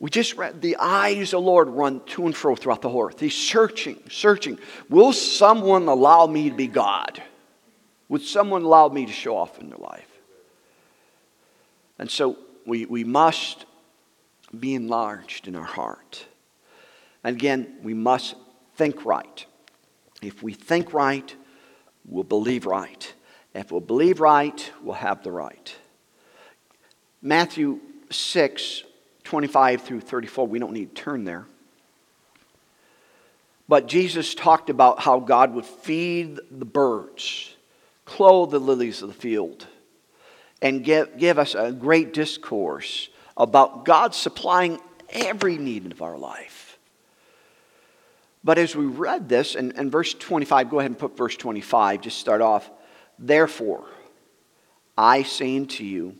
We 0.00 0.08
just 0.08 0.36
read 0.36 0.62
the 0.62 0.76
eyes 0.76 1.28
of 1.28 1.30
the 1.30 1.40
Lord 1.40 1.68
run 1.68 2.00
to 2.06 2.24
and 2.24 2.34
fro 2.34 2.56
throughout 2.56 2.80
the 2.80 2.88
whole 2.88 3.04
earth. 3.04 3.20
He's 3.20 3.36
searching, 3.36 4.02
searching. 4.08 4.58
Will 4.88 5.12
someone 5.12 5.86
allow 5.88 6.26
me 6.26 6.48
to 6.48 6.56
be 6.56 6.66
God? 6.66 7.22
Would 8.08 8.22
someone 8.22 8.62
allow 8.62 8.88
me 8.88 9.04
to 9.06 9.12
show 9.12 9.36
off 9.36 9.60
in 9.60 9.68
their 9.68 9.78
life? 9.78 10.10
And 11.98 12.10
so 12.10 12.38
we, 12.66 12.86
we 12.86 13.04
must 13.04 13.66
be 14.58 14.74
enlarged 14.74 15.46
in 15.46 15.54
our 15.54 15.62
heart. 15.62 16.24
And 17.22 17.36
again, 17.36 17.76
we 17.82 17.92
must 17.92 18.34
think 18.76 19.04
right. 19.04 19.44
If 20.22 20.42
we 20.42 20.54
think 20.54 20.94
right, 20.94 21.34
we'll 22.06 22.24
believe 22.24 22.64
right. 22.64 23.12
If 23.54 23.72
we'll 23.72 23.80
believe 23.80 24.20
right, 24.20 24.72
we'll 24.82 24.94
have 24.94 25.22
the 25.22 25.32
right. 25.32 25.74
Matthew 27.22 27.80
6, 28.10 28.84
25 29.24 29.82
through 29.82 30.00
34, 30.00 30.46
we 30.46 30.58
don't 30.58 30.72
need 30.72 30.94
to 30.94 31.02
turn 31.02 31.24
there. 31.24 31.46
But 33.68 33.86
Jesus 33.86 34.34
talked 34.34 34.70
about 34.70 35.00
how 35.00 35.20
God 35.20 35.54
would 35.54 35.66
feed 35.66 36.40
the 36.50 36.64
birds, 36.64 37.54
clothe 38.04 38.50
the 38.50 38.58
lilies 38.58 39.02
of 39.02 39.08
the 39.08 39.14
field, 39.14 39.66
and 40.62 40.82
give, 40.84 41.16
give 41.16 41.38
us 41.38 41.54
a 41.54 41.72
great 41.72 42.12
discourse 42.12 43.08
about 43.36 43.84
God 43.84 44.14
supplying 44.14 44.80
every 45.10 45.56
need 45.56 45.90
of 45.92 46.02
our 46.02 46.18
life. 46.18 46.78
But 48.42 48.58
as 48.58 48.74
we 48.74 48.86
read 48.86 49.28
this, 49.28 49.54
and, 49.54 49.72
and 49.76 49.92
verse 49.92 50.14
25, 50.14 50.70
go 50.70 50.78
ahead 50.78 50.90
and 50.90 50.98
put 50.98 51.16
verse 51.16 51.36
25, 51.36 52.00
just 52.00 52.18
start 52.18 52.40
off. 52.40 52.70
Therefore, 53.20 53.84
I 54.96 55.22
say 55.22 55.56
unto 55.56 55.84
you, 55.84 56.16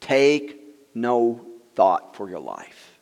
take 0.00 0.60
no 0.94 1.46
thought 1.76 2.16
for 2.16 2.28
your 2.28 2.40
life. 2.40 2.98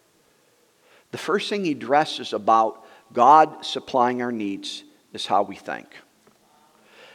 The 1.11 1.19
first 1.19 1.49
thing 1.49 1.65
he 1.65 1.73
addresses 1.73 2.35
about 2.35 2.85
God 3.13 3.65
supplying 3.65 4.21
our 4.21 4.31
needs 4.31 4.85
is 5.15 5.27
how 5.27 5.43
we 5.43 5.57
think. 5.57 5.87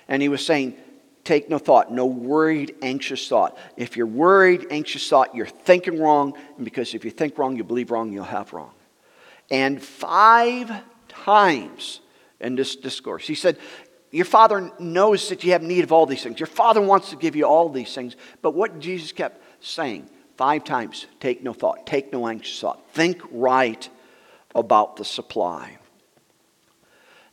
And 0.07 0.21
he 0.21 0.29
was 0.29 0.43
saying, 0.43 0.75
take 1.23 1.49
no 1.49 1.59
thought, 1.59 1.91
no 1.91 2.07
worried, 2.07 2.75
anxious 2.81 3.27
thought. 3.27 3.57
If 3.77 3.95
you're 3.95 4.07
worried, 4.07 4.67
anxious 4.71 5.07
thought, 5.07 5.35
you're 5.35 5.45
thinking 5.45 5.99
wrong, 5.99 6.33
and 6.57 6.65
because 6.65 6.95
if 6.95 7.05
you 7.05 7.11
think 7.11 7.37
wrong, 7.37 7.55
you 7.55 7.63
believe 7.63 7.91
wrong, 7.91 8.11
you'll 8.11 8.23
have 8.23 8.51
wrong. 8.51 8.71
And 9.51 9.81
five 9.81 10.71
times 11.07 11.99
in 12.39 12.55
this 12.55 12.75
discourse, 12.75 13.27
he 13.27 13.35
said, 13.35 13.57
your 14.13 14.25
father 14.25 14.71
knows 14.77 15.29
that 15.29 15.43
you 15.43 15.53
have 15.53 15.63
need 15.63 15.83
of 15.83 15.91
all 15.91 16.05
these 16.05 16.21
things. 16.21 16.39
Your 16.39 16.45
father 16.45 16.79
wants 16.79 17.09
to 17.09 17.15
give 17.15 17.35
you 17.35 17.45
all 17.45 17.67
these 17.67 17.95
things. 17.95 18.15
But 18.43 18.53
what 18.53 18.77
Jesus 18.77 19.11
kept 19.11 19.43
saying 19.59 20.07
five 20.37 20.63
times 20.63 21.07
take 21.19 21.41
no 21.41 21.51
thought, 21.51 21.87
take 21.87 22.13
no 22.13 22.27
anxious 22.27 22.59
thought. 22.59 22.79
Think 22.91 23.23
right 23.31 23.89
about 24.53 24.97
the 24.97 25.03
supply. 25.03 25.79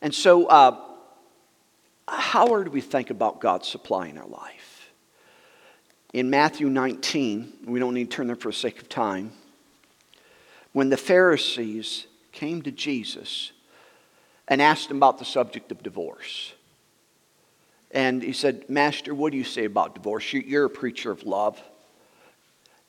And 0.01 0.15
so, 0.15 0.47
uh, 0.47 0.81
how 2.09 2.55
are 2.55 2.63
we 2.63 2.81
think 2.81 3.11
about 3.11 3.43
God's 3.43 3.69
supply 3.69 4.07
in 4.07 4.17
our 4.17 4.27
life? 4.27 4.91
In 6.15 6.31
Matthew 6.31 6.71
19, 6.71 7.53
we 7.67 7.79
don't 7.79 7.93
need 7.93 8.11
to 8.11 8.17
turn 8.17 8.27
there 8.27 8.37
for 8.37 8.49
the 8.49 8.57
sake 8.57 8.81
of 8.81 8.89
time. 8.89 9.33
When 10.73 10.89
the 10.89 10.97
Pharisees 10.97 12.07
came 12.33 12.63
to 12.63 12.71
Jesus 12.71 13.53
and 14.49 14.63
asked 14.63 14.91
him 14.91 14.97
about 14.97 15.19
the 15.19 15.27
subject 15.27 15.71
of 15.71 15.83
divorce, 15.83 16.55
and 17.91 18.23
he 18.23 18.33
said, 18.33 18.69
Master, 18.71 19.15
what 19.15 19.33
do 19.33 19.39
you 19.39 19.45
say 19.45 19.65
about 19.65 19.95
divorce? 19.95 20.33
You're 20.33 20.67
a 20.67 20.71
preacher 20.71 21.11
of 21.11 21.25
love. 21.25 21.61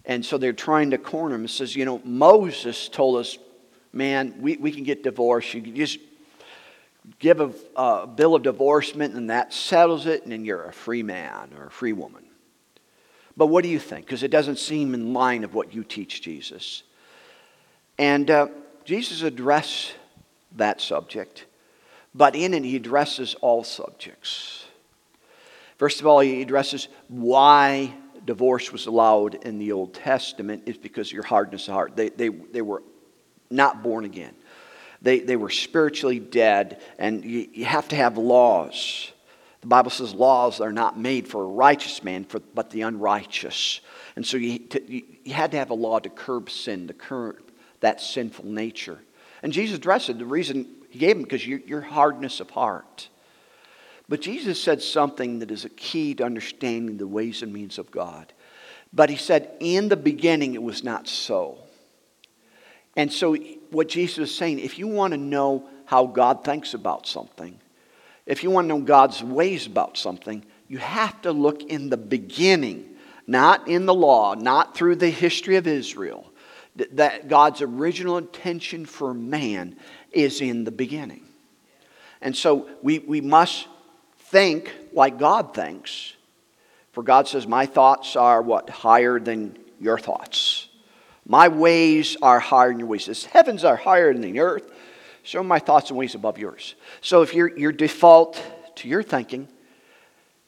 And 0.05 0.25
so 0.25 0.37
they're 0.37 0.53
trying 0.53 0.91
to 0.91 0.97
corner 0.97 1.35
him. 1.35 1.41
He 1.41 1.47
says, 1.47 1.75
You 1.75 1.85
know, 1.85 2.01
Moses 2.03 2.89
told 2.89 3.17
us, 3.17 3.37
man, 3.93 4.35
we, 4.39 4.57
we 4.57 4.71
can 4.71 4.83
get 4.83 5.03
divorced. 5.03 5.53
You 5.53 5.61
can 5.61 5.75
just 5.75 5.99
give 7.19 7.39
a, 7.41 7.51
a 7.75 8.07
bill 8.07 8.35
of 8.35 8.43
divorcement 8.43 9.15
and 9.15 9.29
that 9.29 9.53
settles 9.53 10.05
it, 10.05 10.23
and 10.23 10.31
then 10.31 10.45
you're 10.45 10.65
a 10.65 10.73
free 10.73 11.03
man 11.03 11.51
or 11.57 11.67
a 11.67 11.71
free 11.71 11.93
woman. 11.93 12.23
But 13.37 13.47
what 13.47 13.63
do 13.63 13.69
you 13.69 13.79
think? 13.79 14.05
Because 14.05 14.23
it 14.23 14.31
doesn't 14.31 14.59
seem 14.59 14.93
in 14.93 15.13
line 15.13 15.43
of 15.43 15.53
what 15.53 15.73
you 15.73 15.83
teach, 15.83 16.21
Jesus. 16.21 16.83
And 17.97 18.29
uh, 18.29 18.47
Jesus 18.85 19.21
addressed 19.21 19.93
that 20.57 20.81
subject, 20.81 21.45
but 22.13 22.35
in 22.35 22.53
it, 22.53 22.63
he 22.63 22.75
addresses 22.75 23.35
all 23.35 23.63
subjects. 23.63 24.65
First 25.81 25.99
of 25.99 26.05
all, 26.05 26.19
he 26.19 26.43
addresses 26.43 26.89
why 27.07 27.91
divorce 28.23 28.71
was 28.71 28.85
allowed 28.85 29.33
in 29.43 29.57
the 29.57 29.71
Old 29.71 29.95
Testament 29.95 30.61
is 30.67 30.77
because 30.77 31.07
of 31.07 31.13
your 31.13 31.23
hardness 31.23 31.67
of 31.67 31.73
heart. 31.73 31.95
They, 31.95 32.09
they, 32.09 32.29
they 32.29 32.61
were 32.61 32.83
not 33.49 33.81
born 33.81 34.05
again. 34.05 34.35
They, 35.01 35.21
they 35.21 35.35
were 35.35 35.49
spiritually 35.49 36.19
dead, 36.19 36.83
and 36.99 37.25
you, 37.25 37.47
you 37.51 37.65
have 37.65 37.87
to 37.87 37.95
have 37.95 38.19
laws. 38.19 39.11
The 39.61 39.67
Bible 39.69 39.89
says 39.89 40.13
laws 40.13 40.61
are 40.61 40.71
not 40.71 40.99
made 40.99 41.27
for 41.27 41.41
a 41.41 41.47
righteous 41.47 42.03
man, 42.03 42.25
for, 42.25 42.41
but 42.53 42.69
the 42.69 42.81
unrighteous. 42.81 43.81
And 44.15 44.23
so 44.23 44.37
you, 44.37 44.59
to, 44.59 44.93
you 44.93 45.33
had 45.33 45.49
to 45.49 45.57
have 45.57 45.71
a 45.71 45.73
law 45.73 45.97
to 45.97 46.09
curb 46.11 46.51
sin, 46.51 46.89
to 46.89 46.93
curb 46.93 47.37
that 47.79 48.01
sinful 48.01 48.45
nature. 48.45 48.99
And 49.41 49.51
Jesus 49.51 49.77
addressed 49.77 50.11
it. 50.11 50.19
The 50.19 50.25
reason 50.25 50.67
he 50.91 50.99
gave 50.99 51.15
him 51.15 51.23
because 51.23 51.47
your 51.47 51.81
hardness 51.81 52.39
of 52.39 52.51
heart. 52.51 53.09
But 54.11 54.19
Jesus 54.19 54.61
said 54.61 54.81
something 54.81 55.39
that 55.39 55.51
is 55.51 55.63
a 55.63 55.69
key 55.69 56.15
to 56.15 56.25
understanding 56.25 56.97
the 56.97 57.07
ways 57.07 57.43
and 57.43 57.53
means 57.53 57.77
of 57.77 57.91
God. 57.91 58.33
But 58.91 59.09
he 59.09 59.15
said, 59.15 59.49
in 59.61 59.87
the 59.87 59.95
beginning, 59.95 60.53
it 60.53 60.61
was 60.61 60.83
not 60.83 61.07
so. 61.07 61.59
And 62.97 63.09
so, 63.09 63.35
what 63.69 63.87
Jesus 63.87 64.29
is 64.29 64.35
saying, 64.35 64.59
if 64.59 64.77
you 64.77 64.89
want 64.89 65.13
to 65.13 65.17
know 65.17 65.69
how 65.85 66.07
God 66.07 66.43
thinks 66.43 66.73
about 66.73 67.07
something, 67.07 67.57
if 68.25 68.43
you 68.43 68.51
want 68.51 68.65
to 68.65 68.67
know 68.67 68.81
God's 68.81 69.23
ways 69.23 69.65
about 69.65 69.97
something, 69.97 70.43
you 70.67 70.79
have 70.79 71.21
to 71.21 71.31
look 71.31 71.63
in 71.63 71.89
the 71.89 71.95
beginning, 71.95 72.97
not 73.27 73.69
in 73.69 73.85
the 73.85 73.95
law, 73.95 74.33
not 74.33 74.75
through 74.75 74.97
the 74.97 75.09
history 75.09 75.55
of 75.55 75.67
Israel. 75.67 76.29
That 76.75 77.29
God's 77.29 77.61
original 77.61 78.17
intention 78.17 78.85
for 78.85 79.13
man 79.13 79.77
is 80.11 80.41
in 80.41 80.65
the 80.65 80.71
beginning. 80.71 81.23
And 82.19 82.35
so 82.35 82.67
we, 82.81 82.99
we 82.99 83.21
must 83.21 83.69
think 84.31 84.73
like 84.93 85.19
God 85.19 85.53
thinks. 85.53 86.13
For 86.93 87.03
God 87.03 87.27
says, 87.27 87.45
My 87.45 87.65
thoughts 87.65 88.15
are 88.15 88.41
what? 88.41 88.69
Higher 88.69 89.19
than 89.19 89.57
your 89.79 89.99
thoughts. 89.99 90.69
My 91.27 91.49
ways 91.49 92.17
are 92.21 92.39
higher 92.39 92.69
than 92.69 92.79
your 92.79 92.87
ways. 92.87 93.05
The 93.05 93.29
heavens 93.31 93.63
are 93.63 93.75
higher 93.75 94.11
than 94.11 94.21
the 94.21 94.39
earth. 94.39 94.71
So 95.23 95.43
my 95.43 95.59
thoughts 95.59 95.89
and 95.89 95.99
ways 95.99 96.15
above 96.15 96.37
yours. 96.37 96.75
So 97.01 97.21
if 97.21 97.33
your, 97.33 97.55
your 97.57 97.71
default 97.71 98.41
to 98.77 98.87
your 98.87 99.03
thinking, 99.03 99.47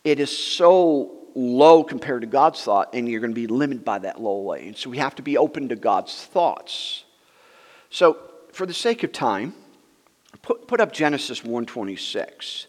it 0.03 0.19
is 0.19 0.36
so 0.36 1.11
low 1.36 1.84
compared 1.84 2.21
to 2.21 2.27
God's 2.27 2.61
thought, 2.63 2.89
and 2.93 3.07
you're 3.07 3.21
going 3.21 3.31
to 3.31 3.36
be 3.36 3.47
limited 3.47 3.86
by 3.86 3.99
that 3.99 4.19
low 4.19 4.41
way. 4.41 4.67
And 4.67 4.77
so 4.77 4.89
we 4.89 4.97
have 4.97 5.15
to 5.15 5.21
be 5.21 5.38
open 5.38 5.69
to 5.69 5.75
God's 5.75 6.25
thoughts. 6.25 7.03
So 7.89 8.17
for 8.51 8.65
the 8.65 8.73
sake 8.73 9.03
of 9.03 9.11
time, 9.11 9.53
put, 10.41 10.67
put 10.67 10.79
up 10.79 10.91
Genesis 10.91 11.43
126. 11.43 12.67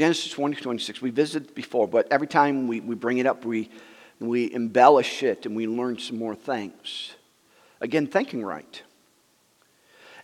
Genesis 0.00 0.38
126. 0.38 1.02
We 1.02 1.10
visited 1.10 1.54
before, 1.54 1.86
but 1.86 2.10
every 2.10 2.26
time 2.26 2.68
we, 2.68 2.80
we 2.80 2.94
bring 2.94 3.18
it 3.18 3.26
up, 3.26 3.44
we, 3.44 3.68
we 4.18 4.50
embellish 4.50 5.22
it 5.22 5.44
and 5.44 5.54
we 5.54 5.66
learn 5.66 5.98
some 5.98 6.16
more 6.16 6.34
things. 6.34 7.12
Again, 7.82 8.06
thinking 8.06 8.42
right. 8.42 8.82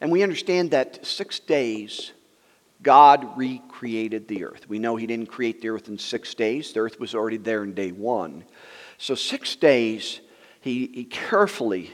And 0.01 0.11
we 0.11 0.23
understand 0.23 0.71
that 0.71 1.05
six 1.05 1.41
days 1.41 2.13
God 2.81 3.37
recreated 3.37 4.29
the 4.29 4.45
earth. 4.45 4.67
We 4.67 4.79
know 4.79 4.97
He 4.97 5.07
didn't 5.07 5.27
create 5.27 5.61
the 5.61 5.69
earth 5.69 5.89
in 5.89 5.99
six 5.99 6.33
days, 6.33 6.73
the 6.73 6.81
earth 6.81 6.99
was 6.99 7.15
already 7.15 7.37
there 7.37 7.63
in 7.63 7.75
day 7.75 7.93
one. 7.93 8.45
So, 8.97 9.15
six 9.15 9.57
days, 9.57 10.21
He, 10.63 10.87
he 10.87 11.05
carefully 11.05 11.91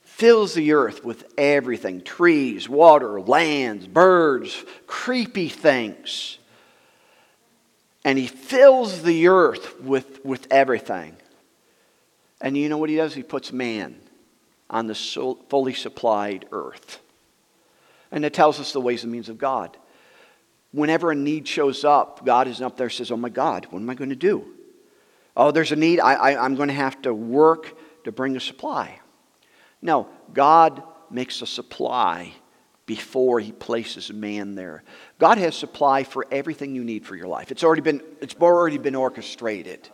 fills 0.00 0.54
the 0.54 0.72
earth 0.72 1.04
with 1.04 1.24
everything 1.38 2.00
trees, 2.00 2.68
water, 2.68 3.20
lands, 3.20 3.86
birds, 3.86 4.64
creepy 4.88 5.48
things. 5.48 6.38
And 8.04 8.18
He 8.18 8.26
fills 8.26 9.02
the 9.02 9.28
earth 9.28 9.80
with, 9.80 10.24
with 10.24 10.46
everything. 10.50 11.16
And 12.40 12.56
you 12.56 12.68
know 12.68 12.78
what 12.78 12.90
He 12.90 12.96
does? 12.96 13.14
He 13.14 13.22
puts 13.22 13.52
man 13.52 13.96
on 14.68 14.86
the 14.86 14.94
fully 14.94 15.74
supplied 15.74 16.46
earth. 16.52 17.00
And 18.10 18.24
it 18.24 18.34
tells 18.34 18.60
us 18.60 18.72
the 18.72 18.80
ways 18.80 19.02
and 19.02 19.12
means 19.12 19.28
of 19.28 19.38
God. 19.38 19.76
Whenever 20.72 21.10
a 21.10 21.14
need 21.14 21.46
shows 21.46 21.84
up, 21.84 22.24
God 22.24 22.48
is 22.48 22.60
up 22.60 22.76
there 22.76 22.90
says, 22.90 23.10
Oh 23.10 23.16
my 23.16 23.28
God, 23.28 23.66
what 23.70 23.80
am 23.80 23.88
I 23.88 23.94
going 23.94 24.10
to 24.10 24.16
do? 24.16 24.44
Oh, 25.36 25.50
there's 25.50 25.72
a 25.72 25.76
need. 25.76 26.00
I, 26.00 26.14
I, 26.14 26.44
I'm 26.44 26.54
going 26.54 26.68
to 26.68 26.74
have 26.74 27.00
to 27.02 27.14
work 27.14 27.76
to 28.04 28.12
bring 28.12 28.36
a 28.36 28.40
supply. 28.40 29.00
No, 29.82 30.08
God 30.32 30.82
makes 31.10 31.42
a 31.42 31.46
supply 31.46 32.32
before 32.86 33.40
he 33.40 33.52
places 33.52 34.12
man 34.12 34.54
there. 34.54 34.82
God 35.18 35.38
has 35.38 35.54
supply 35.54 36.04
for 36.04 36.26
everything 36.30 36.74
you 36.74 36.84
need 36.84 37.06
for 37.06 37.16
your 37.16 37.28
life. 37.28 37.50
It's 37.50 37.64
already 37.64 37.80
been, 37.80 38.02
it's 38.20 38.34
already 38.34 38.78
been 38.78 38.94
orchestrated. 38.94 39.88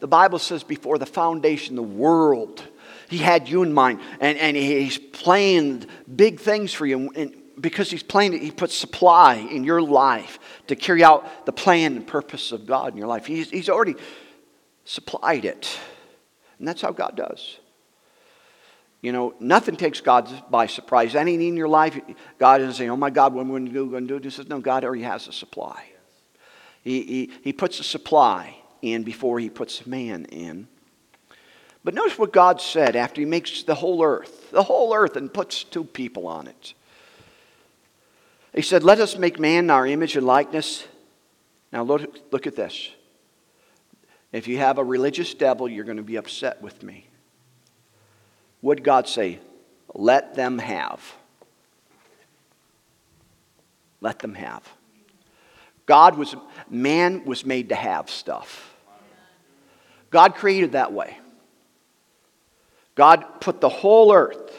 The 0.00 0.06
Bible 0.06 0.38
says 0.38 0.62
before 0.62 0.98
the 0.98 1.06
foundation 1.06 1.76
the 1.76 1.82
world, 1.82 2.62
he 3.08 3.18
had 3.18 3.48
you 3.48 3.62
in 3.62 3.72
mind 3.72 4.00
and, 4.20 4.36
and 4.38 4.56
he's 4.56 4.98
planned 4.98 5.86
big 6.14 6.40
things 6.40 6.74
for 6.74 6.84
you. 6.84 7.10
And 7.14 7.34
because 7.58 7.90
he's 7.90 8.02
planning, 8.02 8.40
he 8.40 8.50
puts 8.50 8.74
supply 8.74 9.36
in 9.36 9.64
your 9.64 9.80
life 9.80 10.38
to 10.66 10.76
carry 10.76 11.02
out 11.02 11.46
the 11.46 11.52
plan 11.52 11.96
and 11.96 12.06
purpose 12.06 12.52
of 12.52 12.66
God 12.66 12.92
in 12.92 12.98
your 12.98 13.06
life. 13.06 13.24
He's, 13.24 13.50
he's 13.50 13.68
already 13.68 13.94
supplied 14.84 15.44
it. 15.44 15.78
And 16.58 16.68
that's 16.68 16.82
how 16.82 16.92
God 16.92 17.16
does. 17.16 17.58
You 19.04 19.12
know, 19.12 19.34
nothing 19.38 19.76
takes 19.76 20.00
God 20.00 20.30
by 20.50 20.64
surprise. 20.64 21.14
Anything 21.14 21.48
in 21.48 21.56
your 21.58 21.68
life, 21.68 22.00
God 22.38 22.62
isn't 22.62 22.72
saying, 22.72 22.88
oh 22.88 22.96
my 22.96 23.10
God, 23.10 23.32
am 23.32 23.40
I 23.40 23.44
going 23.44 23.66
to 23.66 23.70
do? 23.70 23.90
Going 23.90 24.08
to 24.08 24.18
do? 24.18 24.24
He 24.24 24.30
says, 24.30 24.48
no, 24.48 24.60
God 24.60 24.82
already 24.82 25.02
has 25.02 25.28
a 25.28 25.32
supply. 25.32 25.84
He, 26.82 27.02
he, 27.02 27.30
he 27.42 27.52
puts 27.52 27.78
a 27.80 27.84
supply 27.84 28.56
in 28.80 29.02
before 29.02 29.38
he 29.38 29.50
puts 29.50 29.86
man 29.86 30.24
in. 30.24 30.68
But 31.84 31.92
notice 31.92 32.18
what 32.18 32.32
God 32.32 32.62
said 32.62 32.96
after 32.96 33.20
he 33.20 33.26
makes 33.26 33.62
the 33.64 33.74
whole 33.74 34.02
earth, 34.02 34.50
the 34.50 34.62
whole 34.62 34.94
earth, 34.94 35.16
and 35.16 35.30
puts 35.30 35.64
two 35.64 35.84
people 35.84 36.26
on 36.26 36.46
it. 36.46 36.72
He 38.54 38.62
said, 38.62 38.82
Let 38.82 39.00
us 39.00 39.18
make 39.18 39.38
man 39.38 39.64
in 39.64 39.70
our 39.70 39.86
image 39.86 40.16
and 40.16 40.26
likeness. 40.26 40.88
Now, 41.74 41.82
look, 41.82 42.10
look 42.30 42.46
at 42.46 42.56
this. 42.56 42.88
If 44.32 44.48
you 44.48 44.56
have 44.56 44.78
a 44.78 44.84
religious 44.84 45.34
devil, 45.34 45.68
you're 45.68 45.84
going 45.84 45.98
to 45.98 46.02
be 46.02 46.16
upset 46.16 46.62
with 46.62 46.82
me. 46.82 47.08
Would 48.64 48.82
God 48.82 49.06
say, 49.06 49.40
Let 49.94 50.34
them 50.34 50.58
have? 50.58 51.14
Let 54.00 54.20
them 54.20 54.34
have. 54.34 54.66
God 55.84 56.16
was, 56.16 56.34
man 56.70 57.26
was 57.26 57.44
made 57.44 57.68
to 57.68 57.74
have 57.74 58.08
stuff. 58.08 58.74
God 60.08 60.34
created 60.34 60.72
that 60.72 60.94
way. 60.94 61.18
God 62.94 63.26
put 63.40 63.60
the 63.60 63.68
whole 63.68 64.14
earth, 64.14 64.58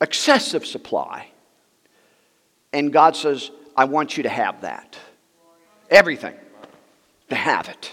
excessive 0.00 0.66
supply, 0.66 1.28
and 2.72 2.92
God 2.92 3.14
says, 3.14 3.52
I 3.76 3.84
want 3.84 4.16
you 4.16 4.24
to 4.24 4.28
have 4.28 4.62
that. 4.62 4.98
Everything. 5.90 6.34
To 7.28 7.36
have 7.36 7.68
it. 7.68 7.92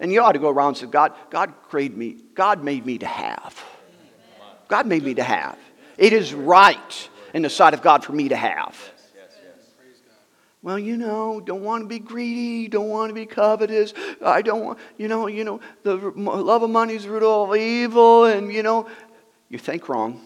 And 0.00 0.12
you 0.12 0.22
ought 0.22 0.32
to 0.32 0.38
go 0.38 0.50
around 0.50 0.68
and 0.68 0.76
say, 0.76 0.86
God, 0.86 1.14
God 1.30 1.54
created 1.68 1.96
me. 1.96 2.18
God 2.34 2.62
made 2.62 2.84
me 2.84 2.98
to 2.98 3.06
have. 3.06 3.62
God 4.68 4.86
made 4.86 5.02
me 5.02 5.14
to 5.14 5.22
have. 5.22 5.58
It 5.96 6.12
is 6.12 6.34
right 6.34 7.08
in 7.32 7.42
the 7.42 7.50
sight 7.50 7.74
of 7.74 7.82
God 7.82 8.04
for 8.04 8.12
me 8.12 8.28
to 8.28 8.36
have. 8.36 8.76
Well, 10.62 10.80
you 10.80 10.96
know, 10.96 11.40
don't 11.40 11.62
want 11.62 11.84
to 11.84 11.86
be 11.86 12.00
greedy, 12.00 12.66
don't 12.66 12.88
want 12.88 13.10
to 13.10 13.14
be 13.14 13.24
covetous. 13.24 13.94
I 14.20 14.42
don't 14.42 14.64
want, 14.64 14.78
you 14.98 15.06
know, 15.06 15.28
you 15.28 15.44
know, 15.44 15.60
the 15.84 15.94
love 15.94 16.64
of 16.64 16.70
money 16.70 16.94
is 16.94 17.04
the 17.04 17.10
root 17.10 17.22
of 17.22 17.28
all 17.28 17.54
evil, 17.54 18.24
and 18.24 18.52
you 18.52 18.64
know, 18.64 18.88
you 19.48 19.58
think 19.58 19.88
wrong. 19.88 20.20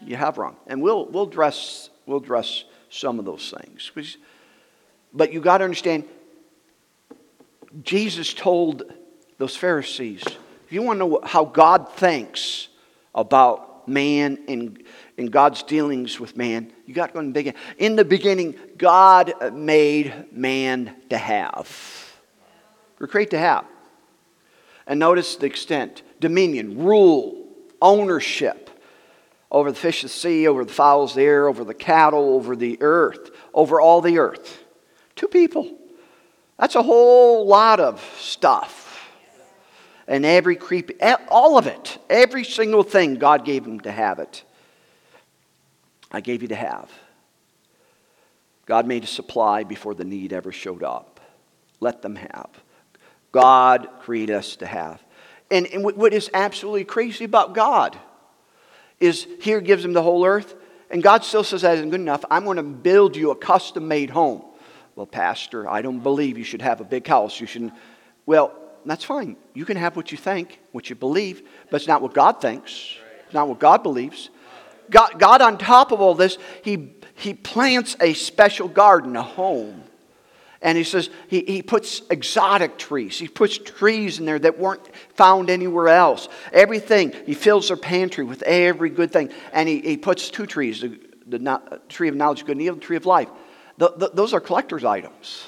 You 0.00 0.14
have 0.14 0.38
wrong. 0.38 0.56
And 0.68 0.80
we'll 0.80 1.06
we'll 1.06 1.26
dress 1.26 1.90
we'll 2.06 2.18
address 2.18 2.64
some 2.88 3.18
of 3.18 3.24
those 3.24 3.52
things. 3.58 3.90
But 5.12 5.32
you 5.32 5.40
got 5.40 5.58
to 5.58 5.64
understand, 5.64 6.04
Jesus 7.82 8.32
told 8.32 8.84
those 9.38 9.56
Pharisees, 9.56 10.22
if 10.24 10.72
you 10.72 10.82
want 10.82 11.00
to 11.00 11.08
know 11.08 11.20
how 11.24 11.44
God 11.44 11.92
thinks 11.92 12.68
about 13.14 13.88
man 13.88 14.38
and, 14.48 14.82
and 15.18 15.30
God's 15.30 15.62
dealings 15.62 16.20
with 16.20 16.36
man, 16.36 16.72
you 16.86 16.94
got 16.94 17.08
to 17.08 17.12
go 17.14 17.20
in 17.20 17.26
the 17.26 17.32
beginning. 17.32 17.60
In 17.78 17.96
the 17.96 18.04
beginning, 18.04 18.54
God 18.76 19.52
made 19.52 20.32
man 20.32 20.94
to 21.10 21.18
have. 21.18 22.12
We're 22.98 23.08
created 23.08 23.32
to 23.32 23.38
have. 23.38 23.66
And 24.86 25.00
notice 25.00 25.36
the 25.36 25.46
extent 25.46 26.02
dominion, 26.20 26.84
rule, 26.84 27.48
ownership 27.82 28.70
over 29.50 29.70
the 29.70 29.78
fish 29.78 30.02
of 30.02 30.10
the 30.10 30.14
sea, 30.14 30.48
over 30.48 30.64
the 30.64 30.72
fowls 30.72 31.12
of 31.12 31.16
the 31.16 31.22
air, 31.22 31.48
over 31.48 31.64
the 31.64 31.74
cattle, 31.74 32.34
over 32.34 32.56
the 32.56 32.78
earth, 32.80 33.30
over 33.52 33.80
all 33.80 34.00
the 34.00 34.18
earth. 34.18 34.64
Two 35.16 35.28
people. 35.28 35.78
That's 36.58 36.74
a 36.74 36.82
whole 36.82 37.46
lot 37.46 37.80
of 37.80 38.02
stuff. 38.18 38.82
And 40.06 40.24
every 40.24 40.56
creepy, 40.56 40.94
all 41.28 41.56
of 41.56 41.66
it, 41.66 41.98
every 42.10 42.44
single 42.44 42.82
thing, 42.82 43.16
God 43.16 43.44
gave 43.44 43.64
him 43.64 43.80
to 43.80 43.90
have 43.90 44.18
it. 44.18 44.44
I 46.10 46.20
gave 46.20 46.42
you 46.42 46.48
to 46.48 46.54
have. 46.54 46.90
God 48.66 48.86
made 48.86 49.04
a 49.04 49.06
supply 49.06 49.64
before 49.64 49.94
the 49.94 50.04
need 50.04 50.32
ever 50.32 50.52
showed 50.52 50.82
up. 50.82 51.20
Let 51.80 52.02
them 52.02 52.16
have. 52.16 52.50
God 53.32 53.88
created 54.00 54.36
us 54.36 54.56
to 54.56 54.66
have. 54.66 55.02
And, 55.50 55.66
and 55.66 55.84
what 55.84 56.14
is 56.14 56.30
absolutely 56.32 56.84
crazy 56.84 57.24
about 57.24 57.54
God 57.54 57.98
is 59.00 59.26
here 59.40 59.60
gives 59.60 59.84
him 59.84 59.92
the 59.92 60.02
whole 60.02 60.24
earth. 60.24 60.54
And 60.90 61.02
God 61.02 61.24
still 61.24 61.44
says 61.44 61.62
that 61.62 61.74
isn't 61.74 61.90
good 61.90 62.00
enough. 62.00 62.24
I'm 62.30 62.44
going 62.44 62.56
to 62.58 62.62
build 62.62 63.16
you 63.16 63.30
a 63.30 63.36
custom 63.36 63.88
made 63.88 64.10
home. 64.10 64.44
Well, 64.96 65.06
Pastor, 65.06 65.68
I 65.68 65.82
don't 65.82 66.00
believe 66.00 66.38
you 66.38 66.44
should 66.44 66.62
have 66.62 66.80
a 66.80 66.84
big 66.84 67.06
house. 67.06 67.40
You 67.40 67.46
shouldn't. 67.46 67.72
Well, 68.26 68.54
that's 68.84 69.04
fine. 69.04 69.36
You 69.54 69.64
can 69.64 69.76
have 69.76 69.96
what 69.96 70.12
you 70.12 70.18
think, 70.18 70.60
what 70.72 70.88
you 70.88 70.96
believe, 70.96 71.42
but 71.70 71.76
it's 71.76 71.88
not 71.88 72.02
what 72.02 72.14
God 72.14 72.40
thinks. 72.40 72.96
It's 73.24 73.34
not 73.34 73.48
what 73.48 73.58
God 73.58 73.82
believes. 73.82 74.30
God, 74.90 75.18
God 75.18 75.40
on 75.40 75.58
top 75.58 75.92
of 75.92 76.00
all 76.00 76.14
this, 76.14 76.38
he, 76.62 76.94
he 77.14 77.34
plants 77.34 77.96
a 78.00 78.12
special 78.12 78.68
garden, 78.68 79.16
a 79.16 79.22
home 79.22 79.84
and 80.64 80.78
he 80.78 80.82
says 80.82 81.10
he, 81.28 81.44
he 81.46 81.62
puts 81.62 82.00
exotic 82.08 82.78
trees. 82.78 83.18
He 83.18 83.28
puts 83.28 83.58
trees 83.58 84.18
in 84.18 84.24
there 84.24 84.38
that 84.38 84.58
weren't 84.58 84.82
found 85.14 85.50
anywhere 85.50 85.88
else. 85.88 86.26
Everything. 86.54 87.12
He 87.26 87.34
fills 87.34 87.68
their 87.68 87.76
pantry 87.76 88.24
with 88.24 88.42
every 88.42 88.88
good 88.88 89.12
thing. 89.12 89.30
And 89.52 89.68
he, 89.68 89.80
he 89.80 89.98
puts 89.98 90.30
two 90.30 90.46
trees 90.46 90.80
the, 90.80 90.98
the 91.26 91.80
tree 91.90 92.08
of 92.08 92.16
knowledge, 92.16 92.46
good 92.46 92.52
and 92.52 92.62
evil, 92.62 92.76
the 92.76 92.80
tree 92.80 92.96
of 92.96 93.04
life. 93.04 93.28
The, 93.78 93.92
the, 93.96 94.10
those 94.10 94.32
are 94.32 94.40
collector's 94.40 94.84
items. 94.84 95.46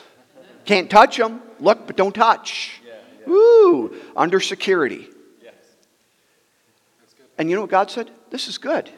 Can't 0.65 0.91
touch 0.91 1.17
them. 1.17 1.41
Look, 1.61 1.87
but 1.87 1.97
don't 1.97 2.15
touch. 2.15 2.81
Woo! 3.27 3.95
Under 4.17 4.41
security. 4.41 5.09
And 7.39 7.51
you 7.51 7.57
know 7.57 7.63
what 7.63 7.71
God 7.71 7.91
said? 7.91 8.11
This 8.31 8.49
is 8.49 8.59
good. 8.59 8.91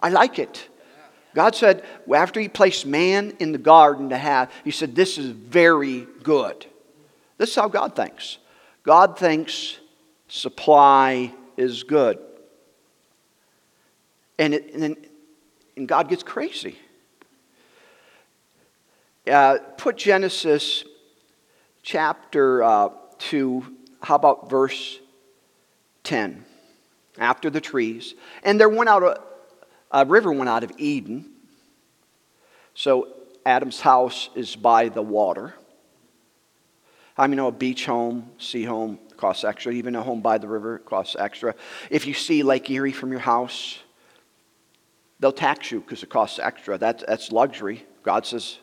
I 0.00 0.10
like 0.10 0.38
it. 0.38 0.68
God 1.34 1.54
said, 1.54 1.84
after 2.12 2.40
He 2.40 2.48
placed 2.48 2.86
man 2.86 3.36
in 3.38 3.52
the 3.52 3.58
garden 3.58 4.10
to 4.10 4.18
have, 4.18 4.50
He 4.64 4.70
said, 4.70 4.94
This 4.94 5.18
is 5.18 5.30
very 5.30 6.06
good. 6.22 6.66
This 7.38 7.50
is 7.50 7.56
how 7.56 7.68
God 7.68 7.96
thinks. 7.96 8.38
God 8.82 9.18
thinks 9.18 9.78
supply 10.28 11.32
is 11.56 11.82
good. 11.82 12.18
And, 14.38 14.54
it, 14.54 14.74
and, 14.74 14.96
and 15.76 15.88
God 15.88 16.08
gets 16.08 16.22
crazy. 16.22 16.76
Uh, 19.30 19.58
put 19.76 19.96
Genesis 19.96 20.82
chapter 21.82 22.64
uh, 22.64 22.88
2, 23.18 23.64
how 24.02 24.16
about 24.16 24.50
verse 24.50 24.98
10? 26.02 26.44
After 27.16 27.48
the 27.48 27.60
trees. 27.60 28.14
And 28.42 28.58
there 28.58 28.68
went 28.68 28.88
out 28.88 29.02
a, 29.04 29.20
a 29.92 30.04
river 30.04 30.32
went 30.32 30.48
out 30.48 30.64
of 30.64 30.72
Eden. 30.78 31.30
So 32.74 33.08
Adam's 33.46 33.80
house 33.80 34.30
is 34.34 34.56
by 34.56 34.88
the 34.88 35.02
water. 35.02 35.54
I 37.16 37.26
mean, 37.26 37.32
you 37.32 37.36
know 37.36 37.48
a 37.48 37.52
beach 37.52 37.86
home, 37.86 38.30
sea 38.38 38.64
home 38.64 38.98
costs 39.16 39.44
extra. 39.44 39.72
Even 39.72 39.94
a 39.94 40.02
home 40.02 40.22
by 40.22 40.38
the 40.38 40.48
river 40.48 40.78
costs 40.78 41.14
extra. 41.16 41.54
If 41.88 42.06
you 42.06 42.14
see 42.14 42.42
Lake 42.42 42.68
Erie 42.68 42.92
from 42.92 43.12
your 43.12 43.20
house, 43.20 43.78
they'll 45.20 45.30
tax 45.30 45.70
you 45.70 45.80
because 45.80 46.02
it 46.02 46.08
costs 46.08 46.40
extra. 46.40 46.78
That, 46.78 47.04
that's 47.06 47.30
luxury. 47.30 47.86
God 48.02 48.26
says, 48.26 48.58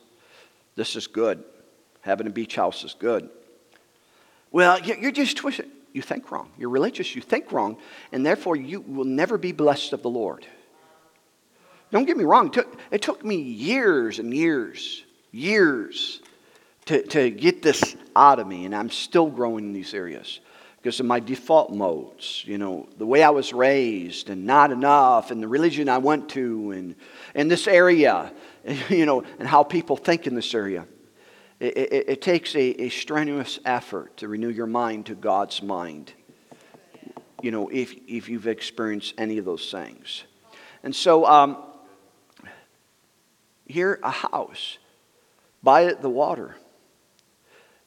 this 0.78 0.96
is 0.96 1.08
good. 1.08 1.44
Having 2.02 2.28
a 2.28 2.30
beach 2.30 2.56
house 2.56 2.86
is 2.86 2.96
good. 2.98 3.30
Well, 4.52 4.80
you're 4.80 5.12
just 5.12 5.36
twisted. 5.36 5.70
You 5.92 6.02
think 6.02 6.32
wrong. 6.32 6.52
You're 6.58 6.70
religious. 6.70 7.16
You 7.16 7.22
think 7.22 7.52
wrong. 7.52 7.78
And 8.12 8.26
therefore, 8.26 8.56
you 8.56 8.82
will 8.82 9.04
never 9.04 9.38
be 9.38 9.52
blessed 9.52 9.92
of 9.92 10.04
the 10.04 10.10
Lord. 10.10 10.46
Don't 11.92 12.06
get 12.06 12.16
me 12.16 12.24
wrong. 12.24 12.48
It 12.48 12.54
took, 12.54 12.80
it 12.92 13.02
took 13.02 13.26
me 13.26 13.36
years 13.36 14.20
and 14.20 14.34
years, 14.34 15.04
years 15.32 16.22
to, 16.86 17.02
to 17.08 17.32
get 17.32 17.62
this 17.62 17.96
out 18.16 18.40
of 18.40 18.48
me, 18.48 18.66
and 18.66 18.76
I'm 18.76 18.90
still 18.90 19.30
growing 19.30 19.66
in 19.66 19.74
these 19.74 19.94
areas 19.94 20.40
because 20.78 21.00
of 21.00 21.06
my 21.06 21.20
default 21.20 21.74
modes, 21.74 22.44
you 22.46 22.58
know, 22.58 22.88
the 22.98 23.06
way 23.06 23.24
I 23.24 23.30
was 23.32 23.52
raised 23.52 24.30
and 24.30 24.46
not 24.46 24.72
enough, 24.72 25.32
and 25.32 25.42
the 25.42 25.48
religion 25.48 25.90
I 25.90 25.98
went 25.98 26.30
to, 26.30 26.72
and, 26.72 26.96
and 27.36 27.52
this 27.52 27.68
area, 27.68 28.32
you 28.90 29.06
know, 29.06 29.24
and 29.40 29.48
how 29.48 29.64
people 29.64 29.96
think 29.96 30.28
in 30.28 30.36
this 30.36 30.54
area. 30.54 30.86
It, 31.60 31.78
it, 31.78 32.10
it 32.10 32.22
takes 32.22 32.56
a, 32.56 32.84
a 32.84 32.90
strenuous 32.90 33.60
effort 33.66 34.18
to 34.18 34.28
renew 34.28 34.50
your 34.50 34.68
mind 34.68 35.08
to 35.08 35.16
God's 35.16 35.64
mind, 35.64 36.14
you 37.42 37.52
know, 37.52 37.70
if, 37.70 37.96
if 38.08 38.30
you've 38.30 38.48
experienced 38.48 39.16
any 39.18 39.38
of 39.38 39.46
those 39.46 39.72
things. 39.72 40.24
And 40.84 40.96
so, 40.96 41.26
um, 41.26 41.58
here, 43.66 44.00
a 44.04 44.12
house 44.12 44.78
by 45.64 45.94
the 45.94 46.10
water. 46.10 46.56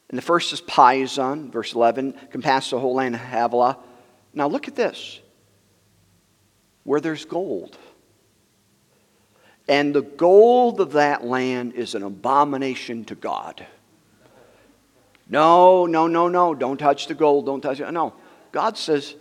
And 0.09 0.19
the 0.19 0.23
first 0.23 0.53
is 0.53 0.61
Pison, 0.61 1.51
verse 1.51 1.73
11, 1.75 2.15
compass 2.31 2.71
the 2.71 2.81
whole 2.81 2.95
land 2.95 3.15
of 3.15 3.21
Havilah. 3.21 3.79
Now 4.35 4.49
look 4.49 4.67
at 4.67 4.75
this. 4.75 5.21
Where 6.83 7.01
there's 7.01 7.25
gold. 7.25 7.79
And 9.71 9.95
the 9.95 10.03
gold 10.03 10.81
of 10.81 10.93
that 10.93 11.25
land 11.25 11.73
is 11.73 11.95
an 11.95 12.03
abomination 12.03 13.07
to 13.07 13.15
God. 13.15 13.65
No, 15.29 15.87
no, 15.87 16.07
no, 16.07 16.29
no. 16.29 16.55
Don't 16.55 16.77
touch 16.77 17.07
the 17.07 17.15
gold. 17.15 17.47
Don't 17.47 17.63
touch 17.63 17.81
it. 17.81 17.91
No. 17.91 18.13
God 18.53 18.77
says, 18.77 19.15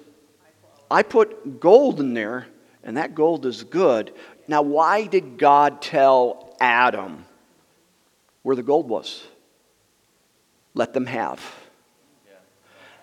I 0.91 1.03
put 1.03 1.61
gold 1.61 2.01
in 2.01 2.13
there, 2.13 2.47
and 2.83 2.97
that 2.97 3.15
gold 3.15 3.45
is 3.45 3.63
good. 3.63 4.11
Now, 4.47 4.63
why 4.63 5.05
did 5.05 5.37
God 5.37 5.81
tell 5.81 6.57
Adam 6.59 7.25
where 8.43 8.55
the 8.55 8.63
gold 8.63 8.89
was. 8.89 9.23
Let 10.73 10.93
them 10.93 11.05
have. 11.05 11.39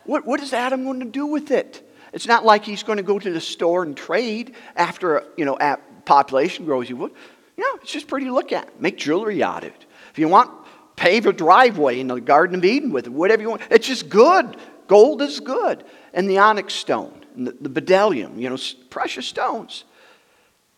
What, 0.05 0.24
what 0.24 0.40
is 0.40 0.53
Adam 0.53 0.84
going 0.84 1.01
to 1.01 1.07
do 1.07 1.26
with 1.26 1.51
it? 1.51 1.82
It's 2.12 2.26
not 2.26 2.44
like 2.44 2.64
he's 2.64 2.82
going 2.82 2.99
to 2.99 3.03
go 3.03 3.18
to 3.18 3.30
the 3.30 3.40
store 3.40 3.82
and 3.82 3.97
trade 3.97 4.55
after, 4.76 5.24
you 5.36 5.44
know, 5.44 5.59
population 6.05 6.64
grows. 6.64 6.88
You 6.88 6.97
would. 6.97 7.12
You 7.57 7.64
know, 7.64 7.80
it's 7.82 7.92
just 7.92 8.09
pretty 8.09 8.26
to 8.26 8.34
look 8.34 8.52
at. 8.52 8.80
Make 8.80 8.98
jewelry 8.98 9.42
out 9.42 9.64
of 9.64 9.70
it. 9.70 9.86
If 10.11 10.18
you 10.18 10.28
want, 10.28 10.50
pave 10.96 11.26
a 11.26 11.32
driveway 11.32 12.00
in 12.00 12.09
the 12.09 12.20
Garden 12.20 12.57
of 12.57 12.64
Eden 12.64 12.90
with 12.90 13.07
it, 13.07 13.11
whatever 13.11 13.42
you 13.42 13.50
want. 13.50 13.62
It's 13.70 13.86
just 13.86 14.09
good. 14.09 14.57
Gold 14.86 15.22
is 15.22 15.40
good. 15.40 15.84
And 16.12 16.28
the 16.28 16.38
onyx 16.38 16.74
stone, 16.74 17.24
and 17.34 17.46
the, 17.46 17.68
the 17.68 17.80
bdellium, 17.80 18.40
you 18.40 18.48
know, 18.48 18.57
precious 18.90 19.26
stones. 19.26 19.84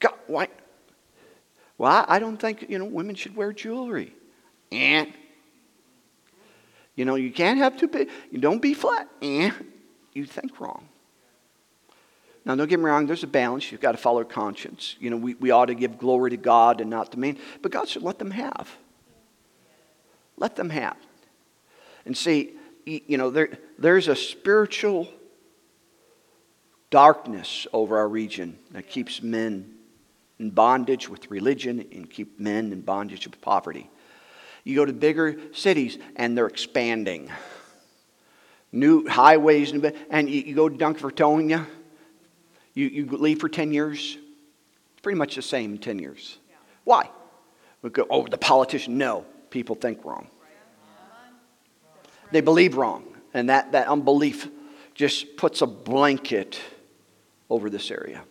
God, 0.01 0.14
why, 0.26 0.49
well, 1.76 2.05
I 2.09 2.18
don't 2.18 2.37
think, 2.37 2.66
you 2.68 2.79
know, 2.79 2.85
women 2.85 3.14
should 3.14 3.37
wear 3.37 3.53
jewelry. 3.53 4.14
Eh. 4.72 5.07
You 6.97 7.05
know, 7.05 7.14
you 7.14 7.31
can't 7.31 7.59
have 7.59 7.76
too 7.76 7.87
big. 7.87 8.09
You 8.31 8.39
don't 8.39 8.61
be 8.61 8.74
flat. 8.74 9.09
Eh. 9.22 9.51
You 10.12 10.26
think 10.26 10.59
wrong. 10.59 10.89
Now, 12.49 12.55
don't 12.55 12.66
get 12.66 12.78
me 12.78 12.86
wrong, 12.86 13.07
there's 13.07 13.22
a 13.24 13.26
balance. 13.26 13.70
You've 13.70 13.82
got 13.82 13.92
to 13.92 13.99
follow 13.99 14.24
conscience. 14.24 14.96
You 14.99 15.11
know, 15.11 15.18
we, 15.18 15.34
we 15.34 15.51
ought 15.51 15.66
to 15.66 15.74
give 15.74 15.99
glory 15.99 16.30
to 16.30 16.38
God 16.38 16.80
and 16.80 16.88
not 16.88 17.12
to 17.12 17.18
man. 17.18 17.36
But 17.61 17.72
God 17.72 17.88
said, 17.88 18.03
let 18.03 18.18
them 18.18 18.30
have. 18.30 18.74
Let 20.38 20.57
them 20.57 20.70
have. 20.70 20.96
And 22.07 22.16
see, 22.16 22.55
you 22.86 23.18
know, 23.18 23.28
there, 23.28 23.59
there's 23.78 24.09
a 24.09 24.16
spiritual 24.16 25.09
darkness 26.88 27.66
over 27.74 27.99
our 27.99 28.09
region 28.09 28.59
that 28.70 28.88
keeps 28.88 29.22
men 29.22 29.74
in 30.38 30.49
bondage 30.49 31.07
with 31.07 31.30
religion 31.30 31.86
and 31.92 32.09
keep 32.09 32.40
men 32.40 32.72
in 32.72 32.80
bondage 32.80 33.26
with 33.26 33.38
poverty. 33.42 33.90
You 34.64 34.74
go 34.74 34.86
to 34.86 34.94
bigger 34.94 35.38
cities 35.53 35.99
and 36.16 36.34
they're 36.34 36.46
expanding. 36.46 37.30
New 38.72 39.07
highways, 39.07 39.72
and 39.72 40.30
you, 40.30 40.55
go 40.55 40.70
to 40.70 40.76
Dunkirk-Fredonia, 40.76 41.66
you, 42.79 42.87
you 42.87 43.07
leave 43.07 43.41
for 43.41 43.49
10 43.49 43.72
years, 43.72 44.16
it's 44.93 45.01
pretty 45.03 45.18
much 45.18 45.35
the 45.35 45.43
same 45.43 45.72
in 45.72 45.79
10 45.79 45.99
years. 45.99 46.39
Why? 46.85 47.11
We 47.83 47.91
go, 47.91 48.07
oh, 48.09 48.26
the 48.26 48.39
politician. 48.39 48.99
No, 48.99 49.26
people 49.51 49.74
think 49.74 50.05
wrong. 50.05 50.29
They 52.31 52.41
believe 52.41 52.76
wrong. 52.76 53.05
And 53.35 53.49
that, 53.51 53.72
that 53.72 53.89
unbelief 53.89 54.49
just 54.95 55.37
puts 55.37 55.61
a 55.61 55.66
blanket 55.66 56.61
over 57.51 57.68
this 57.68 57.91
area. 57.91 58.22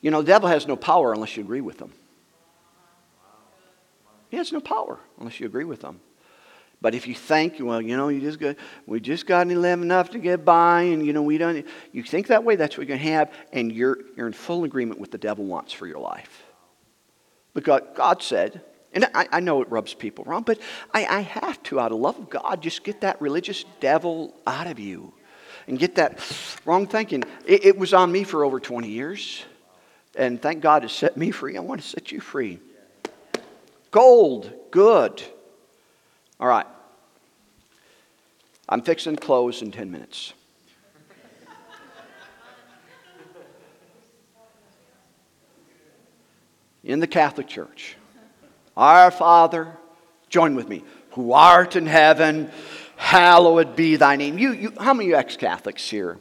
You 0.00 0.10
know, 0.10 0.22
the 0.22 0.28
devil 0.28 0.48
has 0.48 0.66
no 0.66 0.76
power 0.76 1.12
unless 1.12 1.36
you 1.36 1.44
agree 1.44 1.60
with 1.60 1.80
him. 1.80 1.92
He 4.30 4.36
has 4.38 4.52
no 4.52 4.60
power 4.60 4.98
unless 5.18 5.38
you 5.38 5.46
agree 5.46 5.64
with 5.64 5.82
him. 5.82 6.00
But 6.82 6.94
if 6.94 7.06
you 7.06 7.14
think, 7.14 7.56
well, 7.60 7.80
you 7.80 7.96
know, 7.96 8.08
you 8.08 8.20
just 8.20 8.40
got, 8.40 8.56
we 8.86 9.00
just 9.00 9.26
got 9.26 9.50
enough 9.50 10.10
to 10.10 10.18
get 10.18 10.44
by, 10.44 10.82
and 10.82 11.04
you 11.04 11.12
know, 11.12 11.22
we 11.22 11.36
don't. 11.36 11.66
You 11.92 12.02
think 12.02 12.28
that 12.28 12.42
way, 12.42 12.56
that's 12.56 12.78
what 12.78 12.86
you're 12.86 12.96
to 12.96 13.04
have, 13.04 13.30
and 13.52 13.70
you're 13.70 13.98
you're 14.16 14.26
in 14.26 14.32
full 14.32 14.64
agreement 14.64 14.98
with 14.98 15.10
the 15.10 15.18
devil 15.18 15.44
wants 15.44 15.72
for 15.72 15.86
your 15.86 15.98
life. 15.98 16.42
Because 17.52 17.82
God 17.94 18.22
said, 18.22 18.62
and 18.92 19.04
I, 19.14 19.28
I 19.30 19.40
know 19.40 19.60
it 19.60 19.70
rubs 19.70 19.92
people 19.92 20.24
wrong, 20.24 20.42
but 20.42 20.58
I, 20.94 21.04
I 21.04 21.20
have 21.20 21.62
to, 21.64 21.80
out 21.80 21.92
of 21.92 21.98
love 21.98 22.18
of 22.18 22.30
God, 22.30 22.62
just 22.62 22.82
get 22.84 23.02
that 23.02 23.20
religious 23.20 23.64
devil 23.80 24.34
out 24.46 24.66
of 24.66 24.78
you, 24.78 25.12
and 25.68 25.78
get 25.78 25.96
that 25.96 26.18
wrong 26.64 26.86
thinking. 26.86 27.24
It, 27.44 27.66
it 27.66 27.78
was 27.78 27.92
on 27.92 28.10
me 28.10 28.24
for 28.24 28.44
over 28.44 28.58
20 28.58 28.88
years. 28.88 29.44
And 30.16 30.42
thank 30.42 30.60
God 30.60 30.84
it 30.84 30.90
set 30.90 31.16
me 31.16 31.30
free. 31.30 31.56
I 31.56 31.60
want 31.60 31.80
to 31.80 31.86
set 31.86 32.10
you 32.10 32.20
free. 32.20 32.58
Gold, 33.90 34.52
good. 34.70 35.22
All 36.40 36.48
right. 36.48 36.66
I'm 38.66 38.80
fixing 38.80 39.16
close 39.16 39.60
in 39.60 39.70
10 39.72 39.90
minutes. 39.90 40.32
In 46.82 46.98
the 46.98 47.06
Catholic 47.06 47.46
Church, 47.46 47.96
our 48.74 49.10
Father, 49.10 49.76
join 50.30 50.54
with 50.54 50.66
me, 50.66 50.82
who 51.10 51.32
art 51.32 51.76
in 51.76 51.84
heaven, 51.84 52.50
hallowed 52.96 53.76
be 53.76 53.96
thy 53.96 54.16
name. 54.16 54.38
You, 54.38 54.52
you, 54.52 54.72
how 54.80 54.94
many 54.94 55.12
ex 55.12 55.36
Catholics 55.36 55.90
here? 55.90 56.18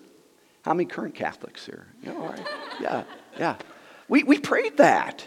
How 0.64 0.74
many 0.74 0.86
current 0.86 1.16
Catholics 1.16 1.66
here? 1.66 1.88
Yeah. 2.04 2.46
Yeah, 2.82 3.04
yeah. 3.38 3.56
We, 4.10 4.24
we 4.24 4.38
prayed 4.38 4.76
that. 4.78 5.26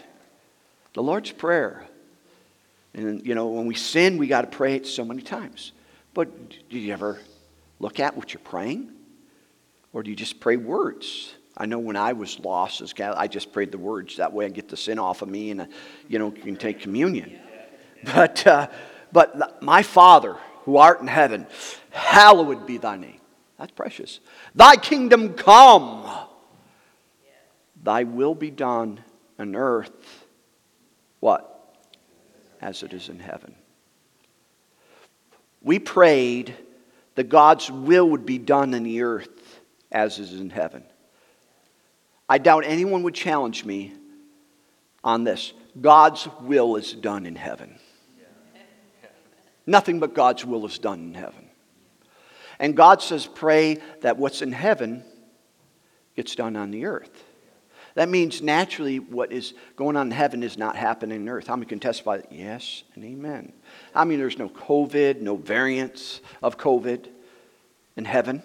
The 0.93 1.01
Lord's 1.01 1.31
Prayer. 1.31 1.87
And, 2.93 3.25
you 3.25 3.35
know, 3.35 3.47
when 3.47 3.65
we 3.65 3.75
sin, 3.75 4.17
we 4.17 4.27
got 4.27 4.41
to 4.41 4.47
pray 4.47 4.75
it 4.75 4.85
so 4.85 5.03
many 5.03 5.21
times. 5.21 5.71
But 6.13 6.29
do 6.69 6.77
you 6.77 6.93
ever 6.93 7.19
look 7.79 7.99
at 7.99 8.15
what 8.15 8.33
you're 8.33 8.41
praying? 8.41 8.91
Or 9.93 10.03
do 10.03 10.09
you 10.09 10.15
just 10.15 10.39
pray 10.39 10.57
words? 10.57 11.33
I 11.55 11.65
know 11.65 11.79
when 11.79 11.95
I 11.95 12.13
was 12.13 12.39
lost 12.39 12.81
as 12.81 12.93
Catholic, 12.93 13.19
I 13.19 13.27
just 13.27 13.51
prayed 13.51 13.71
the 13.71 13.77
words. 13.77 14.17
That 14.17 14.33
way 14.33 14.45
I 14.45 14.49
get 14.49 14.67
the 14.67 14.77
sin 14.77 14.99
off 14.99 15.21
of 15.21 15.29
me 15.29 15.51
and, 15.51 15.61
uh, 15.61 15.65
you 16.07 16.19
know, 16.19 16.31
can 16.31 16.55
take 16.55 16.79
communion. 16.79 17.39
But, 18.03 18.45
uh, 18.45 18.67
but 19.11 19.61
my 19.61 19.83
Father 19.83 20.37
who 20.65 20.77
art 20.77 21.01
in 21.01 21.07
heaven, 21.07 21.45
hallowed 21.91 22.65
be 22.65 22.77
thy 22.77 22.97
name. 22.97 23.19
That's 23.57 23.71
precious. 23.71 24.19
Thy 24.55 24.75
kingdom 24.75 25.33
come. 25.33 26.05
Thy 27.81 28.03
will 28.03 28.33
be 28.33 28.49
done 28.49 29.03
on 29.37 29.55
earth. 29.55 29.91
What? 31.19 31.52
As 32.63 32.81
it 32.81 32.93
is 32.93 33.09
in 33.09 33.19
heaven. 33.19 33.55
We 35.61 35.79
prayed 35.79 36.55
that 37.15 37.27
God's 37.27 37.69
will 37.69 38.09
would 38.11 38.25
be 38.25 38.37
done 38.37 38.73
in 38.73 38.83
the 38.83 39.01
earth 39.01 39.59
as 39.91 40.17
is 40.17 40.39
in 40.39 40.49
heaven. 40.49 40.85
I 42.29 42.37
doubt 42.37 42.63
anyone 42.65 43.03
would 43.03 43.15
challenge 43.15 43.65
me 43.65 43.91
on 45.03 45.25
this. 45.25 45.51
God's 45.79 46.25
will 46.39 46.77
is 46.77 46.93
done 46.93 47.25
in 47.25 47.35
heaven. 47.35 47.77
Nothing 49.67 49.99
but 49.99 50.13
God's 50.13 50.45
will 50.45 50.65
is 50.65 50.79
done 50.79 50.99
in 50.99 51.13
heaven. 51.15 51.49
And 52.59 52.77
God 52.77 53.01
says, 53.01 53.27
pray 53.27 53.79
that 54.01 54.15
what's 54.15 54.41
in 54.41 54.53
heaven 54.53 55.03
gets 56.15 56.33
done 56.33 56.55
on 56.55 56.71
the 56.71 56.85
earth. 56.85 57.25
That 57.95 58.09
means 58.09 58.41
naturally 58.41 58.99
what 58.99 59.31
is 59.31 59.53
going 59.75 59.95
on 59.95 60.07
in 60.07 60.11
heaven 60.11 60.41
is 60.41 60.57
not 60.57 60.75
happening 60.75 61.21
on 61.21 61.29
earth. 61.29 61.47
How 61.47 61.55
many 61.55 61.67
can 61.67 61.79
testify? 61.79 62.17
That? 62.17 62.31
Yes 62.31 62.83
and 62.95 63.05
amen. 63.05 63.53
I 63.93 64.03
mean, 64.03 64.17
there's 64.17 64.39
no 64.39 64.49
COVID, 64.49 65.21
no 65.21 65.35
variants 65.35 66.21
of 66.41 66.57
COVID 66.57 67.07
in 67.95 68.05
heaven. 68.05 68.41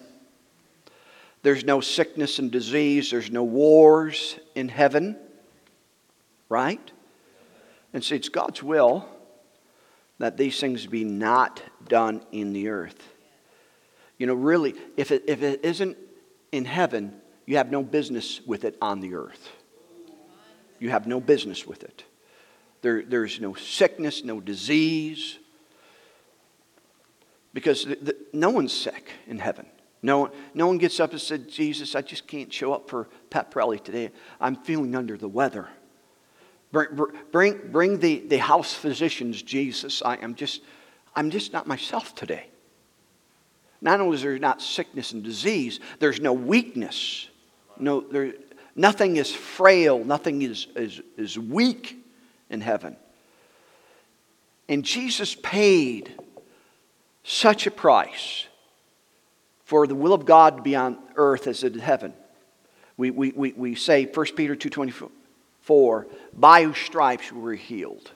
There's 1.43 1.65
no 1.65 1.81
sickness 1.81 2.39
and 2.39 2.51
disease. 2.51 3.11
There's 3.11 3.31
no 3.31 3.45
wars 3.45 4.39
in 4.55 4.69
heaven. 4.69 5.17
Right? 6.51 6.93
And 7.95 8.05
so 8.05 8.17
it's 8.17 8.29
God's 8.29 8.63
will 8.63 9.09
that 10.19 10.37
these 10.37 10.61
things 10.61 10.87
be 10.87 11.05
not 11.05 11.63
done 11.89 12.23
in 12.33 12.53
the 12.53 12.69
earth. 12.69 13.15
You 14.19 14.27
know, 14.27 14.35
really, 14.35 14.75
if 14.97 15.11
it, 15.13 15.25
if 15.27 15.43
it 15.43 15.61
isn't 15.65 15.97
in 16.51 16.65
heaven, 16.65 17.15
you 17.49 17.57
have 17.57 17.71
no 17.71 17.83
business 17.83 18.43
with 18.47 18.65
it 18.67 18.77
on 18.83 19.01
the 19.01 19.15
earth. 19.15 19.49
You 20.79 20.91
have 20.91 21.07
no 21.07 21.19
business 21.19 21.67
with 21.67 21.83
it. 21.83 22.05
There, 22.83 23.03
there's 23.03 23.41
no 23.41 23.55
sickness, 23.55 24.23
no 24.23 24.39
disease. 24.39 25.39
Because 27.55 27.87
the, 27.87 27.97
the, 28.03 28.17
no 28.35 28.51
one's 28.51 28.75
sick 28.75 29.13
in 29.27 29.39
heaven. 29.39 29.65
No, 30.03 30.31
no 30.53 30.67
one 30.67 30.77
gets 30.77 31.01
up 31.01 31.13
and 31.13 31.21
said, 31.23 31.49
Jesus, 31.49 31.95
I 31.95 32.03
just 32.03 32.27
can't 32.27 32.53
show 32.53 32.75
up 32.75 32.91
for 32.91 33.09
pep 33.31 33.57
rally 33.57 33.79
today. 33.79 34.11
I'm 34.39 34.57
feeling 34.57 34.95
under 34.95 35.17
the 35.17 35.27
weather. 35.27 35.71
Bring, 36.71 36.89
bring, 37.33 37.73
bring 37.73 37.99
the, 37.99 38.19
the 38.29 38.37
house 38.37 38.75
physicians, 38.75 39.41
Jesus. 39.41 40.03
I 40.03 40.17
am 40.17 40.35
just, 40.35 40.61
I'm 41.17 41.31
just 41.31 41.55
not 41.55 41.67
myself 41.67 42.15
today. 42.15 42.49
Not 43.81 44.03
only 44.03 44.17
is 44.17 44.23
there 44.23 44.39
not 44.39 44.61
sickness 44.61 45.13
and 45.13 45.25
disease, 45.25 45.81
there's 45.99 46.21
no 46.21 46.35
weakness. 46.35 47.29
No, 47.79 48.01
there, 48.01 48.35
nothing 48.75 49.17
is 49.17 49.33
frail, 49.33 50.05
nothing 50.05 50.43
is, 50.43 50.67
is, 50.77 51.01
is 51.17 51.39
weak 51.39 51.97
in 52.51 52.61
heaven. 52.61 52.97
And 54.69 54.85
Jesus 54.85 55.35
paid 55.35 56.13
such 57.25 57.67
a 57.67 57.71
price 57.71 58.47
for 59.65 59.87
the 59.87 59.95
will 59.95 60.15
of 60.15 60.25
God 60.25 60.57
to 60.57 60.63
be 60.63 60.77
on 60.77 60.99
earth 61.17 61.47
as 61.47 61.63
it 61.63 61.77
is 61.77 61.83
heaven. 61.83 62.13
We, 62.97 63.11
we, 63.11 63.33
we, 63.33 63.53
we 63.53 63.75
say 63.75 64.07
1 64.07 64.27
Peter 64.35 64.57
2.24, 64.57 66.07
by 66.33 66.65
whose 66.65 66.79
stripes 66.79 67.31
we 67.31 67.41
were 67.41 67.55
healed. 67.55 68.11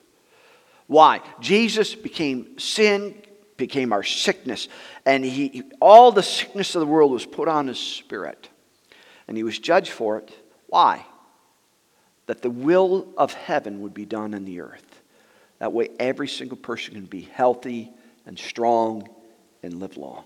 Why? 0.87 1.21
Jesus 1.41 1.95
became 1.95 2.59
sin, 2.59 3.15
became 3.57 3.93
our 3.93 4.03
sickness, 4.03 4.69
and 5.07 5.25
he, 5.25 5.63
all 5.81 6.11
the 6.11 6.23
sickness 6.23 6.75
of 6.75 6.81
the 6.81 6.87
world 6.87 7.13
was 7.13 7.25
put 7.25 7.49
on 7.49 7.69
his 7.69 7.79
spirit. 7.79 8.49
And 9.29 9.37
he 9.37 9.43
was 9.43 9.59
judged 9.59 9.91
for 9.91 10.19
it. 10.19 10.31
Why? 10.67 11.05
That 12.27 12.43
the 12.43 12.51
will 12.51 13.09
of 13.17 13.33
heaven 13.33 13.83
would 13.83 13.95
be 13.95 14.05
done 14.05 14.35
in 14.35 14.45
the 14.45 14.61
earth. 14.61 15.01
That 15.59 15.73
way, 15.73 15.91
every 15.99 16.29
single 16.29 16.57
person 16.57 16.95
can 16.95 17.07
be 17.07 17.23
healthy 17.23 17.91
and 18.27 18.39
strong 18.39 19.09
and 19.63 19.75
live 19.79 19.97
long. 19.97 20.25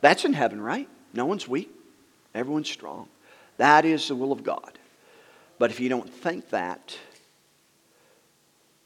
That's 0.00 0.24
in 0.24 0.34
heaven, 0.34 0.60
right? 0.60 0.88
No 1.14 1.24
one's 1.24 1.48
weak, 1.48 1.70
everyone's 2.34 2.70
strong. 2.70 3.08
That 3.56 3.84
is 3.84 4.08
the 4.08 4.14
will 4.14 4.32
of 4.32 4.44
God. 4.44 4.78
But 5.58 5.70
if 5.70 5.80
you 5.80 5.88
don't 5.88 6.12
think 6.12 6.50
that, 6.50 6.96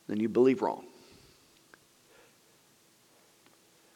then 0.07 0.21
you 0.21 0.29
believe 0.29 0.63
wrong. 0.63 0.85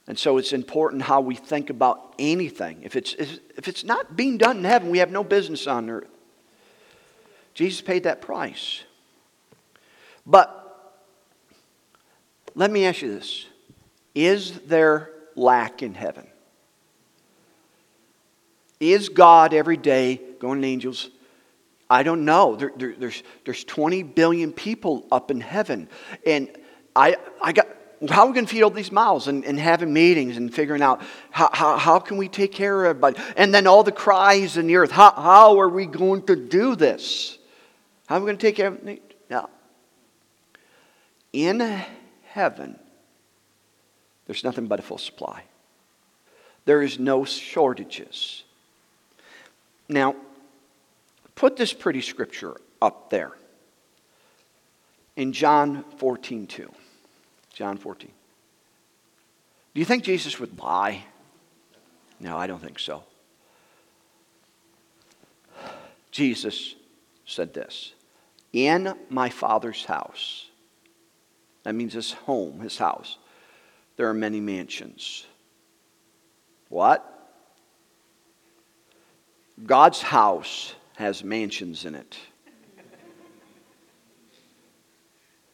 And 0.06 0.18
so 0.18 0.36
it's 0.36 0.52
important 0.52 1.02
how 1.02 1.20
we 1.20 1.34
think 1.34 1.70
about 1.70 2.14
anything. 2.18 2.82
If 2.82 2.94
it's, 2.94 3.14
if 3.14 3.68
it's 3.68 3.84
not 3.84 4.16
being 4.16 4.36
done 4.36 4.58
in 4.58 4.64
heaven, 4.64 4.90
we 4.90 4.98
have 4.98 5.10
no 5.10 5.24
business 5.24 5.66
on 5.66 5.88
earth. 5.88 6.08
Jesus 7.54 7.80
paid 7.80 8.02
that 8.02 8.20
price. 8.20 8.82
But 10.26 10.60
let 12.54 12.70
me 12.70 12.84
ask 12.86 13.02
you 13.02 13.14
this 13.14 13.46
Is 14.14 14.52
there 14.60 15.10
lack 15.36 15.82
in 15.82 15.94
heaven? 15.94 16.26
Is 18.80 19.08
God 19.08 19.54
every 19.54 19.76
day 19.76 20.20
going 20.40 20.60
to 20.60 20.68
angels? 20.68 21.08
I 21.88 22.02
don't 22.02 22.24
know. 22.24 22.56
There, 22.56 22.72
there, 22.76 22.94
there's, 22.98 23.22
there's 23.44 23.64
20 23.64 24.02
billion 24.02 24.52
people 24.52 25.06
up 25.12 25.30
in 25.30 25.40
heaven. 25.40 25.88
And 26.26 26.48
I, 26.96 27.16
I 27.42 27.52
got, 27.52 27.68
how 28.10 28.22
are 28.22 28.26
we 28.26 28.34
going 28.34 28.46
to 28.46 28.52
feed 28.52 28.62
all 28.62 28.70
these 28.70 28.90
mouths 28.90 29.28
and, 29.28 29.44
and 29.44 29.58
having 29.58 29.92
meetings 29.92 30.36
and 30.36 30.52
figuring 30.52 30.82
out 30.82 31.02
how, 31.30 31.50
how, 31.52 31.76
how 31.76 31.98
can 32.00 32.16
we 32.16 32.28
take 32.28 32.52
care 32.52 32.84
of 32.84 32.90
everybody? 32.90 33.20
And 33.36 33.54
then 33.54 33.66
all 33.66 33.82
the 33.82 33.92
cries 33.92 34.56
in 34.56 34.66
the 34.66 34.76
earth. 34.76 34.90
How, 34.90 35.12
how 35.12 35.60
are 35.60 35.68
we 35.68 35.86
going 35.86 36.22
to 36.26 36.36
do 36.36 36.74
this? 36.74 37.38
How 38.06 38.16
are 38.16 38.20
we 38.20 38.26
going 38.26 38.36
to 38.36 38.46
take 38.46 38.56
care 38.56 38.68
of 38.68 38.86
it? 38.86 39.02
No. 39.30 39.48
In 41.32 41.60
heaven, 42.24 42.78
there's 44.26 44.44
nothing 44.44 44.66
but 44.66 44.78
a 44.80 44.82
full 44.82 44.98
supply. 44.98 45.44
There 46.64 46.82
is 46.82 46.98
no 46.98 47.24
shortages. 47.24 48.44
Now, 49.88 50.16
put 51.34 51.56
this 51.56 51.72
pretty 51.72 52.00
scripture 52.00 52.56
up 52.80 53.10
there 53.10 53.32
in 55.16 55.32
John 55.32 55.84
14 55.98 56.46
2. 56.46 56.72
John 57.54 57.78
14. 57.78 58.10
Do 59.74 59.80
you 59.80 59.84
think 59.84 60.02
Jesus 60.02 60.38
would 60.40 60.58
lie? 60.58 61.04
No, 62.20 62.36
I 62.36 62.46
don't 62.46 62.60
think 62.60 62.78
so. 62.78 63.04
Jesus 66.10 66.74
said 67.26 67.54
this 67.54 67.92
In 68.52 68.94
my 69.08 69.28
Father's 69.28 69.84
house, 69.84 70.48
that 71.62 71.74
means 71.74 71.92
his 71.92 72.12
home, 72.12 72.60
his 72.60 72.76
house, 72.76 73.18
there 73.96 74.08
are 74.08 74.14
many 74.14 74.40
mansions. 74.40 75.26
What? 76.68 77.10
God's 79.64 80.02
house 80.02 80.74
has 80.96 81.22
mansions 81.22 81.84
in 81.84 81.94
it. 81.94 82.16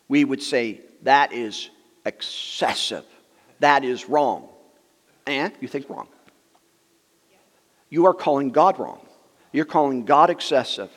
We 0.08 0.24
would 0.24 0.42
say 0.42 0.80
that 1.02 1.32
is 1.32 1.70
excessive. 2.04 3.04
That 3.60 3.84
is 3.84 4.08
wrong. 4.08 4.48
And 5.26 5.52
you 5.60 5.68
think 5.68 5.88
wrong. 5.88 6.08
You 7.88 8.06
are 8.06 8.14
calling 8.14 8.50
God 8.50 8.78
wrong. 8.78 9.06
You're 9.52 9.64
calling 9.64 10.04
God 10.04 10.30
excessive. 10.30 10.90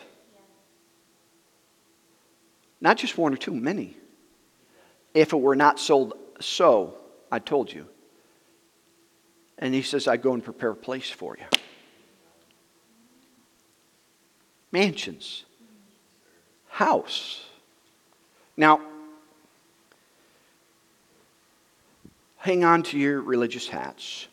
Not 2.80 2.98
just 2.98 3.18
one 3.18 3.34
or 3.34 3.38
two, 3.38 3.54
many. 3.54 3.98
If 5.14 5.34
it 5.34 5.38
were 5.38 5.56
not 5.56 5.80
sold 5.80 6.14
so, 6.40 6.96
I 7.32 7.40
told 7.40 7.72
you. 7.72 7.88
And 9.58 9.74
he 9.74 9.82
says, 9.82 10.08
I 10.08 10.18
go 10.18 10.34
and 10.34 10.44
prepare 10.44 10.72
a 10.72 10.76
place 10.76 11.10
for 11.10 11.38
you. 11.38 11.46
Mansions. 14.72 15.46
House. 16.68 17.46
Now, 18.58 18.82
hang 22.44 22.66
on 22.66 22.84
to 22.84 23.00
your 23.00 23.22
religious 23.22 23.70
hats. 23.70 24.28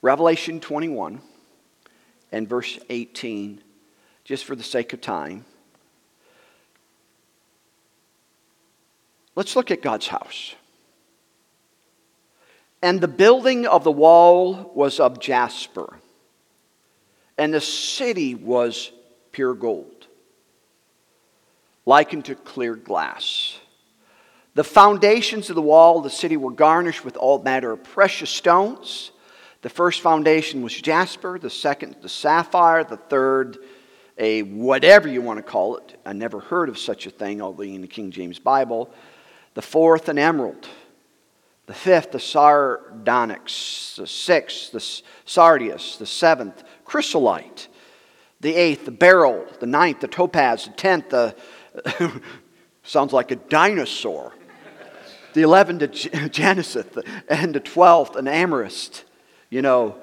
Revelation 0.00 0.58
21 0.58 1.20
and 2.32 2.48
verse 2.48 2.78
18, 2.88 3.60
just 4.24 4.46
for 4.46 4.56
the 4.56 4.62
sake 4.62 4.94
of 4.94 5.02
time. 5.02 5.44
Let's 9.34 9.54
look 9.54 9.70
at 9.70 9.82
God's 9.82 10.06
house. 10.06 10.54
And 12.80 13.02
the 13.02 13.08
building 13.08 13.66
of 13.66 13.84
the 13.84 13.92
wall 13.92 14.72
was 14.74 14.98
of 14.98 15.20
jasper, 15.20 15.98
and 17.36 17.52
the 17.52 17.60
city 17.60 18.34
was 18.34 18.92
pure 19.30 19.52
gold, 19.52 20.06
likened 21.84 22.24
to 22.24 22.34
clear 22.34 22.74
glass. 22.76 23.55
The 24.56 24.64
foundations 24.64 25.50
of 25.50 25.54
the 25.54 25.60
wall 25.60 25.98
of 25.98 26.04
the 26.04 26.08
city 26.08 26.38
were 26.38 26.50
garnished 26.50 27.04
with 27.04 27.18
all 27.18 27.42
manner 27.42 27.72
of 27.72 27.84
precious 27.84 28.30
stones. 28.30 29.10
The 29.60 29.68
first 29.68 30.00
foundation 30.00 30.62
was 30.62 30.72
jasper, 30.72 31.38
the 31.38 31.50
second, 31.50 31.96
the 32.00 32.08
sapphire, 32.08 32.82
the 32.82 32.96
third, 32.96 33.58
a 34.16 34.44
whatever 34.44 35.08
you 35.08 35.20
want 35.20 35.36
to 35.36 35.42
call 35.42 35.76
it. 35.76 36.00
I 36.06 36.14
never 36.14 36.40
heard 36.40 36.70
of 36.70 36.78
such 36.78 37.06
a 37.06 37.10
thing, 37.10 37.42
although 37.42 37.64
in 37.64 37.82
the 37.82 37.86
King 37.86 38.10
James 38.10 38.38
Bible. 38.38 38.88
The 39.52 39.60
fourth, 39.60 40.08
an 40.08 40.18
emerald. 40.18 40.66
The 41.66 41.74
fifth, 41.74 42.12
the 42.12 42.18
sardonyx. 42.18 43.96
The 43.98 44.06
sixth, 44.06 44.72
the 44.72 44.80
sardius. 45.26 45.98
The 45.98 46.06
seventh, 46.06 46.64
chrysolite. 46.86 47.68
The 48.40 48.54
eighth, 48.54 48.86
the 48.86 48.90
beryl. 48.90 49.44
The 49.60 49.66
ninth, 49.66 50.00
the 50.00 50.08
topaz. 50.08 50.64
The 50.64 50.70
tenth, 50.70 51.10
the. 51.10 51.36
sounds 52.82 53.12
like 53.12 53.30
a 53.30 53.36
dinosaur. 53.36 54.32
The 55.36 55.42
eleventh, 55.42 55.80
the 55.80 56.28
jacinth. 56.30 56.96
And 57.28 57.54
the 57.54 57.60
twelfth, 57.60 58.16
an 58.16 58.26
amethyst. 58.26 59.04
You 59.50 59.60
know, 59.60 59.96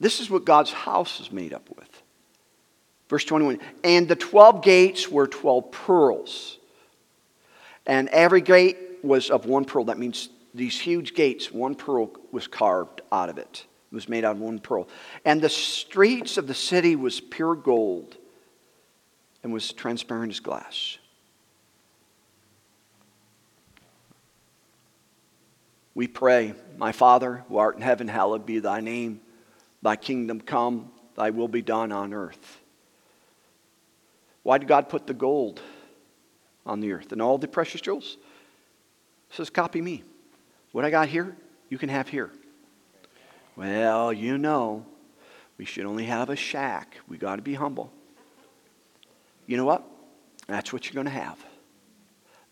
this 0.00 0.18
is 0.18 0.28
what 0.28 0.44
God's 0.44 0.72
house 0.72 1.20
is 1.20 1.30
made 1.30 1.52
up 1.52 1.68
with. 1.76 2.02
Verse 3.08 3.24
21 3.24 3.60
And 3.84 4.08
the 4.08 4.16
12 4.16 4.64
gates 4.64 5.08
were 5.08 5.28
12 5.28 5.70
pearls. 5.70 6.58
And 7.86 8.08
every 8.08 8.40
gate 8.40 8.76
was 9.04 9.30
of 9.30 9.46
one 9.46 9.64
pearl. 9.64 9.84
That 9.84 9.98
means 9.98 10.28
these 10.52 10.76
huge 10.76 11.14
gates, 11.14 11.52
one 11.52 11.76
pearl 11.76 12.10
was 12.32 12.48
carved 12.48 13.00
out 13.12 13.28
of 13.28 13.38
it. 13.38 13.64
It 13.92 13.94
was 13.94 14.08
made 14.08 14.24
out 14.24 14.32
of 14.32 14.40
one 14.40 14.58
pearl. 14.58 14.88
And 15.24 15.40
the 15.40 15.48
streets 15.48 16.36
of 16.36 16.48
the 16.48 16.54
city 16.54 16.96
was 16.96 17.20
pure 17.20 17.54
gold 17.54 18.16
and 19.44 19.52
was 19.52 19.72
transparent 19.72 20.32
as 20.32 20.40
glass. 20.40 20.98
We 25.96 26.06
pray, 26.06 26.52
My 26.76 26.92
Father, 26.92 27.42
who 27.48 27.56
art 27.56 27.76
in 27.76 27.80
heaven, 27.80 28.06
hallowed 28.06 28.44
be 28.44 28.58
thy 28.58 28.80
name. 28.80 29.22
Thy 29.80 29.96
kingdom 29.96 30.42
come, 30.42 30.90
thy 31.14 31.30
will 31.30 31.48
be 31.48 31.62
done 31.62 31.90
on 31.90 32.12
earth. 32.12 32.60
Why 34.42 34.58
did 34.58 34.68
God 34.68 34.90
put 34.90 35.06
the 35.06 35.14
gold 35.14 35.62
on 36.66 36.80
the 36.80 36.92
earth 36.92 37.12
and 37.12 37.22
all 37.22 37.38
the 37.38 37.48
precious 37.48 37.80
jewels? 37.80 38.18
It 39.30 39.36
says, 39.36 39.48
copy 39.48 39.80
me. 39.80 40.04
What 40.72 40.84
I 40.84 40.90
got 40.90 41.08
here, 41.08 41.34
you 41.70 41.78
can 41.78 41.88
have 41.88 42.08
here. 42.08 42.30
Well, 43.56 44.12
you 44.12 44.36
know, 44.36 44.84
we 45.56 45.64
should 45.64 45.86
only 45.86 46.04
have 46.04 46.28
a 46.28 46.36
shack. 46.36 46.98
We 47.08 47.16
got 47.16 47.36
to 47.36 47.42
be 47.42 47.54
humble. 47.54 47.90
You 49.46 49.56
know 49.56 49.64
what? 49.64 49.82
That's 50.46 50.74
what 50.74 50.84
you're 50.84 51.02
going 51.02 51.06
to 51.06 51.18
have. 51.18 51.42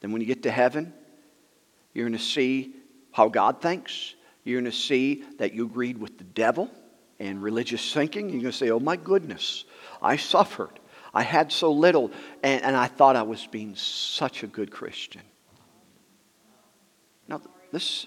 Then 0.01 0.13
when 0.13 0.23
you 0.23 0.27
get 0.27 0.45
to 0.45 0.51
heaven, 0.51 0.95
you're 1.93 2.09
going 2.09 2.19
to 2.19 2.25
see 2.25 2.77
how 3.15 3.29
God 3.29 3.63
thinks. 3.63 4.17
You're 4.43 4.61
going 4.61 4.71
to 4.71 4.77
see 4.77 5.25
that 5.39 5.55
you 5.55 5.65
agreed 5.65 5.97
with 5.97 6.19
the 6.19 6.25
devil 6.25 6.69
and 7.21 7.41
religious 7.41 7.93
thinking. 7.93 8.29
You're 8.29 8.41
going 8.41 8.53
to 8.53 8.59
say, 8.59 8.71
oh 8.71 8.81
my 8.81 8.97
goodness, 8.97 9.65
I 10.03 10.17
suffered. 10.17 10.81
I 11.15 11.23
had 11.23 11.53
so 11.53 11.71
little, 11.71 12.11
and, 12.43 12.65
and 12.65 12.77
I 12.77 12.89
thought 12.89 13.15
I 13.15 13.23
was 13.23 13.47
being 13.47 13.77
such 13.77 14.43
a 14.43 14.49
good 14.49 14.73
Christian. 14.73 15.23
Now, 17.29 17.41
this, 17.71 18.07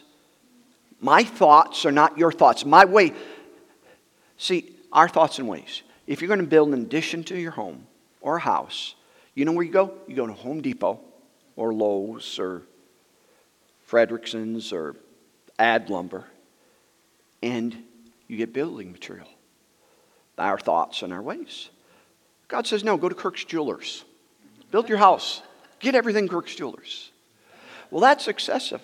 my 0.99 1.24
thoughts 1.24 1.86
are 1.86 1.91
not 1.91 2.18
your 2.18 2.34
thoughts. 2.34 2.66
My 2.66 2.84
way, 2.84 3.14
see, 4.36 4.76
our 4.91 5.08
thoughts 5.08 5.39
and 5.39 5.47
ways. 5.47 5.84
If 6.05 6.22
you're 6.22 6.28
going 6.28 6.41
to 6.41 6.45
build 6.45 6.74
an 6.74 6.82
addition 6.82 7.24
to 7.26 7.39
your 7.39 7.51
home 7.51 7.88
or 8.20 8.36
a 8.36 8.41
house, 8.41 8.93
you 9.36 9.45
know 9.45 9.53
where 9.53 9.66
you 9.66 9.72
go? 9.72 9.93
You 10.05 10.18
go 10.18 10.28
to 10.28 10.34
Home 10.34 10.62
Depot 10.62 10.99
or 11.55 11.74
Lowe's 11.74 12.39
or 12.39 12.64
Fredrickson's 13.88 14.74
or 14.74 14.96
Add 15.58 15.90
Lumber, 15.90 16.26
and 17.42 17.76
you 18.28 18.38
get 18.38 18.54
building 18.54 18.92
material, 18.92 19.30
our 20.38 20.60
thoughts 20.60 21.02
and 21.02 21.12
our 21.12 21.22
ways. 21.22 21.70
God 22.48 22.68
says, 22.68 22.84
no, 22.84 22.98
go 22.98 23.10
to 23.10 23.16
Kirk's 23.16 23.44
Jewelers. 23.44 24.04
Build 24.72 24.90
your 24.90 24.98
house. 24.98 25.42
Get 25.80 25.96
everything 25.96 26.28
Kirk's 26.28 26.54
Jewelers. 26.54 27.12
Well, 27.90 28.02
that's 28.02 28.28
excessive. 28.28 28.82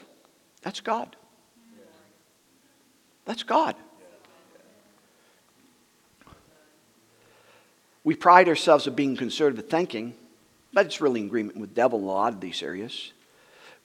That's 0.62 0.80
God. 0.80 1.16
That's 3.26 3.44
God. 3.44 3.76
We 8.06 8.16
pride 8.16 8.48
ourselves 8.50 8.88
of 8.88 8.96
being 8.96 9.16
conservative 9.16 9.70
thinking, 9.70 10.14
but 10.74 10.86
it's 10.86 11.02
really 11.02 11.20
in 11.20 11.28
agreement 11.28 11.58
with 11.58 11.70
the 11.70 11.76
devil 11.76 12.00
in 12.00 12.06
a 12.06 12.08
lot 12.08 12.34
of 12.34 12.40
these 12.40 12.64
areas. 12.64 13.12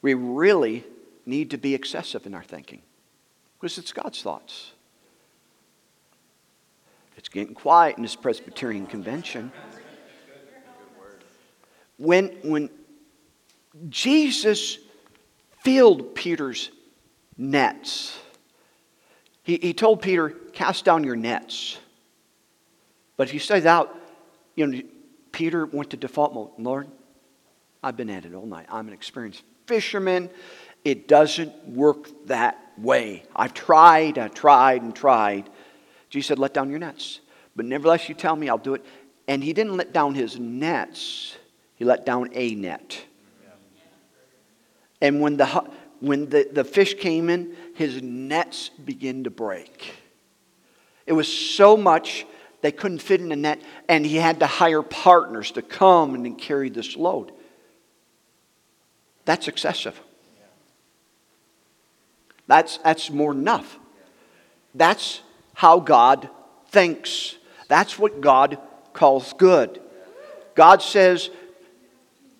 We 0.00 0.14
really 0.14 0.84
need 1.28 1.50
to 1.50 1.58
be 1.58 1.74
excessive 1.74 2.26
in 2.26 2.34
our 2.34 2.42
thinking 2.42 2.82
because 3.58 3.78
it's 3.78 3.92
God's 3.92 4.22
thoughts. 4.22 4.72
It's 7.16 7.28
getting 7.28 7.54
quiet 7.54 7.96
in 7.96 8.02
this 8.02 8.16
Presbyterian 8.16 8.86
convention. 8.86 9.52
When, 11.96 12.28
when 12.42 12.70
Jesus 13.88 14.78
filled 15.62 16.14
Peter's 16.14 16.70
nets, 17.36 18.16
he, 19.42 19.58
he 19.60 19.74
told 19.74 20.00
Peter, 20.00 20.30
Cast 20.52 20.84
down 20.84 21.04
your 21.04 21.16
nets. 21.16 21.78
But 23.16 23.28
if 23.28 23.34
you 23.34 23.40
say 23.40 23.60
that, 23.60 23.88
you 24.54 24.66
know, 24.66 24.82
Peter 25.32 25.66
went 25.66 25.90
to 25.90 25.96
default 25.96 26.34
mode. 26.34 26.50
Lord, 26.58 26.88
I've 27.82 27.96
been 27.96 28.10
at 28.10 28.24
it 28.24 28.34
all 28.34 28.46
night. 28.46 28.66
I'm 28.68 28.88
an 28.88 28.94
experienced 28.94 29.42
fisherman. 29.66 30.30
It 30.84 31.08
doesn't 31.08 31.68
work 31.68 32.08
that 32.26 32.58
way. 32.78 33.24
I've 33.34 33.54
tried, 33.54 34.18
I 34.18 34.28
tried, 34.28 34.82
and 34.82 34.94
tried. 34.94 35.50
Jesus 36.10 36.28
said, 36.28 36.38
Let 36.38 36.54
down 36.54 36.70
your 36.70 36.78
nets. 36.78 37.20
But 37.56 37.66
nevertheless, 37.66 38.08
you 38.08 38.14
tell 38.14 38.36
me, 38.36 38.48
I'll 38.48 38.58
do 38.58 38.74
it. 38.74 38.84
And 39.26 39.42
he 39.42 39.52
didn't 39.52 39.76
let 39.76 39.92
down 39.92 40.14
his 40.14 40.38
nets, 40.38 41.36
he 41.76 41.84
let 41.84 42.06
down 42.06 42.30
a 42.32 42.54
net. 42.54 43.04
And 45.00 45.20
when 45.20 45.36
the, 45.36 45.46
when 46.00 46.28
the, 46.28 46.48
the 46.50 46.64
fish 46.64 46.94
came 46.94 47.30
in, 47.30 47.54
his 47.74 48.02
nets 48.02 48.70
began 48.70 49.24
to 49.24 49.30
break. 49.30 49.94
It 51.06 51.12
was 51.12 51.28
so 51.28 51.76
much 51.76 52.26
they 52.60 52.72
couldn't 52.72 52.98
fit 52.98 53.20
in 53.20 53.30
a 53.30 53.36
net, 53.36 53.62
and 53.88 54.04
he 54.04 54.16
had 54.16 54.40
to 54.40 54.46
hire 54.46 54.82
partners 54.82 55.52
to 55.52 55.62
come 55.62 56.14
and 56.14 56.36
carry 56.36 56.70
this 56.70 56.96
load. 56.96 57.32
That's 59.24 59.46
excessive. 59.46 60.00
That's, 62.48 62.78
that's 62.78 63.10
more 63.10 63.32
than 63.32 63.42
enough. 63.42 63.78
That's 64.74 65.20
how 65.54 65.78
God 65.78 66.28
thinks. 66.68 67.36
That's 67.68 67.98
what 67.98 68.20
God 68.20 68.58
calls 68.92 69.32
good. 69.34 69.80
God 70.56 70.82
says 70.82 71.30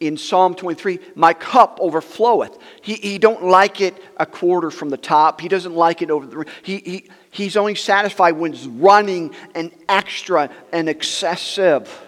in 0.00 0.16
Psalm 0.16 0.54
23, 0.54 0.98
my 1.14 1.32
cup 1.32 1.78
overfloweth. 1.78 2.60
He, 2.82 2.94
he 2.94 3.18
don't 3.18 3.44
like 3.44 3.80
it 3.80 3.94
a 4.16 4.26
quarter 4.26 4.72
from 4.72 4.90
the 4.90 4.96
top. 4.96 5.40
He 5.40 5.48
doesn't 5.48 5.74
like 5.74 6.02
it 6.02 6.10
over 6.10 6.26
the 6.26 6.46
he, 6.62 6.78
he 6.78 7.08
He's 7.30 7.56
only 7.56 7.74
satisfied 7.74 8.32
when 8.32 8.52
it's 8.52 8.66
running 8.66 9.34
and 9.54 9.70
extra 9.88 10.50
and 10.72 10.88
excessive. 10.88 12.04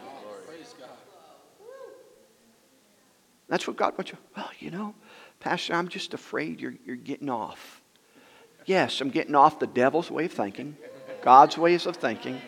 That's 3.49 3.67
what 3.67 3.77
God 3.77 3.99
wants 3.99 4.13
you. 4.13 4.19
Well, 4.37 4.51
you 4.59 4.71
know, 4.71 4.95
Pastor, 5.41 5.75
I'm 5.75 5.89
just 5.89 6.15
afraid 6.15 6.61
you're, 6.61 6.75
you're 6.85 6.97
getting 6.97 7.29
off. 7.29 7.80
Yes, 8.67 9.01
I'm 9.01 9.11
getting 9.11 9.35
off 9.35 9.59
the 9.59 9.67
devil's 9.67 10.11
way 10.11 10.27
of 10.27 10.33
thinking. 10.33 10.77
God's 11.23 11.59
ways 11.59 11.87
of 11.87 11.97
thinking. 11.97 12.41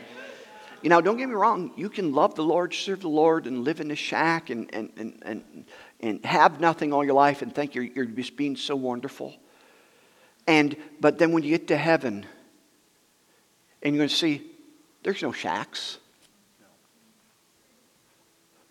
You 0.82 0.88
know, 0.88 1.00
don't 1.00 1.16
get 1.16 1.28
me 1.28 1.34
wrong, 1.34 1.72
you 1.76 1.88
can 1.88 2.12
love 2.12 2.34
the 2.34 2.42
Lord, 2.42 2.74
serve 2.74 3.00
the 3.00 3.08
Lord, 3.08 3.46
and 3.46 3.62
live 3.62 3.80
in 3.80 3.90
a 3.92 3.96
shack 3.96 4.50
and, 4.50 4.68
and, 4.74 4.90
and, 4.96 5.22
and, 5.22 5.64
and 6.00 6.24
have 6.24 6.60
nothing 6.60 6.92
all 6.92 7.04
your 7.04 7.14
life 7.14 7.40
and 7.40 7.54
think 7.54 7.76
you're, 7.76 7.84
you're 7.84 8.04
just 8.04 8.36
being 8.36 8.56
so 8.56 8.74
wonderful. 8.74 9.34
And, 10.48 10.76
but 11.00 11.18
then 11.18 11.30
when 11.30 11.44
you 11.44 11.50
get 11.50 11.68
to 11.68 11.76
heaven, 11.76 12.26
and 13.82 13.94
you're 13.94 14.00
going 14.00 14.08
to 14.08 14.14
see 14.14 14.42
there's 15.02 15.22
no 15.22 15.32
shacks. 15.32 15.98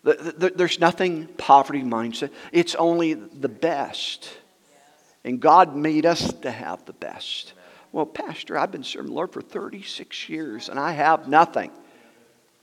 There's 0.02 0.80
nothing 0.80 1.28
poverty 1.38 1.82
mindset. 1.82 2.30
It's 2.50 2.74
only 2.74 3.14
the 3.14 3.48
best. 3.48 4.36
And 5.24 5.40
God 5.40 5.76
made 5.76 6.04
us 6.04 6.32
to 6.42 6.50
have 6.50 6.84
the 6.84 6.92
best. 6.92 7.52
Well, 7.92 8.06
Pastor, 8.06 8.58
I've 8.58 8.72
been 8.72 8.82
serving 8.82 9.10
the 9.10 9.14
Lord 9.14 9.32
for 9.32 9.42
36 9.42 10.28
years 10.28 10.68
and 10.68 10.78
I 10.78 10.92
have 10.92 11.28
nothing. 11.28 11.70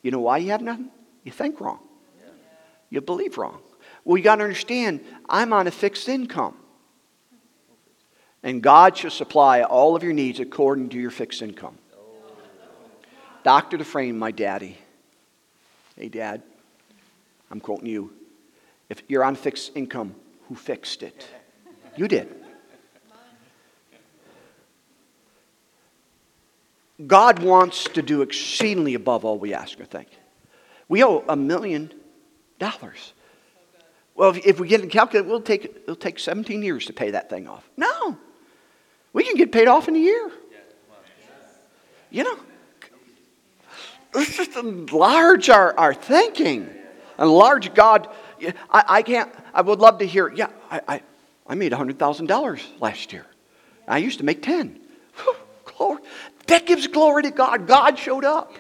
You 0.02 0.12
know 0.12 0.20
why 0.20 0.40
you 0.40 0.52
have 0.52 0.62
nothing? 0.62 0.90
You 1.24 1.32
think 1.32 1.62
wrong. 1.62 1.80
You 2.90 3.02
believe 3.02 3.38
wrong. 3.38 3.60
Well, 4.04 4.18
you 4.18 4.24
got 4.24 4.38
to 4.38 4.44
understand, 4.44 5.02
I'm 5.30 5.54
on 5.54 5.68
a 5.68 5.72
fixed 5.72 6.10
income. 6.10 6.56
And 8.42 8.64
God 8.64 8.98
shall 8.98 9.12
supply 9.12 9.62
all 9.62 9.96
of 9.96 10.04
your 10.04 10.14
needs 10.14 10.40
according 10.40 10.90
to 10.90 11.00
your 11.00 11.12
fixed 11.12 11.42
income. 11.42 11.78
Dr. 13.44 13.78
Dufresne, 13.78 14.18
my 14.18 14.32
daddy. 14.32 14.78
Hey, 15.96 16.10
Dad, 16.10 16.42
I'm 17.52 17.60
quoting 17.60 17.88
you. 17.88 18.14
If 18.90 19.04
you're 19.08 19.24
on 19.24 19.36
fixed 19.36 19.72
income, 19.76 20.16
who 20.48 20.56
fixed 20.56 21.04
it? 21.04 21.28
You 21.96 22.08
did. 22.08 22.39
God 27.06 27.40
wants 27.40 27.86
to 27.86 28.02
do 28.02 28.22
exceedingly 28.22 28.94
above 28.94 29.24
all 29.24 29.38
we 29.38 29.54
ask 29.54 29.80
or 29.80 29.86
think. 29.86 30.10
We 30.88 31.04
owe 31.04 31.24
a 31.28 31.36
million 31.36 31.94
dollars. 32.58 33.14
Well, 34.16 34.32
if, 34.32 34.46
if 34.46 34.60
we 34.60 34.68
get 34.68 34.82
it 34.82 34.92
calculated, 34.92 35.30
we'll 35.30 35.42
take, 35.42 35.66
it'll 35.66 35.96
take 35.96 36.20
17 36.20 36.62
years 36.62 36.88
to 36.88 36.94
pay 36.94 37.12
that 37.12 37.30
thing 37.30 37.48
off. 37.48 37.70
No. 37.78 38.18
We 39.14 39.24
can 39.24 39.36
get 39.36 39.52
paid 39.52 39.68
off 39.68 39.88
in 39.88 39.96
a 39.96 40.00
year. 40.00 40.30
You 42.10 42.24
know, 42.24 42.40
let's 44.14 44.36
just 44.36 44.56
enlarge 44.58 45.50
our, 45.50 45.78
our 45.78 45.94
thinking. 45.94 46.70
Enlarge 47.18 47.74
God. 47.74 48.10
I, 48.70 48.84
I 48.88 49.02
can't, 49.04 49.32
I 49.54 49.62
would 49.62 49.80
love 49.80 50.00
to 50.00 50.06
hear, 50.06 50.34
yeah, 50.34 50.50
I, 50.72 50.82
I, 50.88 51.02
I 51.48 51.56
made 51.56 51.72
$100,000 51.72 52.82
last 52.82 53.14
year. 53.14 53.26
I 53.88 54.00
used 54.00 54.20
to 54.20 54.26
make 54.26 54.42
10. 54.42 54.80
That 56.50 56.66
gives 56.66 56.88
glory 56.88 57.24
to 57.24 57.32
God. 57.32 57.68
God 57.68 57.98
showed 57.98 58.26
up. 58.26 58.54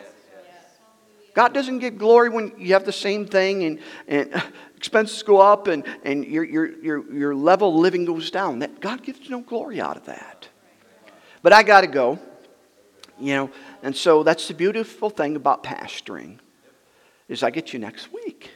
God 1.33 1.53
doesn't 1.53 1.79
give 1.79 1.97
glory 1.97 2.29
when 2.29 2.53
you 2.57 2.73
have 2.73 2.85
the 2.85 2.91
same 2.91 3.25
thing 3.25 3.63
and, 3.63 3.79
and 4.07 4.43
expenses 4.77 5.23
go 5.23 5.39
up 5.39 5.67
and, 5.67 5.83
and 6.03 6.23
your, 6.25 6.43
your, 6.43 6.67
your, 6.83 7.13
your 7.13 7.35
level 7.35 7.69
of 7.69 7.75
living 7.75 8.05
goes 8.05 8.29
down. 8.29 8.59
That, 8.59 8.79
God 8.79 9.01
gives 9.03 9.27
no 9.29 9.41
glory 9.41 9.81
out 9.81 9.97
of 9.97 10.05
that. 10.05 10.47
But 11.41 11.53
I 11.53 11.63
got 11.63 11.81
to 11.81 11.87
go. 11.87 12.19
You 13.19 13.35
know, 13.35 13.51
and 13.81 13.95
so 13.95 14.23
that's 14.23 14.47
the 14.47 14.53
beautiful 14.53 15.09
thing 15.09 15.35
about 15.35 15.63
pastoring 15.63 16.37
is 17.27 17.43
I 17.43 17.49
get 17.49 17.73
you 17.73 17.79
next 17.79 18.13
week. 18.13 18.51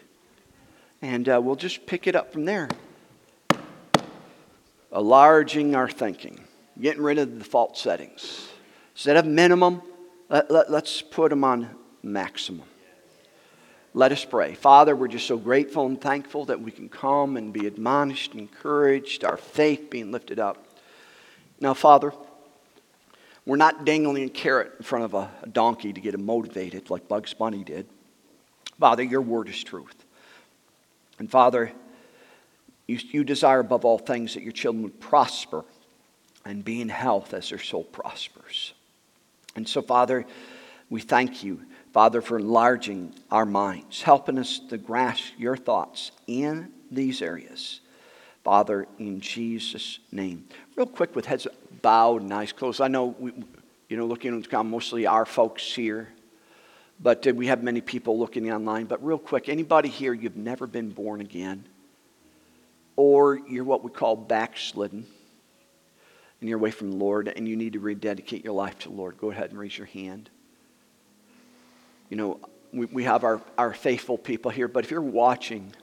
And 1.01 1.27
uh, 1.27 1.41
we'll 1.43 1.55
just 1.55 1.85
pick 1.85 2.05
it 2.05 2.15
up 2.15 2.31
from 2.31 2.45
there. 2.45 2.69
Enlarging 4.95 5.75
our 5.75 5.89
thinking, 5.89 6.39
getting 6.79 7.01
rid 7.01 7.17
of 7.17 7.31
the 7.33 7.39
default 7.39 7.77
settings. 7.77 8.52
Instead 8.93 9.17
of 9.17 9.25
minimum, 9.25 9.81
let, 10.29 10.49
let, 10.49 10.71
let's 10.71 11.01
put 11.01 11.29
them 11.29 11.43
on 11.43 11.69
maximum. 12.01 12.65
Let 13.95 14.11
us 14.11 14.25
pray. 14.25 14.55
Father, 14.55 14.95
we're 14.95 15.07
just 15.07 15.27
so 15.27 15.37
grateful 15.37 15.85
and 15.85 16.01
thankful 16.01 16.45
that 16.45 16.59
we 16.59 16.71
can 16.71 16.89
come 16.89 17.37
and 17.37 17.53
be 17.53 17.67
admonished 17.67 18.31
and 18.31 18.41
encouraged, 18.41 19.23
our 19.23 19.37
faith 19.37 19.89
being 19.89 20.11
lifted 20.11 20.39
up. 20.39 20.65
Now, 21.59 21.75
Father, 21.75 22.11
we're 23.45 23.57
not 23.57 23.85
dangling 23.85 24.23
a 24.23 24.29
carrot 24.29 24.73
in 24.77 24.83
front 24.83 25.05
of 25.05 25.13
a, 25.13 25.29
a 25.43 25.47
donkey 25.47 25.93
to 25.93 26.01
get 26.01 26.15
him 26.15 26.25
motivated 26.25 26.89
like 26.89 27.07
Bugs 27.07 27.33
Bunny 27.33 27.63
did. 27.63 27.85
Father, 28.79 29.03
your 29.03 29.21
word 29.21 29.47
is 29.47 29.63
truth. 29.63 30.05
And 31.19 31.29
Father, 31.29 31.71
you, 32.87 32.97
you 33.11 33.23
desire 33.23 33.59
above 33.59 33.85
all 33.85 33.99
things 33.99 34.33
that 34.33 34.43
your 34.43 34.51
children 34.51 34.83
would 34.83 34.99
prosper 34.99 35.63
and 36.45 36.65
be 36.65 36.81
in 36.81 36.89
health 36.89 37.33
as 37.33 37.49
their 37.49 37.59
soul 37.59 37.83
prospers. 37.83 38.73
And 39.55 39.67
so, 39.67 39.81
Father, 39.81 40.25
we 40.89 41.01
thank 41.01 41.43
you 41.43 41.61
Father, 41.93 42.21
for 42.21 42.39
enlarging 42.39 43.13
our 43.29 43.45
minds, 43.45 44.01
helping 44.01 44.39
us 44.39 44.59
to 44.69 44.79
grasp 44.79 45.25
your 45.37 45.55
thoughts 45.55 46.11
in 46.25 46.71
these 46.89 47.21
areas. 47.21 47.81
Father, 48.43 48.87
in 48.97 49.21
Jesus' 49.21 49.99
name. 50.11 50.45
Real 50.75 50.87
quick, 50.87 51.15
with 51.15 51.27
heads 51.27 51.47
bowed 51.83 52.23
and 52.23 52.33
eyes 52.33 52.51
closed. 52.51 52.81
I 52.81 52.87
know, 52.87 53.15
we, 53.19 53.31
you 53.89 53.95
know, 53.95 54.07
looking 54.07 54.43
at 54.43 54.65
mostly 54.65 55.05
our 55.05 55.25
folks 55.25 55.71
here, 55.71 56.09
but 56.99 57.27
we 57.35 57.45
have 57.47 57.61
many 57.61 57.79
people 57.79 58.17
looking 58.17 58.51
online. 58.51 58.85
But 58.85 59.05
real 59.05 59.19
quick, 59.19 59.47
anybody 59.47 59.89
here, 59.89 60.13
you've 60.13 60.35
never 60.35 60.65
been 60.65 60.89
born 60.89 61.21
again, 61.21 61.63
or 62.95 63.39
you're 63.47 63.63
what 63.63 63.83
we 63.83 63.91
call 63.91 64.15
backslidden, 64.15 65.05
and 66.43 66.49
you're 66.49 66.59
away 66.59 66.71
from 66.71 66.91
the 66.91 66.97
Lord, 66.97 67.27
and 67.27 67.47
you 67.47 67.55
need 67.55 67.73
to 67.73 67.79
rededicate 67.79 68.43
your 68.43 68.53
life 68.53 68.77
to 68.79 68.89
the 68.89 68.95
Lord, 68.95 69.17
go 69.17 69.31
ahead 69.31 69.49
and 69.49 69.57
raise 69.57 69.75
your 69.75 69.87
hand 69.87 70.29
you 72.13 72.17
know, 72.17 72.39
we, 72.71 72.85
we 72.85 73.03
have 73.05 73.23
our, 73.23 73.41
our 73.57 73.73
faithful 73.73 74.19
people 74.19 74.51
here, 74.51 74.67
but 74.67 74.83
if 74.83 74.91
you're 74.91 75.01
watching 75.01 75.73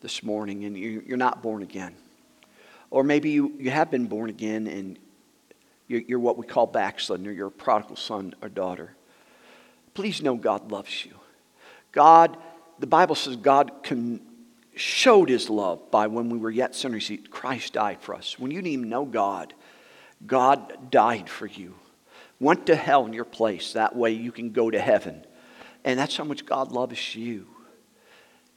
this 0.00 0.22
morning 0.22 0.64
and 0.64 0.78
you, 0.78 1.02
you're 1.06 1.18
not 1.18 1.42
born 1.42 1.62
again, 1.62 1.94
or 2.90 3.04
maybe 3.04 3.28
you, 3.28 3.52
you 3.58 3.70
have 3.70 3.90
been 3.90 4.06
born 4.06 4.30
again 4.30 4.66
and 4.66 4.98
you're, 5.88 6.00
you're 6.00 6.18
what 6.18 6.38
we 6.38 6.46
call 6.46 6.66
backslidden, 6.66 7.26
or 7.26 7.32
you're 7.32 7.48
a 7.48 7.50
prodigal 7.50 7.96
son 7.96 8.34
or 8.40 8.48
daughter, 8.48 8.96
please 9.92 10.22
know 10.22 10.36
God 10.36 10.72
loves 10.72 11.04
you. 11.04 11.12
God, 11.92 12.38
the 12.78 12.86
Bible 12.86 13.14
says 13.14 13.36
God 13.36 13.82
can, 13.82 14.22
showed 14.74 15.28
his 15.28 15.50
love 15.50 15.90
by 15.90 16.06
when 16.06 16.30
we 16.30 16.38
were 16.38 16.50
yet 16.50 16.74
sinners, 16.74 17.12
Christ 17.30 17.74
died 17.74 18.00
for 18.00 18.14
us. 18.14 18.38
When 18.38 18.50
you 18.50 18.62
didn't 18.62 18.72
even 18.72 18.88
know 18.88 19.04
God, 19.04 19.52
God 20.26 20.90
died 20.90 21.28
for 21.28 21.46
you. 21.46 21.74
Went 22.40 22.66
to 22.66 22.76
hell 22.76 23.06
in 23.06 23.12
your 23.12 23.24
place. 23.24 23.72
That 23.72 23.94
way 23.94 24.12
you 24.12 24.32
can 24.32 24.50
go 24.50 24.70
to 24.70 24.80
heaven. 24.80 25.24
And 25.84 25.98
that's 25.98 26.16
how 26.16 26.24
much 26.24 26.46
God 26.46 26.72
loves 26.72 27.14
you. 27.14 27.46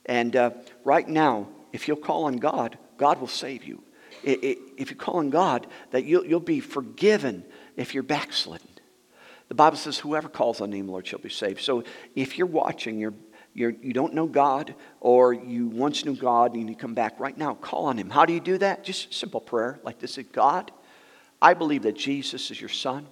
And 0.05 0.36
uh, 0.36 0.51
right 0.84 1.07
now, 1.07 1.47
if 1.74 1.88
you'll 1.88 1.97
call 1.97 2.26
on 2.26 2.38
God, 2.38 2.78
God 2.97 3.20
will 3.20 3.28
save 3.28 3.63
you. 3.63 3.82
It, 4.24 4.43
it, 4.43 4.57
if 4.78 4.89
you 4.89 4.95
call 4.95 5.18
on 5.18 5.30
God, 5.30 5.68
that 5.91 6.05
you'll, 6.05 6.26
you'll 6.26 6.39
be 6.39 6.59
forgiven 6.59 7.43
if 7.76 7.93
you're 7.93 8.03
backslidden. 8.03 8.68
The 9.47 9.55
Bible 9.55 9.78
says, 9.78 9.99
whoever 9.99 10.30
calls 10.30 10.61
on 10.61 10.72
the 10.72 10.78
name 10.78 10.86
of 10.86 10.88
the 10.88 10.91
Lord 10.93 11.07
shall 11.07 11.20
be 11.20 11.30
saved. 11.30 11.61
So 11.61 11.84
if 12.16 12.38
you're 12.38 12.47
watching, 12.47 12.97
you're, 12.97 13.13
you're, 13.53 13.72
you 13.82 13.93
don't 13.93 14.13
know 14.13 14.26
God, 14.26 14.74
or 14.99 15.34
you 15.34 15.68
once 15.68 16.03
knew 16.05 16.16
God 16.16 16.55
and 16.55 16.68
you 16.68 16.76
come 16.76 16.95
back 16.95 17.20
right 17.20 17.38
now, 17.38 17.53
call 17.53 17.86
on 17.86 17.97
Him. 17.97 18.09
How 18.09 18.26
do 18.26 18.34
you 18.34 18.39
do 18.39 18.57
that? 18.57 18.84
Just 18.84 19.13
simple 19.13 19.41
prayer 19.41 19.80
like 19.84 19.99
this 19.99 20.18
God, 20.32 20.72
I 21.46 21.54
believe 21.54 21.84
that 21.84 21.96
Jesus 21.96 22.50
is 22.50 22.60
your 22.60 22.72
Son. 22.72 23.06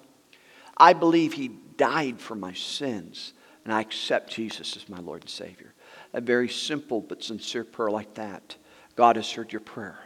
I 0.76 0.94
believe 0.94 1.34
He 1.34 1.50
died 1.78 2.20
for 2.20 2.34
my 2.34 2.54
sins 2.54 3.34
and 3.64 3.72
I 3.72 3.80
accept 3.80 4.32
Jesus 4.32 4.76
as 4.76 4.90
my 4.90 4.98
Lord 4.98 5.22
and 5.22 5.30
Savior. 5.30 5.72
A 6.14 6.20
very 6.20 6.50
simple 6.50 7.00
but 7.00 7.24
sincere 7.24 7.64
prayer 7.64 7.92
like 7.92 8.16
that. 8.16 8.56
God 8.96 9.18
has 9.18 9.32
heard 9.32 9.54
your 9.54 9.60
prayer. 9.60 10.00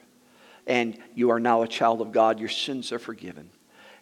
And 0.68 0.98
you 1.16 1.30
are 1.30 1.40
now 1.40 1.62
a 1.62 1.70
child 1.70 2.02
of 2.02 2.12
God. 2.12 2.38
Your 2.38 2.50
sins 2.50 2.92
are 2.92 3.00
forgiven. 3.00 3.50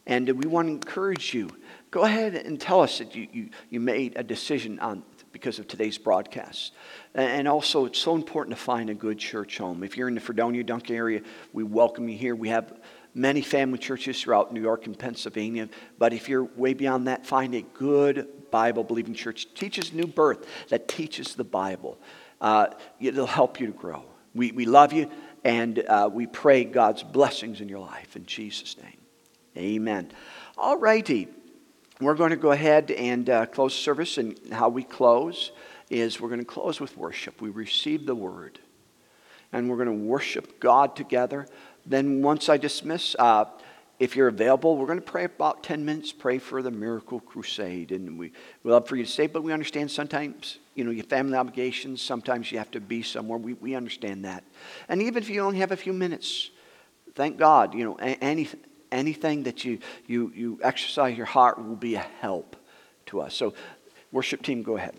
And 0.07 0.27
we 0.43 0.49
want 0.49 0.69
to 0.69 0.71
encourage 0.71 1.35
you. 1.35 1.51
Go 1.91 2.01
ahead 2.01 2.33
and 2.33 2.59
tell 2.59 2.81
us 2.81 2.97
that 2.97 3.13
you, 3.13 3.27
you, 3.31 3.49
you 3.69 3.79
made 3.79 4.13
a 4.15 4.23
decision 4.23 4.79
on 4.79 5.03
because 5.33 5.59
of 5.59 5.67
today's 5.67 5.99
broadcast. 5.99 6.73
And 7.13 7.47
also, 7.47 7.85
it's 7.85 7.99
so 7.99 8.15
important 8.15 8.55
to 8.57 8.61
find 8.61 8.89
a 8.89 8.95
good 8.95 9.19
church 9.19 9.59
home. 9.59 9.83
If 9.83 9.97
you're 9.97 10.07
in 10.07 10.15
the 10.15 10.21
Fredonia 10.21 10.63
Dunk 10.63 10.89
area, 10.89 11.21
we 11.53 11.63
welcome 11.63 12.09
you 12.09 12.17
here. 12.17 12.35
We 12.35 12.49
have 12.49 12.73
many 13.15 13.41
family 13.41 13.79
churches 13.79 14.21
throughout 14.21 14.53
New 14.53 14.61
York 14.61 14.85
and 14.85 14.99
Pennsylvania. 14.99 15.69
But 15.97 16.13
if 16.13 16.29
you're 16.29 16.43
way 16.43 16.73
beyond 16.73 17.07
that, 17.07 17.25
find 17.25 17.55
a 17.55 17.61
good 17.61 18.51
Bible 18.51 18.83
believing 18.83 19.13
church. 19.13 19.51
Teaches 19.55 19.93
new 19.93 20.05
birth 20.05 20.45
that 20.69 20.87
teaches 20.87 21.33
the 21.33 21.43
Bible. 21.45 21.97
Uh, 22.41 22.67
it'll 22.99 23.25
help 23.25 23.59
you 23.59 23.67
to 23.67 23.73
grow. 23.73 24.03
We, 24.35 24.51
we 24.51 24.65
love 24.65 24.93
you 24.93 25.09
and 25.45 25.79
uh, 25.79 26.09
we 26.11 26.27
pray 26.27 26.65
God's 26.65 27.01
blessings 27.01 27.61
in 27.61 27.69
your 27.69 27.79
life. 27.79 28.15
In 28.15 28.25
Jesus' 28.25 28.75
name, 28.77 28.97
amen. 29.57 30.11
All 30.57 30.77
righty. 30.77 31.29
We're 32.01 32.15
going 32.15 32.31
to 32.31 32.35
go 32.35 32.51
ahead 32.51 32.91
and 32.91 33.29
uh, 33.29 33.45
close 33.45 33.73
service. 33.73 34.17
And 34.17 34.37
how 34.51 34.67
we 34.67 34.83
close 34.83 35.53
is 35.89 36.19
we're 36.19 36.27
going 36.27 36.41
to 36.41 36.45
close 36.45 36.81
with 36.81 36.97
worship. 36.97 37.41
We 37.41 37.49
receive 37.49 38.05
the 38.05 38.15
word 38.15 38.59
and 39.53 39.69
we're 39.69 39.77
going 39.77 39.87
to 39.87 40.05
worship 40.05 40.59
God 40.59 40.97
together. 40.97 41.47
Then, 41.85 42.21
once 42.21 42.49
I 42.49 42.57
dismiss, 42.57 43.15
uh, 43.19 43.45
if 43.99 44.15
you're 44.15 44.27
available, 44.27 44.75
we're 44.75 44.87
going 44.87 44.99
to 44.99 45.05
pray 45.05 45.23
about 45.23 45.63
10 45.63 45.85
minutes, 45.85 46.11
pray 46.11 46.37
for 46.37 46.61
the 46.61 46.71
miracle 46.71 47.19
crusade. 47.19 47.91
And 47.91 48.19
we, 48.19 48.31
we 48.63 48.71
love 48.71 48.87
for 48.87 48.95
you 48.95 49.05
to 49.05 49.09
stay, 49.09 49.27
but 49.27 49.43
we 49.43 49.53
understand 49.53 49.89
sometimes, 49.89 50.57
you 50.73 50.83
know, 50.83 50.91
your 50.91 51.05
family 51.05 51.37
obligations, 51.37 52.01
sometimes 52.01 52.51
you 52.51 52.57
have 52.57 52.71
to 52.71 52.81
be 52.81 53.03
somewhere. 53.03 53.37
We, 53.37 53.53
we 53.53 53.75
understand 53.75 54.25
that. 54.25 54.43
And 54.89 55.01
even 55.01 55.23
if 55.23 55.29
you 55.29 55.41
only 55.41 55.59
have 55.59 55.71
a 55.71 55.77
few 55.77 55.93
minutes, 55.93 56.49
thank 57.13 57.37
God, 57.37 57.73
you 57.73 57.85
know, 57.85 57.95
any, 57.95 58.49
anything 58.91 59.43
that 59.43 59.63
you, 59.63 59.79
you, 60.07 60.31
you 60.35 60.59
exercise 60.61 61.15
your 61.15 61.25
heart 61.25 61.57
will 61.57 61.75
be 61.75 61.95
a 61.95 62.05
help 62.19 62.57
to 63.07 63.21
us. 63.21 63.33
So, 63.33 63.53
worship 64.11 64.41
team, 64.41 64.61
go 64.61 64.75
ahead. 64.75 64.95